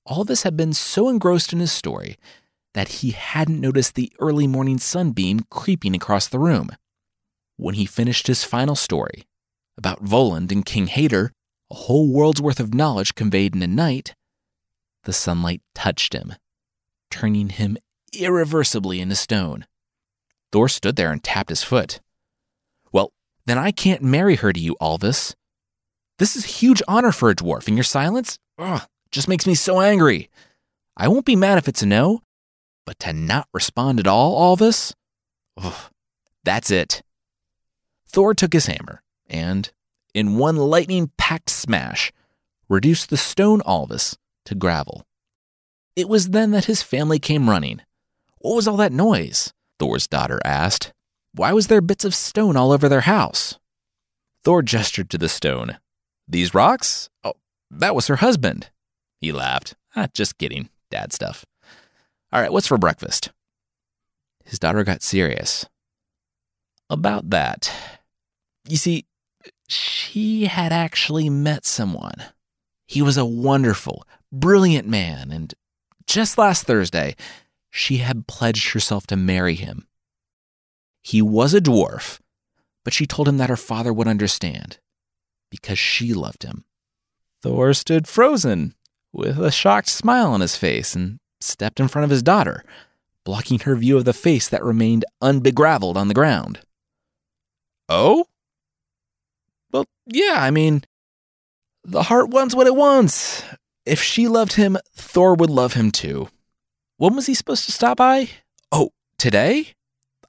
Alvis 0.09 0.43
had 0.43 0.57
been 0.57 0.73
so 0.73 1.07
engrossed 1.07 1.53
in 1.53 1.59
his 1.59 1.71
story 1.71 2.17
that 2.73 2.87
he 2.87 3.11
hadn't 3.11 3.61
noticed 3.61 3.95
the 3.95 4.11
early 4.19 4.47
morning 4.47 4.79
sunbeam 4.79 5.41
creeping 5.49 5.95
across 5.95 6.27
the 6.27 6.39
room. 6.39 6.69
When 7.57 7.75
he 7.75 7.85
finished 7.85 8.27
his 8.27 8.43
final 8.43 8.75
story 8.75 9.27
about 9.77 10.03
Volund 10.03 10.51
and 10.51 10.65
King 10.65 10.87
Hader, 10.87 11.29
a 11.71 11.75
whole 11.75 12.11
world's 12.11 12.41
worth 12.41 12.59
of 12.59 12.73
knowledge 12.73 13.15
conveyed 13.15 13.55
in 13.55 13.61
a 13.61 13.67
night, 13.67 14.15
the 15.03 15.13
sunlight 15.13 15.61
touched 15.75 16.13
him, 16.13 16.33
turning 17.11 17.49
him 17.49 17.77
irreversibly 18.13 18.99
into 18.99 19.15
stone. 19.15 19.65
Thor 20.51 20.67
stood 20.67 20.95
there 20.95 21.11
and 21.11 21.23
tapped 21.23 21.49
his 21.49 21.63
foot. 21.63 21.99
Well, 22.91 23.11
then 23.45 23.57
I 23.59 23.71
can't 23.71 24.01
marry 24.01 24.35
her 24.37 24.51
to 24.51 24.59
you, 24.59 24.75
Alvis. 24.81 25.35
This 26.17 26.35
is 26.35 26.59
huge 26.61 26.81
honor 26.87 27.11
for 27.11 27.29
a 27.29 27.35
dwarf, 27.35 27.67
and 27.67 27.77
your 27.77 27.83
silence? 27.83 28.39
Ugh, 28.57 28.81
just 29.11 29.27
makes 29.27 29.47
me 29.47 29.55
so 29.55 29.81
angry. 29.81 30.29
I 30.95 31.07
won't 31.07 31.25
be 31.25 31.35
mad 31.35 31.57
if 31.57 31.67
it's 31.67 31.81
a 31.81 31.85
no, 31.85 32.21
but 32.85 32.99
to 32.99 33.13
not 33.13 33.47
respond 33.53 33.99
at 33.99 34.07
all, 34.07 34.55
Alvis? 34.55 34.93
Ugh, 35.57 35.91
that's 36.43 36.71
it. 36.71 37.01
Thor 38.07 38.33
took 38.33 38.53
his 38.53 38.65
hammer 38.65 39.03
and, 39.27 39.71
in 40.13 40.37
one 40.37 40.55
lightning 40.55 41.11
packed 41.17 41.49
smash, 41.49 42.11
reduced 42.67 43.09
the 43.09 43.17
stone 43.17 43.61
Alvis 43.61 44.17
to 44.45 44.55
gravel. 44.55 45.05
It 45.95 46.09
was 46.09 46.29
then 46.29 46.51
that 46.51 46.65
his 46.65 46.81
family 46.81 47.19
came 47.19 47.49
running. 47.49 47.81
What 48.39 48.55
was 48.55 48.67
all 48.67 48.77
that 48.77 48.93
noise? 48.93 49.53
Thor's 49.79 50.07
daughter 50.07 50.39
asked. 50.45 50.93
Why 51.33 51.53
was 51.53 51.67
there 51.67 51.81
bits 51.81 52.05
of 52.05 52.15
stone 52.15 52.57
all 52.57 52.71
over 52.71 52.89
their 52.89 53.01
house? 53.01 53.59
Thor 54.43 54.61
gestured 54.61 55.09
to 55.11 55.17
the 55.17 55.29
stone. 55.29 55.77
These 56.27 56.53
rocks? 56.53 57.09
Oh, 57.23 57.33
that 57.69 57.95
was 57.95 58.07
her 58.07 58.17
husband. 58.17 58.69
He 59.19 59.31
laughed. 59.31 59.75
Ah, 59.95 60.07
just 60.13 60.37
kidding. 60.37 60.69
Dad 60.91 61.13
stuff. 61.13 61.45
All 62.31 62.41
right, 62.41 62.51
what's 62.51 62.67
for 62.67 62.77
breakfast? 62.77 63.31
His 64.45 64.59
daughter 64.59 64.83
got 64.83 65.03
serious. 65.03 65.65
About 66.89 67.29
that. 67.29 67.71
You 68.67 68.77
see, 68.77 69.05
she 69.67 70.45
had 70.45 70.71
actually 70.71 71.29
met 71.29 71.65
someone. 71.65 72.23
He 72.87 73.01
was 73.01 73.17
a 73.17 73.25
wonderful, 73.25 74.03
brilliant 74.31 74.87
man, 74.87 75.31
and 75.31 75.53
just 76.07 76.37
last 76.37 76.63
Thursday, 76.63 77.15
she 77.69 77.97
had 77.97 78.25
pledged 78.25 78.71
herself 78.71 79.05
to 79.07 79.15
marry 79.15 79.53
him. 79.53 79.87
He 81.01 81.21
was 81.21 81.53
a 81.53 81.61
dwarf, 81.61 82.19
but 82.83 82.93
she 82.93 83.05
told 83.05 83.27
him 83.27 83.37
that 83.37 83.49
her 83.49 83.55
father 83.55 83.93
would 83.93 84.07
understand 84.07 84.79
because 85.51 85.77
she 85.77 86.13
loved 86.13 86.43
him. 86.43 86.65
Thor 87.41 87.73
stood 87.73 88.07
frozen 88.07 88.73
with 89.11 89.39
a 89.39 89.51
shocked 89.51 89.89
smile 89.89 90.31
on 90.31 90.41
his 90.41 90.55
face 90.55 90.95
and 90.95 91.19
stepped 91.41 91.79
in 91.79 91.87
front 91.87 92.03
of 92.03 92.09
his 92.09 92.23
daughter, 92.23 92.63
blocking 93.23 93.59
her 93.59 93.75
view 93.75 93.97
of 93.97 94.05
the 94.05 94.13
face 94.13 94.47
that 94.47 94.63
remained 94.63 95.05
unbegraveled 95.21 95.97
on 95.97 96.07
the 96.07 96.13
ground. 96.13 96.59
Oh? 97.87 98.25
Well, 99.71 99.85
yeah, 100.05 100.35
I 100.37 100.51
mean, 100.51 100.83
the 101.83 102.03
heart 102.03 102.29
wants 102.29 102.55
what 102.55 102.67
it 102.67 102.75
wants. 102.75 103.43
If 103.85 104.01
she 104.01 104.27
loved 104.27 104.53
him, 104.53 104.77
Thor 104.93 105.33
would 105.35 105.49
love 105.49 105.73
him 105.73 105.91
too. 105.91 106.29
When 106.97 107.15
was 107.15 107.25
he 107.25 107.33
supposed 107.33 107.65
to 107.65 107.71
stop 107.71 107.97
by? 107.97 108.29
Oh, 108.71 108.91
today? 109.17 109.69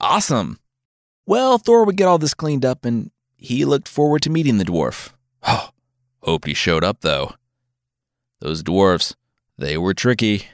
Awesome. 0.01 0.59
Well, 1.27 1.59
Thor 1.59 1.85
would 1.85 1.97
get 1.97 2.09
all 2.09 2.19
this 2.19 2.35
cleaned 2.35 2.65
up 2.65 2.85
and 2.85 3.11
he 3.37 3.65
looked 3.65 3.89
forward 3.89 4.23
to 4.23 4.31
meeting 4.31 4.59
the 4.59 4.65
dwarf. 4.65 5.13
Oh, 5.43 5.71
hoped 6.23 6.47
he 6.47 6.53
showed 6.53 6.85
up, 6.85 7.01
though. 7.01 7.33
Those 8.41 8.63
dwarfs, 8.63 9.15
they 9.59 9.77
were 9.77 9.95
tricky. 9.95 10.47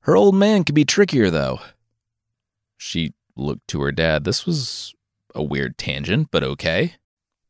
Her 0.00 0.16
old 0.16 0.34
man 0.34 0.64
could 0.64 0.74
be 0.74 0.84
trickier, 0.84 1.30
though. 1.30 1.60
She 2.76 3.12
looked 3.36 3.68
to 3.68 3.80
her 3.82 3.92
dad. 3.92 4.24
This 4.24 4.46
was 4.46 4.94
a 5.34 5.42
weird 5.42 5.78
tangent, 5.78 6.28
but 6.30 6.42
okay. 6.42 6.94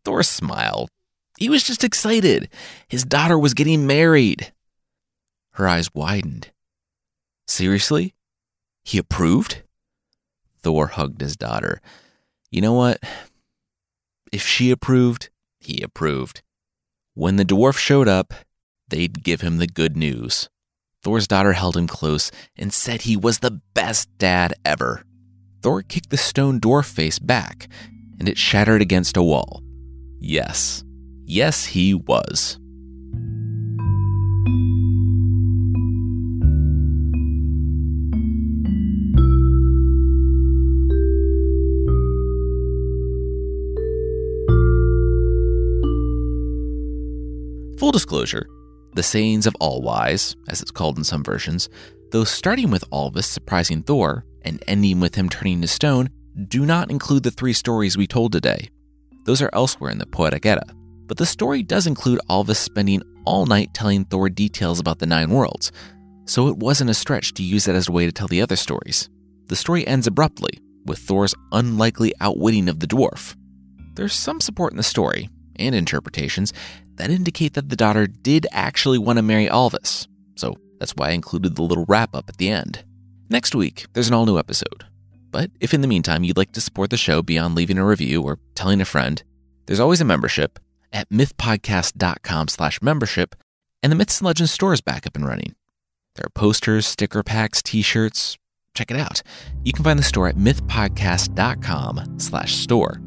Thor 0.05 0.23
smiled. 0.23 0.91
He 1.39 1.49
was 1.49 1.63
just 1.63 1.85
excited. 1.85 2.49
His 2.89 3.05
daughter 3.05 3.39
was 3.39 3.55
getting 3.55 3.87
married. 3.87 4.53
Her 5.53 5.67
eyes 5.67 5.95
widened. 5.95 6.51
Seriously? 7.47 8.15
He 8.85 8.99
approved? 8.99 9.63
Thor 10.63 10.89
hugged 10.89 11.21
his 11.21 11.37
daughter. 11.37 11.81
You 12.51 12.61
know 12.61 12.75
what? 12.75 13.03
If 14.33 14.47
she 14.47 14.71
approved, 14.71 15.31
he 15.59 15.83
approved. 15.83 16.43
When 17.15 17.37
the 17.37 17.45
dwarf 17.45 17.77
showed 17.77 18.09
up, 18.09 18.35
they'd 18.91 19.23
give 19.23 19.41
him 19.41 19.57
the 19.57 19.67
good 19.67 19.97
news. 19.97 20.49
Thor's 21.03 21.27
daughter 21.27 21.55
held 21.55 21.77
him 21.77 21.87
close 21.87 22.31
and 22.57 22.73
said 22.73 23.03
he 23.03 23.17
was 23.17 23.39
the 23.39 23.63
best 23.75 24.09
dad 24.19 24.53
ever. 24.65 25.03
Thor 25.63 25.83
kicked 25.83 26.11
the 26.11 26.17
stone 26.17 26.61
dwarf 26.61 26.87
face 26.87 27.19
back, 27.19 27.69
and 28.19 28.29
it 28.29 28.37
shattered 28.37 28.83
against 28.83 29.17
a 29.17 29.23
wall. 29.23 29.63
Yes, 30.19 30.85
yes, 31.25 31.67
he 31.67 31.95
was. 31.95 32.59
Full 47.79 47.93
disclosure 47.93 48.47
the 48.95 49.03
sayings 49.03 49.47
of 49.47 49.55
Allwise, 49.61 50.37
as 50.49 50.61
it's 50.61 50.71
called 50.71 50.99
in 50.99 51.05
some 51.05 51.23
versions, 51.23 51.69
though 52.11 52.25
starting 52.25 52.71
with 52.71 52.89
Alvis 52.91 53.25
surprising 53.25 53.83
Thor 53.83 54.25
and 54.43 54.63
ending 54.67 55.01
with 55.01 55.15
him 55.15 55.29
turning 55.29 55.61
to 55.61 55.69
stone, 55.69 56.11
do 56.49 56.65
not 56.65 56.91
include 56.91 57.23
the 57.23 57.31
three 57.31 57.53
stories 57.53 57.97
we 57.97 58.07
told 58.07 58.33
today. 58.33 58.69
Those 59.25 59.43
are 59.43 59.51
elsewhere 59.53 59.91
in 59.91 59.99
the 59.99 60.07
Poetic 60.07 60.47
Edda. 60.47 60.75
But 61.07 61.17
the 61.17 61.27
story 61.27 61.63
does 61.63 61.87
include 61.87 62.21
Alvis 62.31 62.57
spending 62.57 63.03
all 63.25 63.45
night 63.45 63.75
telling 63.75 64.05
Thor 64.05 64.29
details 64.29 64.79
about 64.79 65.01
the 65.01 65.07
Nine 65.07 65.31
Worlds, 65.31 65.73
so 66.25 66.47
it 66.47 66.59
wasn't 66.59 66.91
a 66.91 66.95
stretch 66.95 67.35
to 67.35 67.43
use 67.43 67.65
that 67.65 67.75
as 67.75 67.89
a 67.89 67.93
way 67.93 68.07
to 68.07 68.13
tell 68.13 68.29
the 68.29 68.41
other 68.41 68.57
stories. 68.57 69.09
The 69.47 69.57
story 69.57 69.85
ends 69.87 70.07
abruptly, 70.07 70.61
with 70.85 71.01
Thor's 71.01 71.35
unlikely 71.51 72.15
outwitting 72.21 72.69
of 72.69 72.79
the 72.79 72.87
dwarf. 72.87 73.35
There's 73.95 74.15
some 74.15 74.41
support 74.41 74.73
in 74.73 74.77
the 74.77 74.85
story, 74.85 75.29
and 75.57 75.75
interpretations, 75.75 76.53
that 77.01 77.11
indicate 77.11 77.55
that 77.55 77.71
the 77.71 77.77
daughter 77.77 78.07
did 78.07 78.47
actually 78.53 78.99
want 78.99 79.17
to 79.17 79.23
marry 79.23 79.47
Alvis, 79.47 80.07
so 80.37 80.55
that's 80.79 80.93
why 80.93 81.09
I 81.09 81.13
included 81.13 81.57
the 81.57 81.63
little 81.63 81.87
wrap 81.89 82.15
up 82.15 82.29
at 82.29 82.37
the 82.37 82.51
end. 82.51 82.85
Next 83.31 83.55
week, 83.55 83.87
there's 83.95 84.09
an 84.09 84.15
all 84.15 84.27
new 84.27 84.39
episode. 84.39 84.85
But 85.31 85.51
if 85.61 85.73
in 85.73 85.81
the 85.81 85.89
meantime 85.89 86.25
you'd 86.25 86.37
like 86.37 86.53
to 86.53 86.61
support 86.61 86.91
the 86.91 86.99
show 86.99 87.23
beyond 87.23 87.55
leaving 87.55 87.79
a 87.79 87.87
review 87.87 88.21
or 88.21 88.39
telling 88.55 88.83
a 88.83 88.85
friend, 88.85 89.23
there's 89.65 89.81
always 89.81 90.03
a 90.03 90.05
membership 90.05 90.59
at 90.93 91.09
mythpodcast.com 91.09 92.49
slash 92.49 92.83
membership, 92.83 93.35
and 93.83 93.91
the 93.91 93.97
Myths 93.97 94.19
and 94.19 94.27
Legends 94.27 94.53
store 94.53 94.75
is 94.75 94.83
back 94.83 95.07
up 95.07 95.17
and 95.17 95.27
running. 95.27 95.55
There 96.17 96.27
are 96.27 96.31
posters, 96.31 96.87
sticker 96.87 97.23
packs, 97.23 97.63
t-shirts. 97.63 98.37
Check 98.75 98.91
it 98.91 98.99
out. 98.99 99.23
You 99.65 99.73
can 99.73 99.85
find 99.85 99.99
the 99.99 100.03
store 100.03 100.29
at 100.29 100.37
mythpodcast.com 100.37 102.19
slash 102.19 102.57
store. 102.57 103.01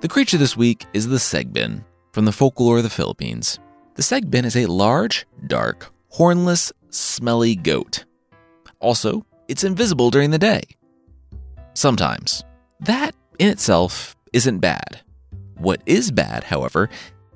The 0.00 0.08
creature 0.08 0.38
this 0.38 0.56
week 0.56 0.86
is 0.94 1.08
the 1.08 1.18
Segbin 1.18 1.84
from 2.12 2.24
the 2.24 2.32
folklore 2.32 2.78
of 2.78 2.84
the 2.84 2.88
Philippines. 2.88 3.58
The 3.96 4.02
Segbin 4.02 4.46
is 4.46 4.56
a 4.56 4.64
large, 4.64 5.26
dark, 5.46 5.92
hornless, 6.08 6.72
smelly 6.88 7.54
goat. 7.54 8.06
Also, 8.78 9.26
it's 9.46 9.62
invisible 9.62 10.10
during 10.10 10.30
the 10.30 10.38
day. 10.38 10.62
Sometimes. 11.74 12.42
That 12.80 13.14
in 13.38 13.50
itself 13.50 14.16
isn't 14.32 14.60
bad. 14.60 15.02
What 15.58 15.82
is 15.84 16.10
bad, 16.10 16.44
however, 16.44 16.88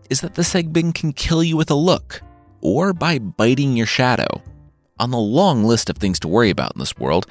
is 0.09 0.23
that 0.23 0.33
the 0.33 0.41
Segbin 0.41 0.95
can 0.95 1.13
kill 1.13 1.45
you 1.45 1.59
with 1.59 1.71
a 1.71 1.75
look 1.75 2.23
or 2.63 2.95
by 2.95 3.19
biting 3.19 3.77
your 3.77 3.85
shadow. 3.85 4.43
On 4.99 5.11
the 5.11 5.19
long 5.19 5.65
list 5.65 5.91
of 5.91 5.99
things 5.99 6.19
to 6.21 6.29
worry 6.29 6.49
about 6.49 6.73
in 6.77 6.79
this 6.79 6.97
world, 6.97 7.27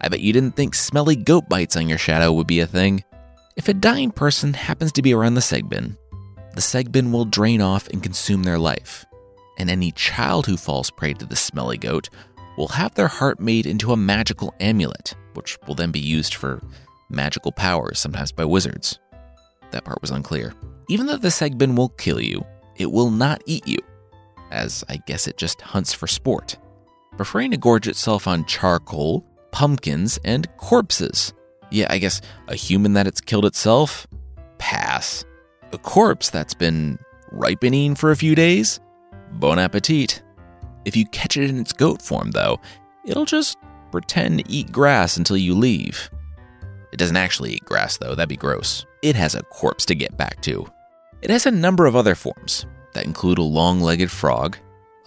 I 0.00 0.08
bet 0.08 0.20
you 0.20 0.32
didn't 0.32 0.56
think 0.56 0.74
smelly 0.74 1.16
goat 1.16 1.50
bites 1.50 1.76
on 1.76 1.86
your 1.86 1.98
shadow 1.98 2.32
would 2.32 2.46
be 2.46 2.60
a 2.60 2.66
thing. 2.66 3.04
If 3.60 3.68
a 3.68 3.74
dying 3.74 4.10
person 4.10 4.54
happens 4.54 4.90
to 4.92 5.02
be 5.02 5.12
around 5.12 5.34
the 5.34 5.42
Segbin, 5.42 5.98
the 6.54 6.62
Segbin 6.62 7.12
will 7.12 7.26
drain 7.26 7.60
off 7.60 7.88
and 7.88 8.02
consume 8.02 8.42
their 8.42 8.58
life. 8.58 9.04
And 9.58 9.68
any 9.68 9.92
child 9.92 10.46
who 10.46 10.56
falls 10.56 10.90
prey 10.90 11.12
to 11.12 11.26
the 11.26 11.36
smelly 11.36 11.76
goat 11.76 12.08
will 12.56 12.68
have 12.68 12.94
their 12.94 13.08
heart 13.08 13.38
made 13.38 13.66
into 13.66 13.92
a 13.92 13.98
magical 13.98 14.54
amulet, 14.60 15.14
which 15.34 15.58
will 15.66 15.74
then 15.74 15.90
be 15.90 16.00
used 16.00 16.32
for 16.32 16.62
magical 17.10 17.52
powers, 17.52 17.98
sometimes 17.98 18.32
by 18.32 18.46
wizards. 18.46 18.98
That 19.72 19.84
part 19.84 20.00
was 20.00 20.10
unclear. 20.10 20.54
Even 20.88 21.04
though 21.06 21.18
the 21.18 21.28
Segbin 21.28 21.76
will 21.76 21.90
kill 21.90 22.18
you, 22.18 22.42
it 22.76 22.90
will 22.90 23.10
not 23.10 23.42
eat 23.44 23.68
you, 23.68 23.80
as 24.50 24.82
I 24.88 25.02
guess 25.06 25.26
it 25.26 25.36
just 25.36 25.60
hunts 25.60 25.92
for 25.92 26.06
sport, 26.06 26.56
preferring 27.18 27.50
to 27.50 27.58
gorge 27.58 27.88
itself 27.88 28.26
on 28.26 28.46
charcoal, 28.46 29.22
pumpkins, 29.52 30.18
and 30.24 30.48
corpses. 30.56 31.34
Yeah, 31.70 31.86
I 31.88 31.98
guess 31.98 32.20
a 32.48 32.54
human 32.54 32.94
that 32.94 33.06
it's 33.06 33.20
killed 33.20 33.44
itself? 33.44 34.06
Pass. 34.58 35.24
A 35.72 35.78
corpse 35.78 36.30
that's 36.30 36.54
been 36.54 36.98
ripening 37.30 37.94
for 37.94 38.10
a 38.10 38.16
few 38.16 38.34
days? 38.34 38.80
Bon 39.32 39.58
appetit. 39.58 40.22
If 40.84 40.96
you 40.96 41.06
catch 41.06 41.36
it 41.36 41.48
in 41.48 41.60
its 41.60 41.72
goat 41.72 42.02
form, 42.02 42.32
though, 42.32 42.58
it'll 43.04 43.24
just 43.24 43.56
pretend 43.92 44.38
to 44.38 44.50
eat 44.50 44.72
grass 44.72 45.16
until 45.16 45.36
you 45.36 45.54
leave. 45.54 46.10
It 46.92 46.96
doesn't 46.96 47.16
actually 47.16 47.52
eat 47.52 47.64
grass, 47.64 47.98
though, 47.98 48.14
that'd 48.14 48.28
be 48.28 48.36
gross. 48.36 48.84
It 49.02 49.14
has 49.14 49.34
a 49.34 49.42
corpse 49.44 49.84
to 49.86 49.94
get 49.94 50.16
back 50.16 50.42
to. 50.42 50.66
It 51.22 51.30
has 51.30 51.46
a 51.46 51.50
number 51.50 51.86
of 51.86 51.94
other 51.94 52.16
forms 52.16 52.66
that 52.94 53.04
include 53.04 53.38
a 53.38 53.42
long 53.42 53.80
legged 53.80 54.10
frog, 54.10 54.56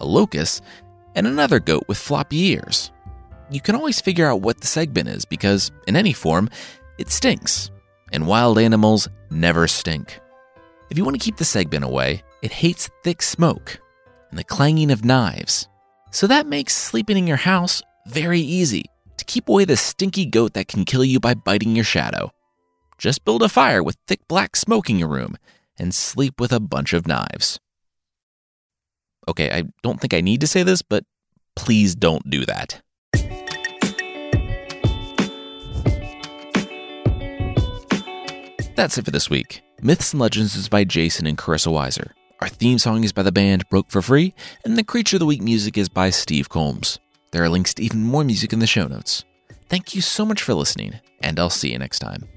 a 0.00 0.06
locust, 0.06 0.62
and 1.14 1.26
another 1.26 1.60
goat 1.60 1.84
with 1.88 1.98
floppy 1.98 2.52
ears 2.52 2.90
you 3.50 3.60
can 3.60 3.74
always 3.74 4.00
figure 4.00 4.26
out 4.26 4.40
what 4.40 4.60
the 4.60 4.66
Segbin 4.66 5.08
is 5.08 5.24
because, 5.24 5.70
in 5.86 5.96
any 5.96 6.12
form, 6.12 6.48
it 6.98 7.10
stinks, 7.10 7.70
and 8.12 8.26
wild 8.26 8.58
animals 8.58 9.08
never 9.30 9.66
stink. 9.66 10.20
If 10.90 10.98
you 10.98 11.04
want 11.04 11.20
to 11.20 11.24
keep 11.24 11.36
the 11.36 11.44
Segbin 11.44 11.82
away, 11.82 12.22
it 12.42 12.52
hates 12.52 12.90
thick 13.02 13.22
smoke 13.22 13.78
and 14.30 14.38
the 14.38 14.44
clanging 14.44 14.90
of 14.90 15.04
knives. 15.04 15.68
So 16.10 16.26
that 16.26 16.46
makes 16.46 16.74
sleeping 16.74 17.16
in 17.16 17.26
your 17.26 17.38
house 17.38 17.82
very 18.06 18.40
easy 18.40 18.84
to 19.16 19.24
keep 19.24 19.48
away 19.48 19.64
the 19.64 19.76
stinky 19.76 20.26
goat 20.26 20.54
that 20.54 20.68
can 20.68 20.84
kill 20.84 21.04
you 21.04 21.18
by 21.18 21.34
biting 21.34 21.74
your 21.74 21.84
shadow. 21.84 22.30
Just 22.98 23.24
build 23.24 23.42
a 23.42 23.48
fire 23.48 23.82
with 23.82 23.96
thick 24.06 24.20
black 24.28 24.56
smoke 24.56 24.88
in 24.88 24.98
your 24.98 25.08
room 25.08 25.36
and 25.78 25.94
sleep 25.94 26.40
with 26.40 26.52
a 26.52 26.60
bunch 26.60 26.92
of 26.92 27.06
knives. 27.06 27.58
Okay, 29.26 29.50
I 29.50 29.64
don't 29.82 30.00
think 30.00 30.14
I 30.14 30.20
need 30.20 30.40
to 30.42 30.46
say 30.46 30.62
this, 30.62 30.82
but 30.82 31.04
please 31.56 31.94
don't 31.94 32.28
do 32.28 32.44
that. 32.46 32.82
That's 38.74 38.98
it 38.98 39.04
for 39.04 39.12
this 39.12 39.30
week. 39.30 39.62
Myths 39.82 40.12
and 40.12 40.20
Legends 40.20 40.56
is 40.56 40.68
by 40.68 40.82
Jason 40.82 41.26
and 41.26 41.38
Carissa 41.38 41.68
Weiser. 41.68 42.10
Our 42.40 42.48
theme 42.48 42.78
song 42.78 43.04
is 43.04 43.12
by 43.12 43.22
the 43.22 43.30
band 43.30 43.68
Broke 43.68 43.88
for 43.88 44.02
Free, 44.02 44.34
and 44.64 44.76
the 44.76 44.82
Creature 44.82 45.16
of 45.16 45.20
the 45.20 45.26
Week 45.26 45.40
music 45.40 45.78
is 45.78 45.88
by 45.88 46.10
Steve 46.10 46.48
Combs. 46.48 46.98
There 47.30 47.44
are 47.44 47.48
links 47.48 47.72
to 47.74 47.84
even 47.84 48.02
more 48.02 48.24
music 48.24 48.52
in 48.52 48.58
the 48.58 48.66
show 48.66 48.88
notes. 48.88 49.24
Thank 49.68 49.94
you 49.94 50.00
so 50.00 50.24
much 50.24 50.42
for 50.42 50.54
listening, 50.54 50.94
and 51.22 51.38
I'll 51.38 51.50
see 51.50 51.70
you 51.70 51.78
next 51.78 52.00
time. 52.00 52.28